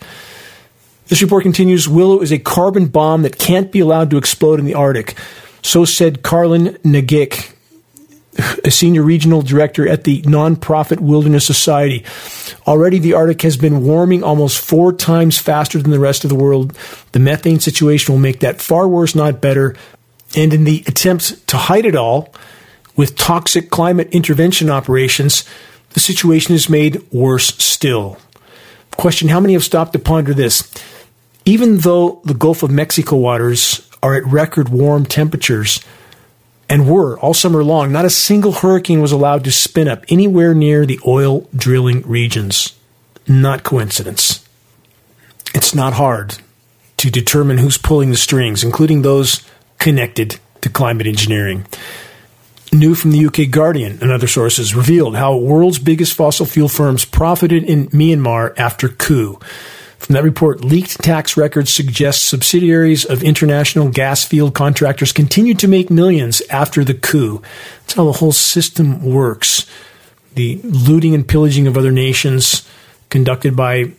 This 1.08 1.22
report 1.22 1.44
continues 1.44 1.90
Willow 1.90 2.22
is 2.22 2.32
a 2.32 2.40
carbon 2.40 2.88
bomb 2.88 3.24
that 3.24 3.40
can't 3.40 3.72
be 3.72 3.80
allowed 3.80 4.12
to 4.12 4.18
explode 4.18 4.60
in 4.60 4.66
the 4.66 4.76
Arctic. 4.76 5.16
So 5.64 5.84
said 5.84 6.22
Karlyn 6.22 6.78
Nagic, 6.80 7.54
a 8.64 8.72
senior 8.72 9.04
regional 9.04 9.42
director 9.42 9.88
at 9.88 10.04
the 10.04 10.22
nonprofit 10.22 11.00
Wilderness 11.00 11.46
Society. 11.46 12.06
Already, 12.68 13.00
the 13.00 13.14
Arctic 13.14 13.42
has 13.42 13.58
been 13.58 13.84
warming 13.84 14.24
almost 14.24 14.60
four 14.60 14.94
times 14.94 15.38
faster 15.38 15.82
than 15.82 15.92
the 15.92 16.00
rest 16.00 16.24
of 16.24 16.30
the 16.30 16.36
world. 16.36 16.78
The 17.12 17.20
methane 17.20 17.60
situation 17.60 18.14
will 18.14 18.22
make 18.22 18.40
that 18.42 18.62
far 18.62 18.88
worse, 18.88 19.16
not 19.16 19.42
better. 19.42 19.76
And 20.36 20.54
in 20.54 20.64
the 20.64 20.84
attempt 20.88 21.48
to 21.48 21.58
hide 21.58 21.86
it 21.86 21.96
all 21.96 22.34
with 22.96 23.16
toxic 23.16 23.70
climate 23.70 24.10
intervention 24.12 24.70
operations, 24.70 25.44
the 25.92 26.00
situation 26.00 26.54
is 26.54 26.70
made 26.70 27.02
worse 27.12 27.48
still. 27.58 28.18
Question 28.92 29.30
How 29.30 29.40
many 29.40 29.54
have 29.54 29.64
stopped 29.64 29.94
to 29.94 30.00
ponder 30.00 30.34
this? 30.34 30.72
Even 31.46 31.80
though 31.80 32.22
the 32.26 32.34
Gulf 32.34 32.64
of 32.64 32.70
Mexico 32.70 33.16
waters 33.16 33.90
are 34.04 34.16
at 34.16 34.26
record 34.26 34.70
warm 34.70 35.06
temperatures, 35.06 35.84
and 36.70 36.88
were 36.88 37.20
all 37.20 37.34
summer 37.34 37.64
long, 37.64 37.92
not 37.92 38.06
a 38.06 38.10
single 38.10 38.52
hurricane 38.52 39.02
was 39.02 39.12
allowed 39.12 39.44
to 39.44 39.52
spin 39.52 39.88
up 39.88 40.06
anywhere 40.08 40.54
near 40.54 40.86
the 40.86 41.00
oil 41.06 41.50
drilling 41.56 42.04
regions. 42.04 42.76
Not 43.28 43.64
coincidence. 43.64 44.48
It's 45.56 45.74
not 45.74 45.94
hard 45.94 46.38
to 46.98 47.10
determine 47.10 47.58
who's 47.58 47.78
pulling 47.78 48.12
the 48.12 48.18
strings, 48.18 48.64
including 48.64 49.02
those 49.02 49.44
connected 49.80 50.40
to 50.62 50.70
climate 50.70 51.08
engineering. 51.08 51.66
New 52.72 52.94
from 52.94 53.12
the 53.12 53.26
UK 53.26 53.50
Guardian 53.50 53.98
and 54.02 54.12
other 54.12 54.28
sources 54.28 54.76
revealed 54.76 55.16
how 55.16 55.36
world's 55.36 55.80
biggest 55.80 56.14
fossil 56.14 56.46
fuel 56.46 56.70
firms 56.70 57.04
profited 57.04 57.64
in 57.64 57.88
Myanmar 57.88 58.54
after 58.60 58.90
coup. 58.90 59.40
From 59.98 60.14
that 60.14 60.24
report, 60.24 60.64
leaked 60.64 61.02
tax 61.02 61.36
records 61.36 61.74
suggest 61.74 62.26
subsidiaries 62.26 63.06
of 63.06 63.24
international 63.24 63.90
gas 63.90 64.24
field 64.24 64.54
contractors 64.54 65.12
continued 65.12 65.60
to 65.60 65.68
make 65.68 65.90
millions 65.90 66.42
after 66.50 66.84
the 66.84 66.94
coup. 66.94 67.42
That's 67.82 67.94
how 67.94 68.06
the 68.06 68.14
whole 68.14 68.32
system 68.32 69.04
works. 69.04 69.66
The 70.36 70.62
looting 70.64 71.16
and 71.16 71.28
pillaging 71.28 71.68
of 71.68 71.78
other 71.78 71.92
nations 71.92 72.68
conducted 73.10 73.56
by 73.56 73.94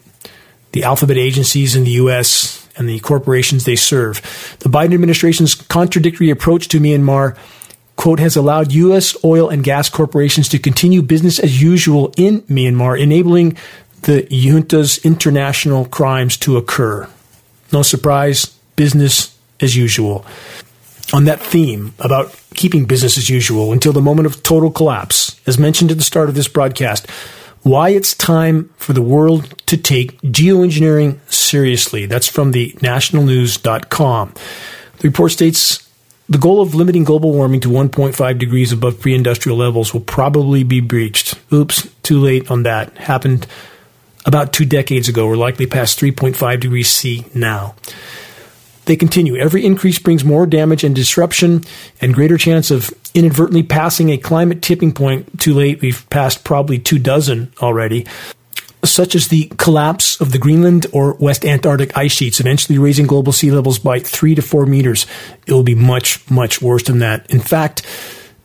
the 0.72 0.84
alphabet 0.84 1.18
agencies 1.18 1.74
in 1.74 1.82
the 1.84 1.90
U.S 1.92 2.59
and 2.80 2.88
the 2.88 2.98
corporations 3.00 3.64
they 3.64 3.76
serve. 3.76 4.20
The 4.60 4.70
Biden 4.70 4.94
administration's 4.94 5.54
contradictory 5.54 6.30
approach 6.30 6.66
to 6.68 6.80
Myanmar, 6.80 7.36
quote, 7.94 8.18
has 8.18 8.34
allowed 8.34 8.72
U.S. 8.72 9.14
oil 9.22 9.50
and 9.50 9.62
gas 9.62 9.90
corporations 9.90 10.48
to 10.48 10.58
continue 10.58 11.02
business 11.02 11.38
as 11.38 11.62
usual 11.62 12.12
in 12.16 12.40
Myanmar, 12.42 12.98
enabling 12.98 13.56
the 14.02 14.26
junta's 14.30 14.98
international 15.04 15.84
crimes 15.84 16.38
to 16.38 16.56
occur. 16.56 17.06
No 17.70 17.82
surprise, 17.82 18.46
business 18.74 19.38
as 19.60 19.76
usual. 19.76 20.24
on 21.12 21.24
that 21.24 21.40
theme 21.40 21.94
about 21.98 22.34
keeping 22.54 22.84
business 22.84 23.18
as 23.18 23.28
usual 23.28 23.72
until 23.72 23.92
the 23.92 24.00
moment 24.00 24.26
of 24.26 24.42
total 24.42 24.70
collapse, 24.70 25.40
as 25.46 25.58
mentioned 25.58 25.90
at 25.90 25.98
the 25.98 26.04
start 26.04 26.28
of 26.28 26.34
this 26.34 26.48
broadcast, 26.48 27.06
why 27.62 27.90
it's 27.90 28.14
time 28.14 28.70
for 28.76 28.92
the 28.92 29.02
world 29.02 29.54
to 29.66 29.76
take 29.76 30.20
geoengineering 30.22 31.18
seriously. 31.30 32.06
That's 32.06 32.28
from 32.28 32.52
the 32.52 32.72
nationalnews.com. 32.74 34.34
The 34.98 35.08
report 35.08 35.32
states 35.32 35.86
the 36.28 36.38
goal 36.38 36.62
of 36.62 36.74
limiting 36.74 37.04
global 37.04 37.32
warming 37.32 37.60
to 37.60 37.68
1.5 37.68 38.38
degrees 38.38 38.72
above 38.72 39.00
pre 39.00 39.14
industrial 39.14 39.58
levels 39.58 39.92
will 39.92 40.00
probably 40.00 40.62
be 40.62 40.80
breached. 40.80 41.34
Oops, 41.52 41.88
too 42.02 42.20
late 42.20 42.50
on 42.50 42.62
that. 42.62 42.96
Happened 42.96 43.46
about 44.24 44.52
two 44.52 44.64
decades 44.64 45.08
ago. 45.08 45.26
We're 45.26 45.36
likely 45.36 45.66
past 45.66 45.98
3.5 45.98 46.60
degrees 46.60 46.88
C 46.88 47.26
now. 47.34 47.74
They 48.90 48.96
continue. 48.96 49.36
Every 49.36 49.64
increase 49.64 50.00
brings 50.00 50.24
more 50.24 50.46
damage 50.46 50.82
and 50.82 50.96
disruption 50.96 51.62
and 52.00 52.12
greater 52.12 52.36
chance 52.36 52.72
of 52.72 52.92
inadvertently 53.14 53.62
passing 53.62 54.10
a 54.10 54.18
climate 54.18 54.62
tipping 54.62 54.90
point. 54.90 55.38
Too 55.38 55.54
late. 55.54 55.80
We've 55.80 56.04
passed 56.10 56.42
probably 56.42 56.80
two 56.80 56.98
dozen 56.98 57.52
already. 57.62 58.04
Such 58.84 59.14
as 59.14 59.28
the 59.28 59.46
collapse 59.58 60.20
of 60.20 60.32
the 60.32 60.38
Greenland 60.38 60.86
or 60.92 61.14
West 61.14 61.44
Antarctic 61.44 61.96
ice 61.96 62.10
sheets, 62.10 62.40
eventually 62.40 62.78
raising 62.78 63.06
global 63.06 63.32
sea 63.32 63.52
levels 63.52 63.78
by 63.78 64.00
three 64.00 64.34
to 64.34 64.42
four 64.42 64.66
meters. 64.66 65.06
It 65.46 65.52
will 65.52 65.62
be 65.62 65.76
much, 65.76 66.28
much 66.28 66.60
worse 66.60 66.82
than 66.82 66.98
that. 66.98 67.30
In 67.30 67.38
fact, 67.38 67.86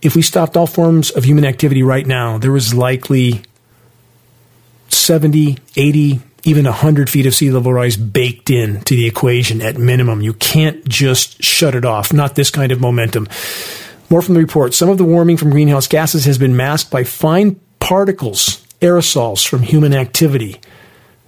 if 0.04 0.16
we 0.16 0.22
stopped 0.22 0.56
all 0.56 0.68
forms 0.68 1.10
of 1.10 1.24
human 1.24 1.46
activity 1.46 1.82
right 1.82 2.06
now, 2.06 2.38
there 2.38 2.56
is 2.56 2.72
likely 2.72 3.42
70, 4.90 5.58
80, 5.76 6.22
even 6.46 6.66
100 6.66 7.10
feet 7.10 7.26
of 7.26 7.34
sea 7.34 7.52
level 7.52 7.74
rise 7.74 7.98
baked 7.98 8.50
in 8.50 8.82
to 8.82 8.96
the 8.96 9.08
equation 9.08 9.62
at 9.62 9.78
minimum. 9.78 10.22
You 10.22 10.34
can't 10.34 10.88
just 10.88 11.44
shut 11.44 11.76
it 11.76 11.84
off. 11.84 12.14
Not 12.14 12.36
this 12.36 12.52
kind 12.52 12.72
of 12.72 12.80
momentum. 12.80 13.28
More 14.10 14.22
from 14.22 14.36
the 14.36 14.42
report. 14.42 14.76
Some 14.76 14.90
of 14.90 15.00
the 15.00 15.04
warming 15.04 15.38
from 15.38 15.50
greenhouse 15.50 15.88
gases 15.88 16.26
has 16.26 16.38
been 16.38 16.56
masked 16.56 16.92
by 16.92 17.04
fine 17.04 17.60
particles, 17.80 18.64
aerosols 18.80 19.46
from 19.46 19.64
human 19.64 19.94
activity. 19.94 20.62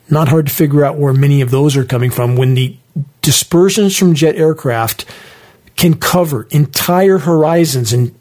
Not 0.10 0.28
hard 0.28 0.48
to 0.48 0.54
figure 0.54 0.86
out 0.86 0.98
where 0.98 1.14
many 1.14 1.42
of 1.42 1.50
those 1.50 1.76
are 1.76 1.84
coming 1.84 2.12
from 2.12 2.36
when 2.36 2.54
the 2.54 2.78
dispersions 3.24 3.98
from 3.98 4.14
jet 4.14 4.36
aircraft 4.36 5.06
can 5.76 5.96
cover 5.96 6.48
entire 6.52 7.18
horizons 7.18 7.92
and 7.92 8.18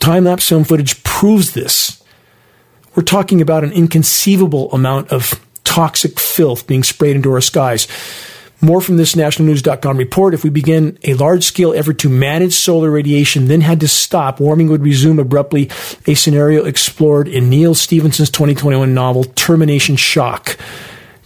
time 0.00 0.24
lapse 0.24 0.48
film 0.48 0.64
footage 0.64 1.02
proves 1.04 1.52
this. 1.52 2.02
We're 2.94 3.02
talking 3.02 3.40
about 3.40 3.62
an 3.62 3.72
inconceivable 3.72 4.72
amount 4.72 5.10
of 5.10 5.40
toxic 5.70 6.18
filth 6.18 6.66
being 6.66 6.82
sprayed 6.82 7.14
into 7.14 7.32
our 7.32 7.40
skies. 7.40 7.86
More 8.60 8.80
from 8.80 8.96
this 8.96 9.14
nationalnews.com 9.14 9.96
report. 9.96 10.34
If 10.34 10.42
we 10.42 10.50
begin 10.50 10.98
a 11.04 11.14
large 11.14 11.44
scale 11.44 11.72
effort 11.72 12.00
to 12.00 12.08
manage 12.10 12.52
solar 12.52 12.90
radiation, 12.90 13.46
then 13.46 13.62
had 13.62 13.80
to 13.80 13.88
stop, 13.88 14.40
warming 14.40 14.68
would 14.68 14.82
resume 14.82 15.18
abruptly, 15.18 15.70
a 16.06 16.14
scenario 16.14 16.64
explored 16.64 17.28
in 17.28 17.48
Neal 17.48 17.74
Stephenson's 17.74 18.30
2021 18.30 18.92
novel, 18.92 19.24
Termination 19.24 19.96
Shock. 19.96 20.58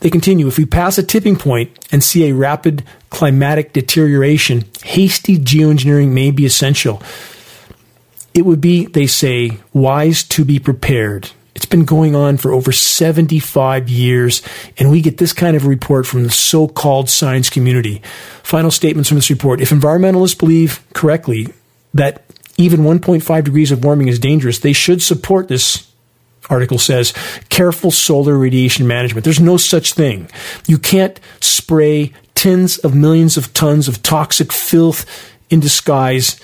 They 0.00 0.10
continue, 0.10 0.46
if 0.46 0.58
we 0.58 0.66
pass 0.66 0.98
a 0.98 1.02
tipping 1.02 1.36
point 1.36 1.70
and 1.90 2.04
see 2.04 2.28
a 2.28 2.34
rapid 2.34 2.84
climatic 3.08 3.72
deterioration, 3.72 4.66
hasty 4.84 5.38
geoengineering 5.38 6.10
may 6.10 6.30
be 6.30 6.44
essential. 6.44 7.02
It 8.34 8.42
would 8.42 8.60
be, 8.60 8.84
they 8.84 9.06
say, 9.06 9.58
wise 9.72 10.22
to 10.24 10.44
be 10.44 10.58
prepared. 10.58 11.30
It's 11.54 11.66
been 11.66 11.84
going 11.84 12.16
on 12.16 12.36
for 12.36 12.52
over 12.52 12.72
75 12.72 13.88
years, 13.88 14.42
and 14.76 14.90
we 14.90 15.00
get 15.00 15.18
this 15.18 15.32
kind 15.32 15.56
of 15.56 15.66
report 15.66 16.06
from 16.06 16.24
the 16.24 16.30
so 16.30 16.66
called 16.66 17.08
science 17.08 17.48
community. 17.48 18.02
Final 18.42 18.70
statements 18.70 19.08
from 19.08 19.18
this 19.18 19.30
report. 19.30 19.60
If 19.60 19.70
environmentalists 19.70 20.38
believe 20.38 20.84
correctly 20.94 21.48
that 21.92 22.24
even 22.56 22.80
1.5 22.80 23.44
degrees 23.44 23.70
of 23.70 23.84
warming 23.84 24.08
is 24.08 24.18
dangerous, 24.18 24.58
they 24.58 24.72
should 24.72 25.02
support 25.02 25.48
this 25.48 25.90
article 26.50 26.78
says 26.78 27.12
careful 27.48 27.90
solar 27.90 28.36
radiation 28.36 28.86
management. 28.86 29.24
There's 29.24 29.40
no 29.40 29.56
such 29.56 29.94
thing. 29.94 30.28
You 30.66 30.78
can't 30.78 31.18
spray 31.40 32.12
tens 32.34 32.78
of 32.78 32.94
millions 32.94 33.36
of 33.36 33.54
tons 33.54 33.88
of 33.88 34.02
toxic 34.02 34.52
filth 34.52 35.06
into 35.50 35.68
skies 35.68 36.40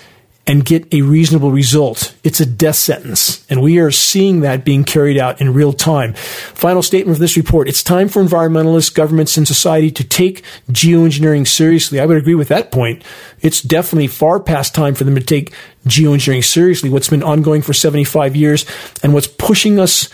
and 0.47 0.65
get 0.65 0.91
a 0.93 1.01
reasonable 1.01 1.51
result. 1.51 2.15
It's 2.23 2.39
a 2.39 2.45
death 2.45 2.75
sentence. 2.75 3.45
And 3.49 3.61
we 3.61 3.79
are 3.79 3.91
seeing 3.91 4.41
that 4.41 4.65
being 4.65 4.83
carried 4.83 5.17
out 5.17 5.39
in 5.39 5.53
real 5.53 5.71
time. 5.71 6.13
Final 6.13 6.81
statement 6.81 7.15
of 7.15 7.19
this 7.19 7.37
report. 7.37 7.67
It's 7.67 7.83
time 7.83 8.09
for 8.09 8.23
environmentalists, 8.23 8.93
governments, 8.93 9.37
and 9.37 9.47
society 9.47 9.91
to 9.91 10.03
take 10.03 10.43
geoengineering 10.69 11.47
seriously. 11.47 11.99
I 11.99 12.05
would 12.05 12.17
agree 12.17 12.35
with 12.35 12.47
that 12.47 12.71
point. 12.71 13.03
It's 13.41 13.61
definitely 13.61 14.07
far 14.07 14.39
past 14.39 14.73
time 14.73 14.95
for 14.95 15.03
them 15.03 15.15
to 15.15 15.21
take 15.21 15.53
geoengineering 15.85 16.43
seriously, 16.43 16.89
what's 16.89 17.09
been 17.09 17.23
ongoing 17.23 17.61
for 17.61 17.73
75 17.73 18.35
years 18.35 18.65
and 19.03 19.13
what's 19.13 19.27
pushing 19.27 19.79
us 19.79 20.09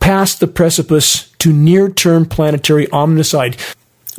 past 0.00 0.40
the 0.40 0.46
precipice 0.46 1.30
to 1.38 1.52
near 1.52 1.88
term 1.88 2.26
planetary 2.26 2.86
omnicide 2.88 3.56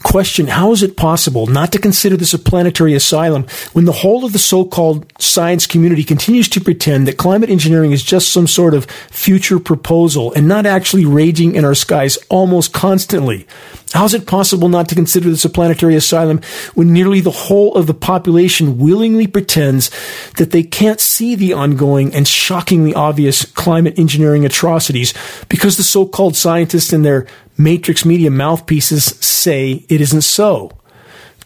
question 0.03 0.47
how 0.47 0.71
is 0.71 0.83
it 0.83 0.97
possible 0.97 1.47
not 1.47 1.71
to 1.71 1.79
consider 1.79 2.17
this 2.17 2.33
a 2.33 2.39
planetary 2.39 2.93
asylum 2.93 3.45
when 3.73 3.85
the 3.85 3.91
whole 3.91 4.25
of 4.25 4.33
the 4.33 4.39
so 4.39 4.65
called 4.65 5.05
science 5.21 5.65
community 5.65 6.03
continues 6.03 6.49
to 6.49 6.59
pretend 6.59 7.07
that 7.07 7.17
climate 7.17 7.49
engineering 7.49 7.91
is 7.91 8.03
just 8.03 8.31
some 8.31 8.47
sort 8.47 8.73
of 8.73 8.85
future 9.09 9.59
proposal 9.59 10.33
and 10.33 10.47
not 10.47 10.65
actually 10.65 11.05
raging 11.05 11.55
in 11.55 11.65
our 11.65 11.75
skies 11.75 12.17
almost 12.29 12.73
constantly? 12.73 13.47
How 13.93 14.05
is 14.05 14.13
it 14.13 14.27
possible 14.27 14.67
not 14.67 14.89
to 14.89 14.95
consider 14.95 15.29
this 15.29 15.45
a 15.45 15.49
planetary 15.49 15.95
asylum 15.95 16.41
when 16.73 16.91
nearly 16.91 17.21
the 17.21 17.31
whole 17.31 17.75
of 17.75 17.87
the 17.87 17.93
population 17.93 18.77
willingly 18.77 19.27
pretends 19.27 19.89
that 20.37 20.51
they 20.51 20.63
can't 20.63 20.99
see 20.99 21.35
the 21.35 21.53
ongoing 21.53 22.13
and 22.13 22.27
shockingly 22.27 22.93
obvious 22.93 23.45
climate 23.45 23.97
engineering 23.97 24.45
atrocities 24.45 25.13
because 25.47 25.77
the 25.77 25.83
so 25.83 26.05
called 26.05 26.35
scientists 26.35 26.91
and 26.91 27.05
their 27.05 27.27
matrix 27.57 28.05
media 28.05 28.31
mouthpieces 28.31 29.03
say 29.03 29.85
it 29.89 30.01
isn't 30.01 30.21
so? 30.21 30.71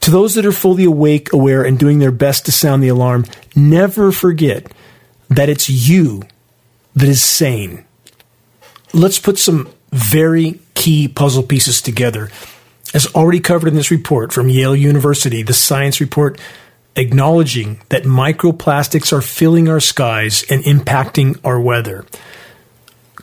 To 0.01 0.11
those 0.11 0.35
that 0.35 0.45
are 0.45 0.51
fully 0.51 0.85
awake, 0.85 1.33
aware, 1.33 1.63
and 1.63 1.77
doing 1.77 1.99
their 1.99 2.11
best 2.11 2.45
to 2.45 2.51
sound 2.51 2.81
the 2.81 2.87
alarm, 2.87 3.25
never 3.55 4.11
forget 4.11 4.71
that 5.29 5.49
it's 5.49 5.69
you 5.69 6.23
that 6.95 7.09
is 7.09 7.21
sane. 7.21 7.85
Let's 8.93 9.19
put 9.19 9.37
some 9.37 9.69
very 9.91 10.59
key 10.73 11.07
puzzle 11.07 11.43
pieces 11.43 11.81
together. 11.81 12.29
As 12.93 13.13
already 13.13 13.39
covered 13.39 13.67
in 13.67 13.75
this 13.75 13.91
report 13.91 14.33
from 14.33 14.49
Yale 14.49 14.75
University, 14.75 15.43
the 15.43 15.53
science 15.53 15.99
report 15.99 16.39
acknowledging 16.95 17.81
that 17.89 18.03
microplastics 18.03 19.13
are 19.13 19.21
filling 19.21 19.69
our 19.69 19.79
skies 19.79 20.43
and 20.49 20.63
impacting 20.63 21.39
our 21.43 21.59
weather. 21.59 22.05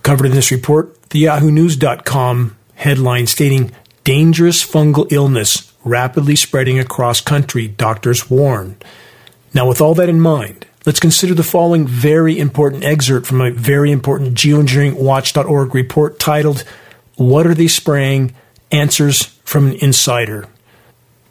Covered 0.03 0.27
in 0.27 0.33
this 0.33 0.53
report, 0.53 1.11
the 1.11 1.21
yahoo 1.21 1.51
yahoonews.com 1.51 2.57
headline 2.77 3.27
stating 3.27 3.73
dangerous 4.05 4.65
fungal 4.65 5.11
illness 5.11 5.73
rapidly 5.85 6.37
spreading 6.37 6.79
across 6.79 7.21
country, 7.21 7.69
doctors 7.69 8.31
warn. 8.31 8.77
Now, 9.55 9.69
with 9.69 9.81
all 9.81 9.95
that 9.95 10.09
in 10.09 10.21
mind, 10.21 10.67
let's 10.85 11.01
consider 11.01 11.35
the 11.35 11.43
following 11.43 11.87
very 11.87 12.39
important 12.39 12.85
excerpt 12.85 13.27
from 13.27 13.41
a 13.41 13.51
very 13.51 13.91
important 13.91 14.35
geoengineeringwatch.org 14.35 15.75
report 15.75 16.19
titled, 16.19 16.65
What 17.17 17.47
Are 17.47 17.55
They 17.55 17.69
Spraying? 17.69 18.35
Answers 18.71 19.25
from 19.45 19.69
an 19.69 19.75
Insider. 19.81 20.49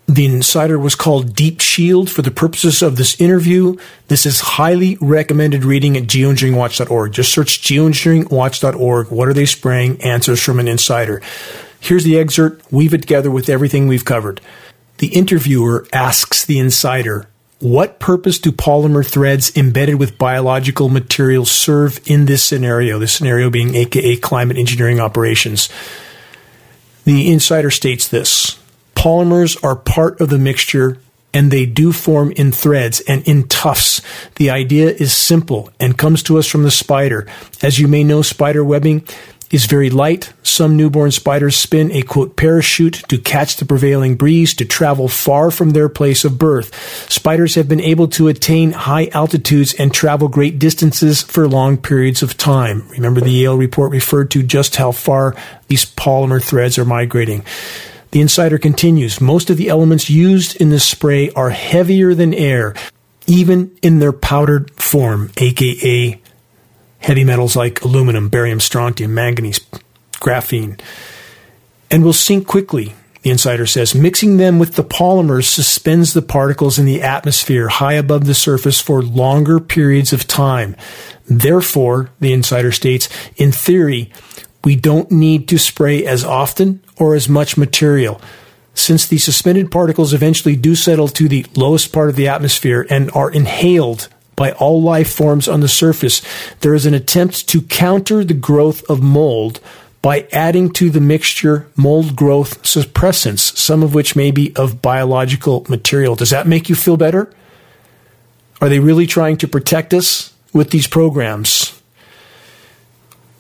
The 0.07 0.25
insider 0.25 0.77
was 0.77 0.93
called 0.93 1.35
Deep 1.35 1.59
Shield 1.59 2.11
for 2.11 2.21
the 2.21 2.29
purposes 2.29 2.83
of 2.83 2.95
this 2.95 3.19
interview. 3.19 3.75
This 4.07 4.25
is 4.25 4.39
highly 4.39 4.97
recommended 5.01 5.65
reading 5.65 5.97
at 5.97 6.03
geoengineeringwatch.org. 6.03 7.11
Just 7.11 7.33
search 7.33 7.61
geoengineeringwatch.org. 7.61 9.09
What 9.09 9.27
are 9.27 9.33
they 9.33 9.47
spraying? 9.47 9.99
Answers 10.03 10.43
from 10.43 10.59
an 10.59 10.67
insider. 10.67 11.21
Here's 11.79 12.03
the 12.03 12.19
excerpt. 12.19 12.71
Weave 12.71 12.93
it 12.93 13.01
together 13.01 13.31
with 13.31 13.49
everything 13.49 13.87
we've 13.87 14.05
covered. 14.05 14.41
The 14.99 15.07
interviewer 15.07 15.87
asks 15.91 16.45
the 16.45 16.59
insider, 16.59 17.27
what 17.59 17.99
purpose 17.99 18.37
do 18.37 18.51
polymer 18.51 19.05
threads 19.05 19.55
embedded 19.55 19.95
with 19.95 20.17
biological 20.17 20.87
materials 20.89 21.49
serve 21.49 21.99
in 22.05 22.25
this 22.25 22.43
scenario? 22.43 22.99
This 22.99 23.13
scenario 23.13 23.49
being 23.49 23.75
AKA 23.75 24.17
climate 24.17 24.57
engineering 24.57 24.99
operations. 24.99 25.69
The 27.05 27.31
insider 27.31 27.71
states 27.71 28.07
this 28.07 28.59
polymers 29.05 29.63
are 29.63 29.75
part 29.75 30.19
of 30.19 30.29
the 30.29 30.39
mixture 30.39 30.97
and 31.31 31.51
they 31.51 31.67
do 31.67 31.91
form 31.91 32.31
in 32.31 32.51
threads 32.51 33.01
and 33.01 33.21
in 33.27 33.47
tufts. 33.47 34.01
The 34.37 34.49
idea 34.49 34.89
is 34.89 35.13
simple 35.13 35.69
and 35.79 35.95
comes 35.95 36.23
to 36.23 36.39
us 36.39 36.47
from 36.47 36.63
the 36.63 36.71
spider. 36.71 37.27
As 37.61 37.77
you 37.77 37.87
may 37.87 38.03
know, 38.03 38.23
spider 38.23 38.63
webbing 38.63 39.07
is 39.51 39.65
very 39.65 39.91
light. 39.91 40.33
Some 40.41 40.75
newborn 40.75 41.11
spiders 41.11 41.55
spin 41.55 41.91
a 41.91 42.01
quote 42.01 42.35
parachute 42.35 43.03
to 43.09 43.19
catch 43.19 43.57
the 43.57 43.65
prevailing 43.65 44.15
breeze 44.15 44.55
to 44.55 44.65
travel 44.65 45.07
far 45.07 45.51
from 45.51 45.69
their 45.69 45.87
place 45.87 46.25
of 46.25 46.39
birth. 46.39 46.73
Spiders 47.11 47.53
have 47.53 47.69
been 47.69 47.81
able 47.81 48.07
to 48.07 48.27
attain 48.27 48.71
high 48.71 49.09
altitudes 49.13 49.75
and 49.75 49.93
travel 49.93 50.29
great 50.29 50.57
distances 50.57 51.21
for 51.21 51.47
long 51.47 51.77
periods 51.77 52.23
of 52.23 52.37
time. 52.37 52.89
Remember 52.89 53.21
the 53.21 53.29
Yale 53.29 53.55
report 53.55 53.91
referred 53.91 54.31
to 54.31 54.41
just 54.41 54.77
how 54.77 54.91
far 54.91 55.35
these 55.67 55.85
polymer 55.85 56.43
threads 56.43 56.79
are 56.79 56.85
migrating. 56.85 57.45
The 58.16 58.22
insider 58.22 58.57
continues, 58.57 59.20
most 59.20 59.49
of 59.49 59.57
the 59.57 59.68
elements 59.68 60.09
used 60.09 60.55
in 60.61 60.70
this 60.70 60.88
spray 60.88 61.32
are 61.32 61.49
heavier 61.49 62.13
than 62.13 62.34
air. 62.34 62.74
even 63.28 63.78
in 63.82 63.99
their 63.99 64.13
powdered 64.13 64.72
form, 64.80 65.32
aka 65.36 66.22
heavy 66.99 67.24
metals 67.26 67.57
like 67.57 67.82
aluminum, 67.82 68.30
barium, 68.30 68.61
strontium, 68.61 69.13
manganese, 69.13 69.59
graphene, 70.13 70.80
and 71.91 72.05
will 72.05 72.13
sink 72.13 72.47
quickly, 72.47 72.93
the 73.24 73.32
insider 73.32 73.66
says. 73.66 73.93
Mixing 73.93 74.38
them 74.38 74.59
with 74.59 74.76
the 74.76 74.84
polymers 74.86 75.47
suspends 75.47 76.13
the 76.13 76.22
particles 76.22 76.80
in 76.80 76.86
the 76.86 77.01
atmosphere 77.01 77.68
high 77.68 77.95
above 77.95 78.24
the 78.24 78.34
surface 78.34 78.80
for 78.80 79.03
longer 79.03 79.59
periods 79.59 80.13
of 80.13 80.26
time. 80.26 80.78
Therefore, 81.26 82.11
the 82.22 82.32
insider 82.32 82.72
states, 82.72 83.09
in 83.36 83.51
theory, 83.51 84.09
we 84.63 84.78
don't 84.78 85.11
need 85.11 85.49
to 85.49 85.59
spray 85.59 86.05
as 86.05 86.24
often 86.24 86.82
or 86.97 87.15
as 87.15 87.29
much 87.29 87.57
material. 87.57 88.19
Since 88.73 89.07
the 89.07 89.17
suspended 89.17 89.71
particles 89.71 90.13
eventually 90.13 90.55
do 90.55 90.75
settle 90.75 91.07
to 91.09 91.27
the 91.29 91.45
lowest 91.55 91.93
part 91.93 92.09
of 92.09 92.15
the 92.15 92.27
atmosphere 92.27 92.85
and 92.89 93.09
are 93.11 93.31
inhaled 93.31 94.09
by 94.35 94.51
all 94.51 94.81
life 94.81 95.11
forms 95.11 95.47
on 95.47 95.61
the 95.61 95.67
surface, 95.67 96.21
there 96.59 96.73
is 96.73 96.85
an 96.85 96.93
attempt 96.93 97.47
to 97.49 97.61
counter 97.61 98.23
the 98.23 98.33
growth 98.33 98.83
of 98.89 99.01
mold 99.01 99.61
by 100.01 100.27
adding 100.31 100.69
to 100.71 100.89
the 100.89 101.01
mixture 101.01 101.67
mold 101.75 102.15
growth 102.15 102.61
suppressants, 102.61 103.57
some 103.57 103.81
of 103.81 103.95
which 103.95 104.15
may 104.15 104.29
be 104.29 104.55
of 104.55 104.81
biological 104.81 105.65
material. 105.69 106.15
Does 106.15 106.29
that 106.29 106.45
make 106.45 106.69
you 106.69 106.75
feel 106.75 106.97
better? 106.97 107.33
Are 108.61 108.69
they 108.69 108.79
really 108.79 109.07
trying 109.07 109.37
to 109.37 109.47
protect 109.47 109.93
us 109.93 110.33
with 110.53 110.69
these 110.69 110.85
programs? 110.85 111.81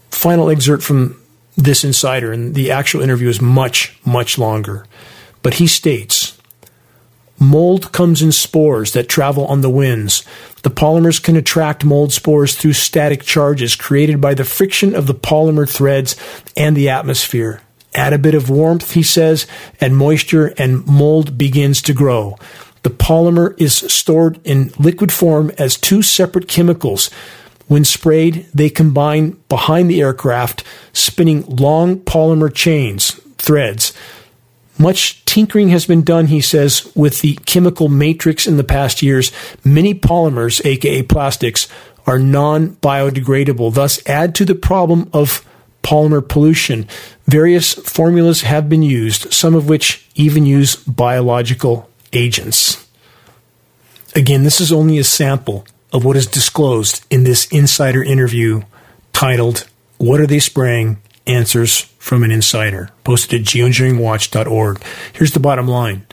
Final 0.09 0.49
excerpt 0.49 0.81
from 0.81 1.21
this 1.55 1.83
insider, 1.83 2.31
and 2.31 2.55
the 2.55 2.71
actual 2.71 3.01
interview 3.01 3.29
is 3.29 3.41
much, 3.41 3.97
much 4.05 4.37
longer. 4.37 4.85
But 5.41 5.55
he 5.55 5.67
states 5.67 6.35
Mold 7.37 7.91
comes 7.91 8.21
in 8.21 8.31
spores 8.31 8.93
that 8.93 9.09
travel 9.09 9.45
on 9.47 9.61
the 9.61 9.69
winds. 9.69 10.23
The 10.63 10.69
polymers 10.69 11.21
can 11.21 11.35
attract 11.35 11.83
mold 11.83 12.13
spores 12.13 12.55
through 12.55 12.73
static 12.73 13.23
charges 13.23 13.75
created 13.75 14.21
by 14.21 14.33
the 14.33 14.45
friction 14.45 14.95
of 14.95 15.05
the 15.05 15.13
polymer 15.13 15.69
threads 15.69 16.15
and 16.55 16.77
the 16.77 16.89
atmosphere. 16.89 17.61
Add 17.93 18.13
a 18.13 18.17
bit 18.17 18.35
of 18.35 18.49
warmth, 18.49 18.93
he 18.93 19.03
says, 19.03 19.47
and 19.81 19.97
moisture, 19.97 20.53
and 20.57 20.85
mold 20.87 21.37
begins 21.37 21.81
to 21.83 21.93
grow. 21.93 22.37
The 22.83 22.89
polymer 22.89 23.59
is 23.59 23.73
stored 23.75 24.39
in 24.45 24.71
liquid 24.77 25.11
form 25.11 25.51
as 25.57 25.75
two 25.75 26.01
separate 26.01 26.47
chemicals. 26.47 27.09
When 27.67 27.83
sprayed, 27.83 28.47
they 28.53 28.69
combine 28.69 29.37
behind 29.49 29.89
the 29.89 30.01
aircraft, 30.01 30.63
spinning 30.93 31.43
long 31.47 31.99
polymer 31.99 32.53
chains, 32.53 33.19
threads. 33.37 33.91
Much 34.77 35.23
tinkering 35.25 35.69
has 35.69 35.85
been 35.85 36.03
done, 36.03 36.27
he 36.27 36.41
says, 36.41 36.91
with 36.95 37.21
the 37.21 37.35
chemical 37.45 37.87
matrix 37.87 38.45
in 38.45 38.57
the 38.57 38.63
past 38.63 39.01
years. 39.01 39.31
Many 39.63 39.93
polymers, 39.93 40.63
aka 40.65 41.01
plastics, 41.03 41.67
are 42.05 42.19
non 42.19 42.75
biodegradable, 42.77 43.73
thus, 43.73 44.05
add 44.07 44.35
to 44.35 44.45
the 44.45 44.55
problem 44.55 45.09
of 45.13 45.45
polymer 45.81 46.27
pollution. 46.27 46.87
Various 47.25 47.73
formulas 47.73 48.41
have 48.41 48.69
been 48.69 48.83
used, 48.83 49.31
some 49.33 49.55
of 49.55 49.69
which 49.69 50.07
even 50.15 50.45
use 50.45 50.75
biological 50.75 51.89
agents. 52.13 52.85
Again, 54.15 54.43
this 54.43 54.61
is 54.61 54.71
only 54.71 54.97
a 54.97 55.03
sample 55.03 55.65
of 55.95 56.03
what 56.03 56.17
is 56.17 56.27
disclosed 56.27 57.05
in 57.09 57.23
this 57.23 57.45
insider 57.47 58.03
interview 58.03 58.61
titled, 59.13 59.65
What 59.97 60.19
Are 60.19 60.27
They 60.27 60.39
Spraying? 60.39 60.97
Answers 61.25 61.79
from 61.97 62.21
an 62.21 62.31
Insider, 62.31 62.89
posted 63.05 63.41
at 63.41 63.47
geoengineeringwatch.org. 63.47 64.83
Here's 65.13 65.31
the 65.31 65.39
bottom 65.39 65.67
line 65.67 66.05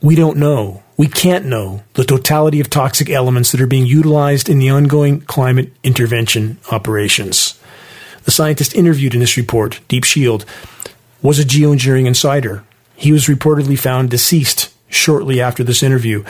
we 0.00 0.14
don't 0.14 0.38
know. 0.38 0.82
We 0.96 1.06
can't 1.06 1.44
know 1.44 1.82
the 1.94 2.04
totality 2.04 2.60
of 2.60 2.70
toxic 2.70 3.10
elements 3.10 3.52
that 3.52 3.60
are 3.60 3.66
being 3.66 3.84
utilized 3.86 4.48
in 4.48 4.58
the 4.58 4.70
ongoing 4.70 5.20
climate 5.20 5.70
intervention 5.82 6.58
operations. 6.72 7.60
The 8.24 8.30
scientist 8.30 8.74
interviewed 8.74 9.12
in 9.12 9.20
this 9.20 9.36
report, 9.36 9.80
Deep 9.88 10.04
Shield, 10.04 10.46
was 11.20 11.38
a 11.38 11.44
geoengineering 11.44 12.06
insider. 12.06 12.64
He 12.96 13.12
was 13.12 13.26
reportedly 13.26 13.78
found 13.78 14.10
deceased 14.10 14.70
shortly 14.88 15.40
after 15.42 15.62
this 15.62 15.82
interview. 15.82 16.24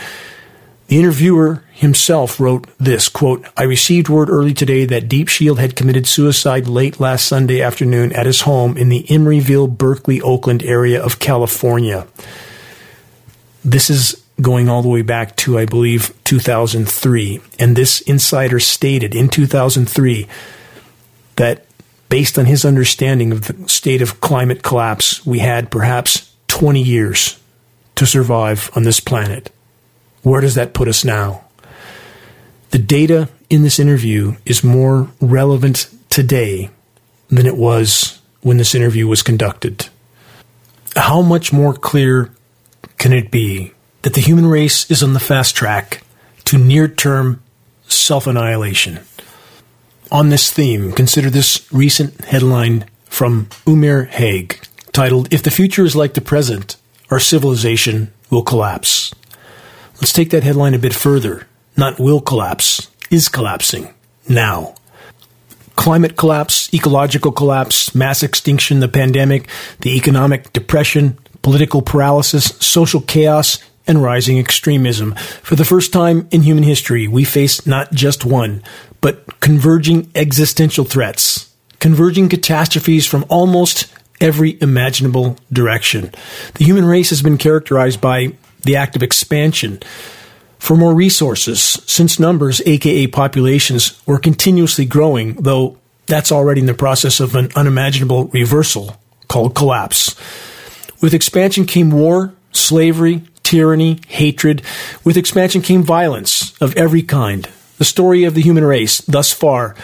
The 0.91 0.99
interviewer 0.99 1.63
himself 1.71 2.37
wrote 2.37 2.67
this 2.77 3.07
quote, 3.07 3.47
I 3.55 3.63
received 3.63 4.09
word 4.09 4.29
early 4.29 4.53
today 4.53 4.83
that 4.83 5.07
Deep 5.07 5.29
Shield 5.29 5.57
had 5.57 5.77
committed 5.77 6.05
suicide 6.05 6.67
late 6.67 6.99
last 6.99 7.29
Sunday 7.29 7.61
afternoon 7.61 8.11
at 8.11 8.25
his 8.25 8.41
home 8.41 8.75
in 8.75 8.89
the 8.89 9.03
Emeryville, 9.03 9.77
Berkeley, 9.77 10.19
Oakland 10.21 10.63
area 10.63 11.01
of 11.01 11.17
California. 11.19 12.07
This 13.63 13.89
is 13.89 14.21
going 14.41 14.67
all 14.67 14.81
the 14.81 14.89
way 14.89 15.01
back 15.01 15.37
to, 15.37 15.57
I 15.57 15.63
believe, 15.63 16.13
2003. 16.25 17.39
And 17.57 17.77
this 17.77 18.01
insider 18.01 18.59
stated 18.59 19.15
in 19.15 19.29
2003 19.29 20.27
that 21.37 21.65
based 22.09 22.37
on 22.37 22.47
his 22.47 22.65
understanding 22.65 23.31
of 23.31 23.43
the 23.43 23.69
state 23.69 24.01
of 24.01 24.19
climate 24.19 24.61
collapse, 24.61 25.25
we 25.25 25.39
had 25.39 25.71
perhaps 25.71 26.33
20 26.49 26.83
years 26.83 27.39
to 27.95 28.05
survive 28.05 28.69
on 28.75 28.83
this 28.83 28.99
planet. 28.99 29.51
Where 30.23 30.41
does 30.41 30.55
that 30.55 30.73
put 30.73 30.87
us 30.87 31.03
now? 31.03 31.45
The 32.71 32.79
data 32.79 33.29
in 33.49 33.63
this 33.63 33.79
interview 33.79 34.35
is 34.45 34.63
more 34.63 35.09
relevant 35.19 35.89
today 36.09 36.69
than 37.29 37.45
it 37.45 37.57
was 37.57 38.21
when 38.41 38.57
this 38.57 38.75
interview 38.75 39.07
was 39.07 39.23
conducted. 39.23 39.89
How 40.95 41.21
much 41.21 41.51
more 41.51 41.73
clear 41.73 42.31
can 42.97 43.13
it 43.13 43.31
be 43.31 43.73
that 44.03 44.13
the 44.13 44.21
human 44.21 44.47
race 44.47 44.89
is 44.91 45.03
on 45.03 45.13
the 45.13 45.19
fast 45.19 45.55
track 45.55 46.03
to 46.45 46.57
near 46.57 46.87
term 46.87 47.41
self 47.87 48.27
annihilation? 48.27 48.99
On 50.11 50.29
this 50.29 50.51
theme, 50.51 50.91
consider 50.91 51.29
this 51.29 51.65
recent 51.71 52.25
headline 52.25 52.85
from 53.05 53.45
Umair 53.65 54.07
Haque 54.09 54.61
titled, 54.91 55.33
If 55.33 55.43
the 55.43 55.51
Future 55.51 55.85
is 55.85 55.95
Like 55.95 56.13
the 56.13 56.21
Present, 56.21 56.75
Our 57.09 57.19
Civilization 57.19 58.11
Will 58.29 58.43
Collapse. 58.43 59.13
Let's 60.01 60.13
take 60.13 60.31
that 60.31 60.43
headline 60.43 60.73
a 60.73 60.79
bit 60.79 60.95
further. 60.95 61.47
Not 61.77 61.99
will 61.99 62.21
collapse, 62.21 62.89
is 63.11 63.29
collapsing 63.29 63.93
now. 64.27 64.73
Climate 65.75 66.17
collapse, 66.17 66.73
ecological 66.73 67.31
collapse, 67.31 67.93
mass 67.93 68.23
extinction, 68.23 68.79
the 68.79 68.87
pandemic, 68.87 69.47
the 69.81 69.95
economic 69.95 70.51
depression, 70.53 71.19
political 71.43 71.83
paralysis, 71.83 72.45
social 72.59 73.01
chaos, 73.01 73.59
and 73.85 74.01
rising 74.01 74.39
extremism. 74.39 75.13
For 75.43 75.55
the 75.55 75.65
first 75.65 75.93
time 75.93 76.27
in 76.31 76.41
human 76.41 76.63
history, 76.63 77.07
we 77.07 77.23
face 77.23 77.67
not 77.67 77.91
just 77.93 78.25
one, 78.25 78.63
but 79.01 79.39
converging 79.39 80.09
existential 80.15 80.83
threats, 80.83 81.53
converging 81.79 82.27
catastrophes 82.27 83.05
from 83.05 83.23
almost 83.29 83.85
every 84.19 84.57
imaginable 84.61 85.37
direction. 85.51 86.11
The 86.55 86.65
human 86.65 86.85
race 86.85 87.09
has 87.09 87.21
been 87.21 87.37
characterized 87.37 88.01
by 88.01 88.33
the 88.63 88.75
act 88.75 88.95
of 88.95 89.03
expansion 89.03 89.81
for 90.59 90.77
more 90.77 90.93
resources, 90.93 91.59
since 91.59 92.19
numbers, 92.19 92.61
aka 92.67 93.07
populations, 93.07 93.99
were 94.05 94.19
continuously 94.19 94.85
growing, 94.85 95.33
though 95.33 95.77
that's 96.05 96.31
already 96.31 96.61
in 96.61 96.67
the 96.67 96.73
process 96.73 97.19
of 97.19 97.35
an 97.35 97.49
unimaginable 97.55 98.25
reversal 98.25 98.95
called 99.27 99.55
collapse. 99.55 100.15
With 101.01 101.15
expansion 101.15 101.65
came 101.65 101.89
war, 101.89 102.33
slavery, 102.51 103.23
tyranny, 103.41 104.01
hatred. 104.07 104.61
With 105.03 105.17
expansion 105.17 105.61
came 105.61 105.81
violence 105.83 106.55
of 106.61 106.77
every 106.77 107.01
kind. 107.01 107.49
The 107.79 107.85
story 107.85 108.23
of 108.23 108.35
the 108.35 108.41
human 108.41 108.63
race 108.63 108.99
thus 109.01 109.33
far 109.33 109.75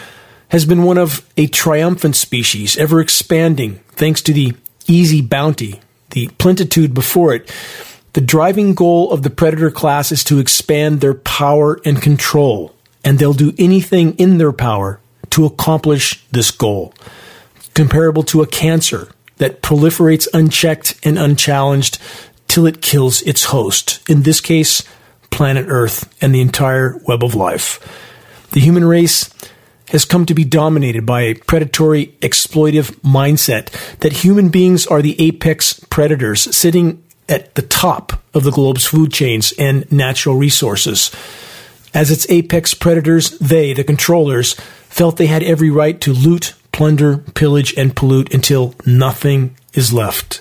has 0.50 0.64
been 0.64 0.84
one 0.84 0.96
of 0.96 1.26
a 1.36 1.48
triumphant 1.48 2.14
species, 2.14 2.76
ever 2.78 3.00
expanding 3.00 3.80
thanks 3.90 4.22
to 4.22 4.32
the 4.32 4.54
easy 4.86 5.20
bounty, 5.20 5.80
the 6.10 6.28
plenitude 6.38 6.94
before 6.94 7.34
it, 7.34 7.52
the 8.18 8.24
driving 8.26 8.74
goal 8.74 9.12
of 9.12 9.22
the 9.22 9.30
predator 9.30 9.70
class 9.70 10.10
is 10.10 10.24
to 10.24 10.40
expand 10.40 11.00
their 11.00 11.14
power 11.14 11.80
and 11.84 12.02
control, 12.02 12.74
and 13.04 13.16
they'll 13.16 13.32
do 13.32 13.54
anything 13.58 14.12
in 14.14 14.38
their 14.38 14.50
power 14.50 14.98
to 15.30 15.46
accomplish 15.46 16.26
this 16.32 16.50
goal. 16.50 16.92
Comparable 17.74 18.24
to 18.24 18.42
a 18.42 18.46
cancer 18.48 19.08
that 19.36 19.62
proliferates 19.62 20.26
unchecked 20.34 20.98
and 21.04 21.16
unchallenged 21.16 22.00
till 22.48 22.66
it 22.66 22.82
kills 22.82 23.22
its 23.22 23.44
host, 23.44 24.00
in 24.10 24.22
this 24.22 24.40
case, 24.40 24.82
planet 25.30 25.66
Earth 25.68 26.12
and 26.20 26.34
the 26.34 26.40
entire 26.40 27.00
web 27.06 27.22
of 27.22 27.36
life. 27.36 27.78
The 28.50 28.58
human 28.58 28.84
race 28.84 29.32
has 29.90 30.04
come 30.04 30.26
to 30.26 30.34
be 30.34 30.42
dominated 30.42 31.06
by 31.06 31.20
a 31.20 31.34
predatory, 31.34 32.16
exploitive 32.20 32.96
mindset 33.02 33.70
that 34.00 34.24
human 34.24 34.48
beings 34.48 34.88
are 34.88 35.02
the 35.02 35.14
apex 35.20 35.78
predators 35.88 36.56
sitting 36.56 37.04
at 37.28 37.54
the 37.54 37.62
top 37.62 38.22
of 38.34 38.44
the 38.44 38.50
globe's 38.50 38.86
food 38.86 39.12
chains 39.12 39.52
and 39.58 39.90
natural 39.92 40.36
resources. 40.36 41.10
As 41.94 42.10
its 42.10 42.28
apex 42.30 42.74
predators, 42.74 43.38
they, 43.38 43.72
the 43.72 43.84
controllers, 43.84 44.54
felt 44.88 45.16
they 45.16 45.26
had 45.26 45.42
every 45.42 45.70
right 45.70 46.00
to 46.02 46.12
loot, 46.12 46.54
plunder, 46.72 47.18
pillage, 47.18 47.74
and 47.76 47.96
pollute 47.96 48.32
until 48.32 48.74
nothing 48.86 49.56
is 49.74 49.92
left. 49.92 50.40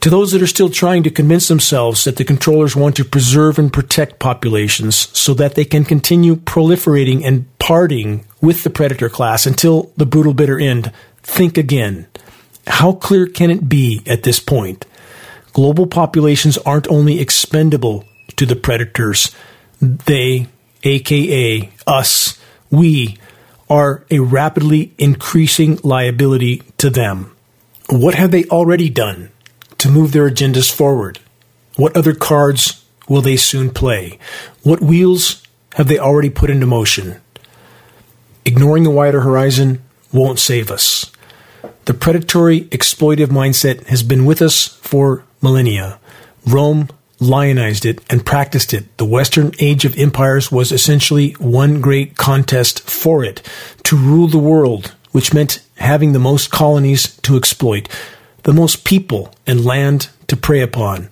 To 0.00 0.10
those 0.10 0.30
that 0.32 0.42
are 0.42 0.46
still 0.46 0.70
trying 0.70 1.02
to 1.02 1.10
convince 1.10 1.48
themselves 1.48 2.04
that 2.04 2.14
the 2.16 2.24
controllers 2.24 2.76
want 2.76 2.94
to 2.96 3.04
preserve 3.04 3.58
and 3.58 3.72
protect 3.72 4.20
populations 4.20 4.94
so 5.18 5.34
that 5.34 5.56
they 5.56 5.64
can 5.64 5.84
continue 5.84 6.36
proliferating 6.36 7.24
and 7.24 7.46
parting 7.58 8.24
with 8.40 8.62
the 8.62 8.70
predator 8.70 9.08
class 9.08 9.46
until 9.46 9.90
the 9.96 10.06
brutal 10.06 10.32
bitter 10.32 10.60
end, 10.60 10.92
think 11.24 11.58
again. 11.58 12.06
How 12.68 12.92
clear 12.92 13.26
can 13.26 13.50
it 13.50 13.68
be 13.68 14.00
at 14.06 14.22
this 14.22 14.38
point? 14.38 14.86
Global 15.56 15.86
populations 15.86 16.58
aren't 16.58 16.86
only 16.88 17.18
expendable 17.18 18.04
to 18.36 18.44
the 18.44 18.56
predators, 18.56 19.34
they, 19.80 20.48
aka 20.82 21.70
us, 21.86 22.38
we, 22.70 23.16
are 23.70 24.04
a 24.10 24.18
rapidly 24.18 24.92
increasing 24.98 25.78
liability 25.82 26.62
to 26.76 26.90
them. 26.90 27.34
What 27.88 28.16
have 28.16 28.32
they 28.32 28.44
already 28.44 28.90
done 28.90 29.30
to 29.78 29.88
move 29.88 30.12
their 30.12 30.28
agendas 30.28 30.70
forward? 30.70 31.20
What 31.76 31.96
other 31.96 32.14
cards 32.14 32.84
will 33.08 33.22
they 33.22 33.38
soon 33.38 33.70
play? 33.70 34.18
What 34.62 34.82
wheels 34.82 35.42
have 35.76 35.88
they 35.88 35.98
already 35.98 36.28
put 36.28 36.50
into 36.50 36.66
motion? 36.66 37.18
Ignoring 38.44 38.82
the 38.82 38.90
wider 38.90 39.22
horizon 39.22 39.82
won't 40.12 40.38
save 40.38 40.70
us. 40.70 41.10
The 41.86 41.94
predatory, 41.94 42.64
exploitive 42.64 43.28
mindset 43.28 43.86
has 43.86 44.02
been 44.02 44.26
with 44.26 44.42
us 44.42 44.68
for 44.82 45.24
millennia. 45.46 46.00
Rome 46.44 46.88
lionized 47.20 47.86
it 47.86 48.02
and 48.10 48.26
practiced 48.26 48.74
it. 48.74 48.84
The 48.98 49.04
Western 49.04 49.52
Age 49.60 49.84
of 49.84 49.96
Empires 49.96 50.50
was 50.50 50.72
essentially 50.72 51.32
one 51.38 51.80
great 51.80 52.16
contest 52.16 52.80
for 52.90 53.24
it 53.24 53.42
to 53.84 53.96
rule 53.96 54.26
the 54.26 54.38
world, 54.52 54.92
which 55.12 55.32
meant 55.32 55.62
having 55.76 56.12
the 56.12 56.18
most 56.18 56.50
colonies 56.50 57.16
to 57.18 57.36
exploit, 57.36 57.88
the 58.42 58.52
most 58.52 58.84
people 58.84 59.32
and 59.46 59.64
land 59.64 60.08
to 60.26 60.36
prey 60.36 60.62
upon. 60.62 61.10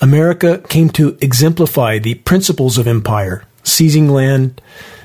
America 0.00 0.58
came 0.68 0.90
to 0.90 1.16
exemplify 1.20 1.98
the 1.98 2.14
principles 2.14 2.78
of 2.78 2.88
empire, 2.88 3.44
seizing 3.62 4.08
land, 4.10 4.60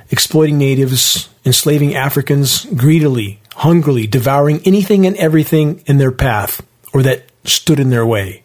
exploiting 0.10 0.58
natives, 0.58 1.30
enslaving 1.46 1.94
Africans 1.96 2.66
greedily, 2.76 3.40
hungrily, 3.58 4.08
devouring 4.08 4.60
anything 4.66 5.06
and 5.06 5.16
everything 5.18 5.84
in 5.86 6.00
their 6.00 6.12
path 6.12 6.66
or 6.94 7.04
that 7.04 7.26
stood 7.46 7.80
in 7.80 7.92
their 7.92 8.06
way. 8.06 8.42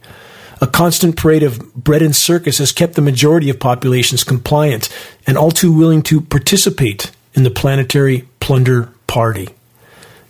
A 0.61 0.67
constant 0.67 1.17
parade 1.17 1.43
of 1.43 1.75
bread 1.75 2.01
and 2.01 2.17
circus 2.17 2.59
has 2.59 2.73
kept 2.73 2.95
the 2.95 3.03
majority 3.03 3.51
of 3.51 3.61
populations 3.61 4.25
compliant 4.25 4.89
and 5.27 5.37
all 5.37 5.51
too 5.51 5.71
willing 5.71 6.03
to 6.05 6.21
participate 6.21 7.11
in 7.35 7.43
the 7.43 7.51
planetary 7.51 8.27
plunder 8.41 8.91
party. 9.07 9.49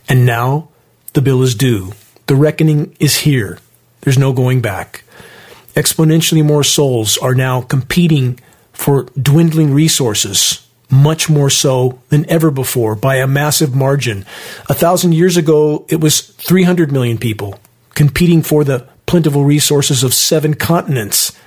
And 0.09 0.27
now 0.27 0.69
the 1.13 1.23
bill 1.23 1.43
is 1.43 1.55
due. 1.55 1.93
The 2.27 2.35
reckoning 2.35 2.97
is 2.99 3.19
here. 3.19 3.59
There's 4.01 4.19
no 4.19 4.33
going 4.33 4.61
back. 4.61 5.05
Exponentially 5.75 6.45
more 6.45 6.65
souls 6.65 7.19
are 7.19 7.35
now 7.35 7.61
competing 7.61 8.41
for 8.73 9.05
dwindling 9.21 9.73
resources, 9.73 10.67
much 10.91 11.31
more 11.31 11.51
so 11.51 12.01
than 12.09 12.29
ever 12.29 12.51
before 12.51 12.97
by 12.97 13.17
a 13.17 13.27
massive 13.27 13.75
margin. 13.75 14.27
A 14.69 14.75
thousand 14.75 15.15
years 15.15 15.37
ago, 15.37 15.87
it 15.89 16.01
was 16.01 16.21
300 16.21 16.91
million 16.91 17.17
people 17.17 17.61
competing 17.95 18.43
for 18.43 18.65
the 18.65 18.89
plentiful 19.07 19.45
resources 19.45 20.03
of 20.03 20.15
seven 20.15 20.55
continents. 20.55 21.39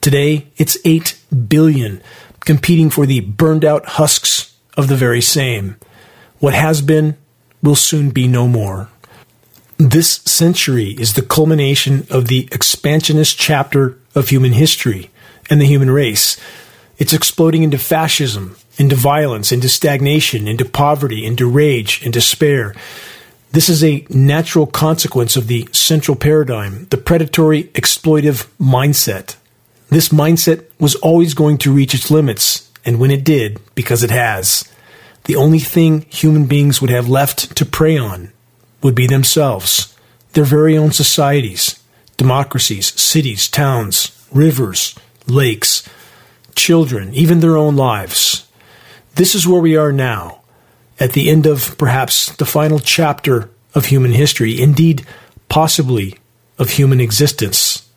Today, 0.00 0.46
it's 0.56 0.78
8 0.84 1.18
billion, 1.48 2.00
competing 2.40 2.90
for 2.90 3.06
the 3.06 3.20
burned 3.20 3.64
out 3.64 3.86
husks 3.86 4.54
of 4.76 4.88
the 4.88 4.96
very 4.96 5.22
same. 5.22 5.76
What 6.38 6.54
has 6.54 6.82
been 6.82 7.16
will 7.62 7.74
soon 7.74 8.10
be 8.10 8.28
no 8.28 8.46
more. 8.46 8.88
This 9.78 10.16
century 10.24 10.90
is 10.98 11.14
the 11.14 11.22
culmination 11.22 12.06
of 12.10 12.28
the 12.28 12.48
expansionist 12.52 13.38
chapter 13.38 13.98
of 14.14 14.28
human 14.28 14.52
history 14.52 15.10
and 15.50 15.60
the 15.60 15.66
human 15.66 15.90
race. 15.90 16.38
It's 16.98 17.12
exploding 17.12 17.62
into 17.62 17.78
fascism, 17.78 18.56
into 18.78 18.96
violence, 18.96 19.52
into 19.52 19.68
stagnation, 19.68 20.48
into 20.48 20.64
poverty, 20.64 21.26
into 21.26 21.48
rage 21.48 22.02
and 22.02 22.12
despair. 22.12 22.74
This 23.56 23.70
is 23.70 23.82
a 23.82 24.06
natural 24.10 24.66
consequence 24.66 25.34
of 25.34 25.46
the 25.46 25.66
central 25.72 26.14
paradigm, 26.14 26.88
the 26.90 26.98
predatory 26.98 27.64
exploitive 27.72 28.46
mindset. 28.60 29.36
This 29.88 30.10
mindset 30.10 30.66
was 30.78 30.94
always 30.96 31.32
going 31.32 31.56
to 31.64 31.72
reach 31.72 31.94
its 31.94 32.10
limits, 32.10 32.70
and 32.84 33.00
when 33.00 33.10
it 33.10 33.24
did, 33.24 33.58
because 33.74 34.02
it 34.02 34.10
has, 34.10 34.70
the 35.24 35.36
only 35.36 35.58
thing 35.58 36.04
human 36.10 36.44
beings 36.44 36.82
would 36.82 36.90
have 36.90 37.08
left 37.08 37.56
to 37.56 37.64
prey 37.64 37.96
on 37.96 38.30
would 38.82 38.94
be 38.94 39.06
themselves, 39.06 39.96
their 40.34 40.44
very 40.44 40.76
own 40.76 40.92
societies, 40.92 41.82
democracies, 42.18 42.92
cities, 43.00 43.48
towns, 43.48 44.22
rivers, 44.30 44.94
lakes, 45.26 45.88
children, 46.54 47.14
even 47.14 47.40
their 47.40 47.56
own 47.56 47.74
lives. 47.74 48.46
This 49.14 49.34
is 49.34 49.48
where 49.48 49.62
we 49.62 49.78
are 49.78 49.92
now 49.92 50.42
at 50.98 51.12
the 51.12 51.30
end 51.30 51.46
of 51.46 51.76
perhaps 51.78 52.34
the 52.36 52.46
final 52.46 52.78
chapter 52.78 53.50
of 53.74 53.86
human 53.86 54.12
history, 54.12 54.60
indeed, 54.60 55.06
possibly 55.48 56.16
of 56.58 56.70
human 56.70 57.00
existence. 57.00 57.88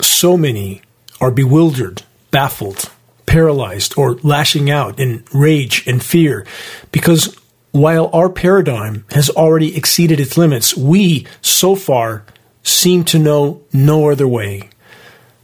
So 0.00 0.36
many 0.36 0.82
are 1.20 1.30
bewildered, 1.30 2.02
baffled, 2.30 2.90
paralyzed, 3.26 3.94
or 3.96 4.14
lashing 4.22 4.70
out 4.70 4.98
in 4.98 5.24
rage 5.32 5.86
and 5.86 6.02
fear 6.02 6.46
because 6.92 7.36
while 7.72 8.08
our 8.12 8.28
paradigm 8.28 9.04
has 9.10 9.28
already 9.30 9.76
exceeded 9.76 10.20
its 10.20 10.38
limits, 10.38 10.76
we, 10.76 11.26
so 11.42 11.74
far, 11.74 12.24
seem 12.62 13.04
to 13.04 13.18
know 13.18 13.62
no 13.72 14.10
other 14.10 14.26
way. 14.28 14.68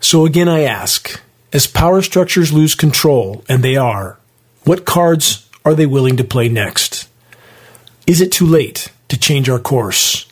So 0.00 0.24
again, 0.24 0.48
I 0.48 0.62
ask 0.62 1.20
as 1.52 1.66
power 1.66 2.02
structures 2.02 2.52
lose 2.52 2.74
control, 2.74 3.44
and 3.48 3.62
they 3.62 3.76
are, 3.76 4.18
what 4.64 4.84
cards 4.84 5.43
are 5.64 5.74
they 5.74 5.86
willing 5.86 6.16
to 6.18 6.24
play 6.24 6.48
next? 6.48 7.08
Is 8.06 8.20
it 8.20 8.30
too 8.32 8.46
late 8.46 8.92
to 9.08 9.18
change 9.18 9.48
our 9.48 9.58
course? 9.58 10.26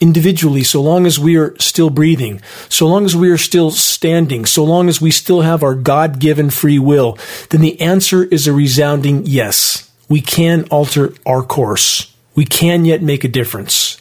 Individually, 0.00 0.64
so 0.64 0.82
long 0.82 1.06
as 1.06 1.18
we 1.18 1.36
are 1.36 1.54
still 1.58 1.90
breathing, 1.90 2.40
so 2.68 2.86
long 2.86 3.04
as 3.04 3.14
we 3.14 3.30
are 3.30 3.38
still 3.38 3.70
standing, 3.70 4.46
so 4.46 4.64
long 4.64 4.88
as 4.88 5.00
we 5.00 5.10
still 5.10 5.42
have 5.42 5.62
our 5.62 5.74
God 5.74 6.18
given 6.18 6.50
free 6.50 6.78
will, 6.78 7.18
then 7.50 7.60
the 7.60 7.80
answer 7.80 8.24
is 8.24 8.46
a 8.46 8.52
resounding 8.52 9.26
yes. 9.26 9.90
We 10.08 10.20
can 10.20 10.64
alter 10.70 11.14
our 11.24 11.42
course. 11.42 12.12
We 12.34 12.46
can 12.46 12.84
yet 12.84 13.02
make 13.02 13.24
a 13.24 13.28
difference. 13.28 13.98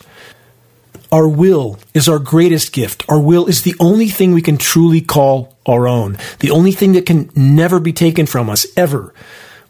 Our 1.11 1.27
will 1.27 1.77
is 1.93 2.07
our 2.07 2.19
greatest 2.19 2.71
gift. 2.71 3.03
Our 3.09 3.19
will 3.19 3.45
is 3.45 3.63
the 3.63 3.75
only 3.79 4.07
thing 4.07 4.31
we 4.31 4.41
can 4.41 4.57
truly 4.57 5.01
call 5.01 5.57
our 5.65 5.85
own. 5.87 6.17
The 6.39 6.51
only 6.51 6.71
thing 6.71 6.93
that 6.93 7.05
can 7.05 7.29
never 7.35 7.79
be 7.81 7.91
taken 7.91 8.25
from 8.25 8.49
us, 8.49 8.65
ever. 8.77 9.13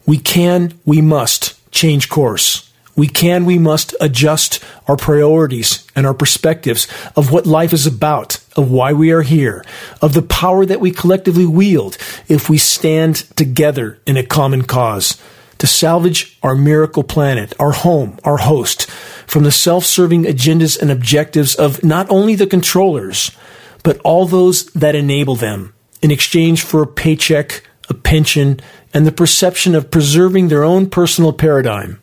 We 0.06 0.18
can, 0.18 0.78
we 0.84 1.00
must 1.00 1.58
change 1.70 2.08
course. 2.08 2.70
We 2.94 3.08
can, 3.08 3.46
we 3.46 3.58
must 3.58 3.94
adjust 4.00 4.62
our 4.86 4.96
priorities 4.96 5.86
and 5.96 6.06
our 6.06 6.12
perspectives 6.12 6.86
of 7.16 7.32
what 7.32 7.46
life 7.46 7.72
is 7.72 7.86
about, 7.86 8.38
of 8.54 8.70
why 8.70 8.92
we 8.92 9.12
are 9.12 9.22
here, 9.22 9.64
of 10.02 10.12
the 10.12 10.22
power 10.22 10.66
that 10.66 10.80
we 10.80 10.90
collectively 10.90 11.46
wield 11.46 11.96
if 12.28 12.50
we 12.50 12.58
stand 12.58 13.16
together 13.36 13.98
in 14.06 14.18
a 14.18 14.22
common 14.22 14.62
cause 14.62 15.20
to 15.56 15.66
salvage 15.66 16.38
our 16.42 16.54
miracle 16.54 17.04
planet, 17.04 17.54
our 17.58 17.70
home, 17.70 18.18
our 18.24 18.38
host, 18.38 18.90
from 19.26 19.44
the 19.44 19.52
self-serving 19.52 20.24
agendas 20.24 20.78
and 20.78 20.90
objectives 20.90 21.54
of 21.54 21.82
not 21.82 22.10
only 22.10 22.34
the 22.34 22.46
controllers, 22.46 23.30
but 23.82 23.98
all 23.98 24.26
those 24.26 24.66
that 24.72 24.94
enable 24.94 25.36
them 25.36 25.72
in 26.02 26.10
exchange 26.10 26.62
for 26.62 26.82
a 26.82 26.86
paycheck, 26.86 27.62
a 27.88 27.94
pension, 27.94 28.60
and 28.94 29.06
the 29.06 29.12
perception 29.12 29.74
of 29.74 29.90
preserving 29.90 30.48
their 30.48 30.64
own 30.64 30.88
personal 30.88 31.32
paradigm. 31.32 32.02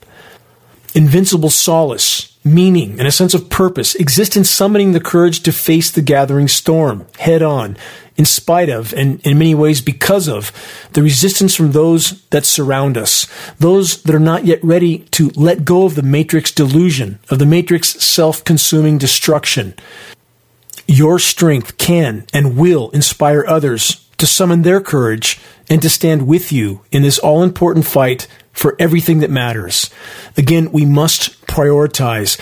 Invincible 0.95 1.49
solace, 1.49 2.37
meaning, 2.43 2.97
and 2.99 3.07
a 3.07 3.11
sense 3.11 3.33
of 3.33 3.49
purpose 3.49 3.95
exist 3.95 4.35
in 4.35 4.43
summoning 4.43 4.91
the 4.91 4.99
courage 4.99 5.41
to 5.41 5.51
face 5.51 5.91
the 5.91 6.01
gathering 6.01 6.47
storm 6.47 7.05
head 7.19 7.43
on, 7.43 7.77
in 8.17 8.25
spite 8.25 8.69
of, 8.69 8.93
and 8.93 9.21
in 9.21 9.37
many 9.37 9.53
ways 9.53 9.81
because 9.81 10.27
of, 10.27 10.51
the 10.93 11.03
resistance 11.03 11.55
from 11.55 11.71
those 11.71 12.23
that 12.29 12.45
surround 12.45 12.97
us, 12.97 13.27
those 13.59 14.01
that 14.03 14.15
are 14.15 14.19
not 14.19 14.45
yet 14.45 14.63
ready 14.63 14.99
to 15.11 15.29
let 15.35 15.63
go 15.63 15.85
of 15.85 15.95
the 15.95 16.01
matrix 16.01 16.51
delusion, 16.51 17.19
of 17.29 17.39
the 17.39 17.45
matrix 17.45 17.89
self 18.03 18.43
consuming 18.43 18.97
destruction. 18.97 19.73
Your 20.87 21.19
strength 21.19 21.77
can 21.77 22.25
and 22.33 22.57
will 22.57 22.89
inspire 22.91 23.45
others 23.47 24.08
to 24.19 24.27
summon 24.27 24.61
their 24.61 24.81
courage 24.81 25.39
and 25.69 25.81
to 25.81 25.89
stand 25.89 26.27
with 26.27 26.51
you 26.51 26.81
in 26.91 27.03
this 27.03 27.19
all 27.19 27.43
important 27.43 27.85
fight 27.85 28.27
for 28.51 28.75
everything 28.79 29.19
that 29.19 29.29
matters. 29.29 29.89
Again, 30.37 30.71
we 30.71 30.85
must 30.85 31.41
prioritize. 31.47 32.39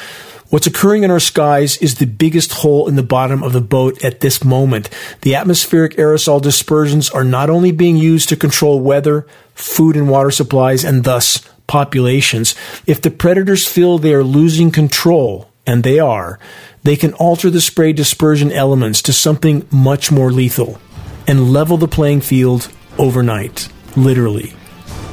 What's 0.50 0.68
occurring 0.68 1.04
in 1.04 1.12
our 1.12 1.20
skies 1.20 1.78
is 1.78 1.96
the 1.96 2.06
biggest 2.06 2.54
hole 2.54 2.88
in 2.88 2.96
the 2.96 3.04
bottom 3.04 3.44
of 3.44 3.52
the 3.54 3.62
boat 3.62 4.04
at 4.04 4.22
this 4.22 4.44
moment. 4.44 4.90
The 5.22 5.36
atmospheric 5.36 5.94
aerosol 5.98 6.42
dispersions 6.42 7.10
are 7.10 7.26
not 7.26 7.50
only 7.50 7.72
being 7.72 7.98
used 7.98 8.30
to 8.30 8.38
control 8.38 8.80
weather, 8.80 9.28
food 9.54 9.98
and 9.98 10.10
water 10.10 10.32
supplies, 10.32 10.86
and 10.86 11.04
thus 11.04 11.48
populations. 11.68 12.56
If 12.86 13.02
the 13.02 13.12
predators 13.12 13.68
feel 13.68 13.98
they 13.98 14.14
are 14.14 14.24
losing 14.24 14.72
control, 14.72 15.50
and 15.68 15.84
they 15.84 16.00
are, 16.00 16.40
they 16.84 16.96
can 16.96 17.14
alter 17.16 17.50
the 17.50 17.60
spray 17.60 17.92
dispersion 17.92 18.54
elements 18.54 19.02
to 19.02 19.12
something 19.12 19.68
much 19.70 20.10
more 20.10 20.32
lethal 20.32 20.80
and 21.28 21.52
level 21.52 21.78
the 21.78 21.88
playing 21.88 22.22
field 22.22 22.72
overnight, 22.98 23.70
literally. 23.96 24.54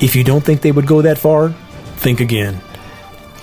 If 0.00 0.16
you 0.16 0.24
don't 0.24 0.44
think 0.44 0.62
they 0.62 0.72
would 0.72 0.86
go 0.86 1.02
that 1.02 1.18
far, 1.18 1.50
think 1.96 2.20
again. 2.20 2.60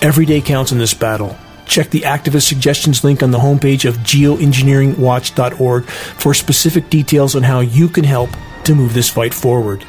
Every 0.00 0.26
day 0.26 0.40
counts 0.40 0.72
in 0.72 0.78
this 0.78 0.94
battle. 0.94 1.36
Check 1.66 1.90
the 1.90 2.00
activist 2.00 2.48
suggestions 2.48 3.04
link 3.04 3.22
on 3.22 3.30
the 3.30 3.38
homepage 3.38 3.88
of 3.88 3.96
geoengineeringwatch.org 3.98 5.84
for 5.84 6.34
specific 6.34 6.90
details 6.90 7.34
on 7.34 7.42
how 7.42 7.60
you 7.60 7.88
can 7.88 8.04
help 8.04 8.30
to 8.64 8.74
move 8.74 8.94
this 8.94 9.08
fight 9.08 9.32
forward. 9.32 9.84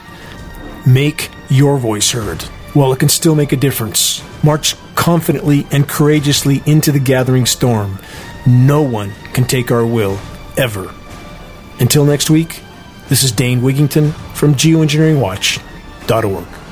Make 0.86 1.30
your 1.50 1.78
voice 1.78 2.12
heard. 2.12 2.42
While 2.74 2.94
it 2.94 3.00
can 3.00 3.10
still 3.10 3.36
make 3.36 3.52
a 3.52 3.58
difference, 3.58 4.24
march 4.44 4.76
confidently 4.96 5.68
and 5.72 5.88
courageously 5.88 6.64
into 6.66 6.92
the 6.92 7.00
gathering 7.00 7.46
storm. 7.46 8.00
No 8.48 8.82
one 8.82 9.12
can 9.34 9.46
take 9.46 9.72
our 9.72 9.86
will, 9.86 10.20
ever. 10.58 10.94
Until 11.80 12.06
next 12.06 12.30
week, 12.30 12.63
this 13.14 13.24
is 13.24 13.32
Dane 13.32 13.62
Wigington 13.62 14.12
from 14.34 14.56
geoengineeringwatch.org. 14.56 16.63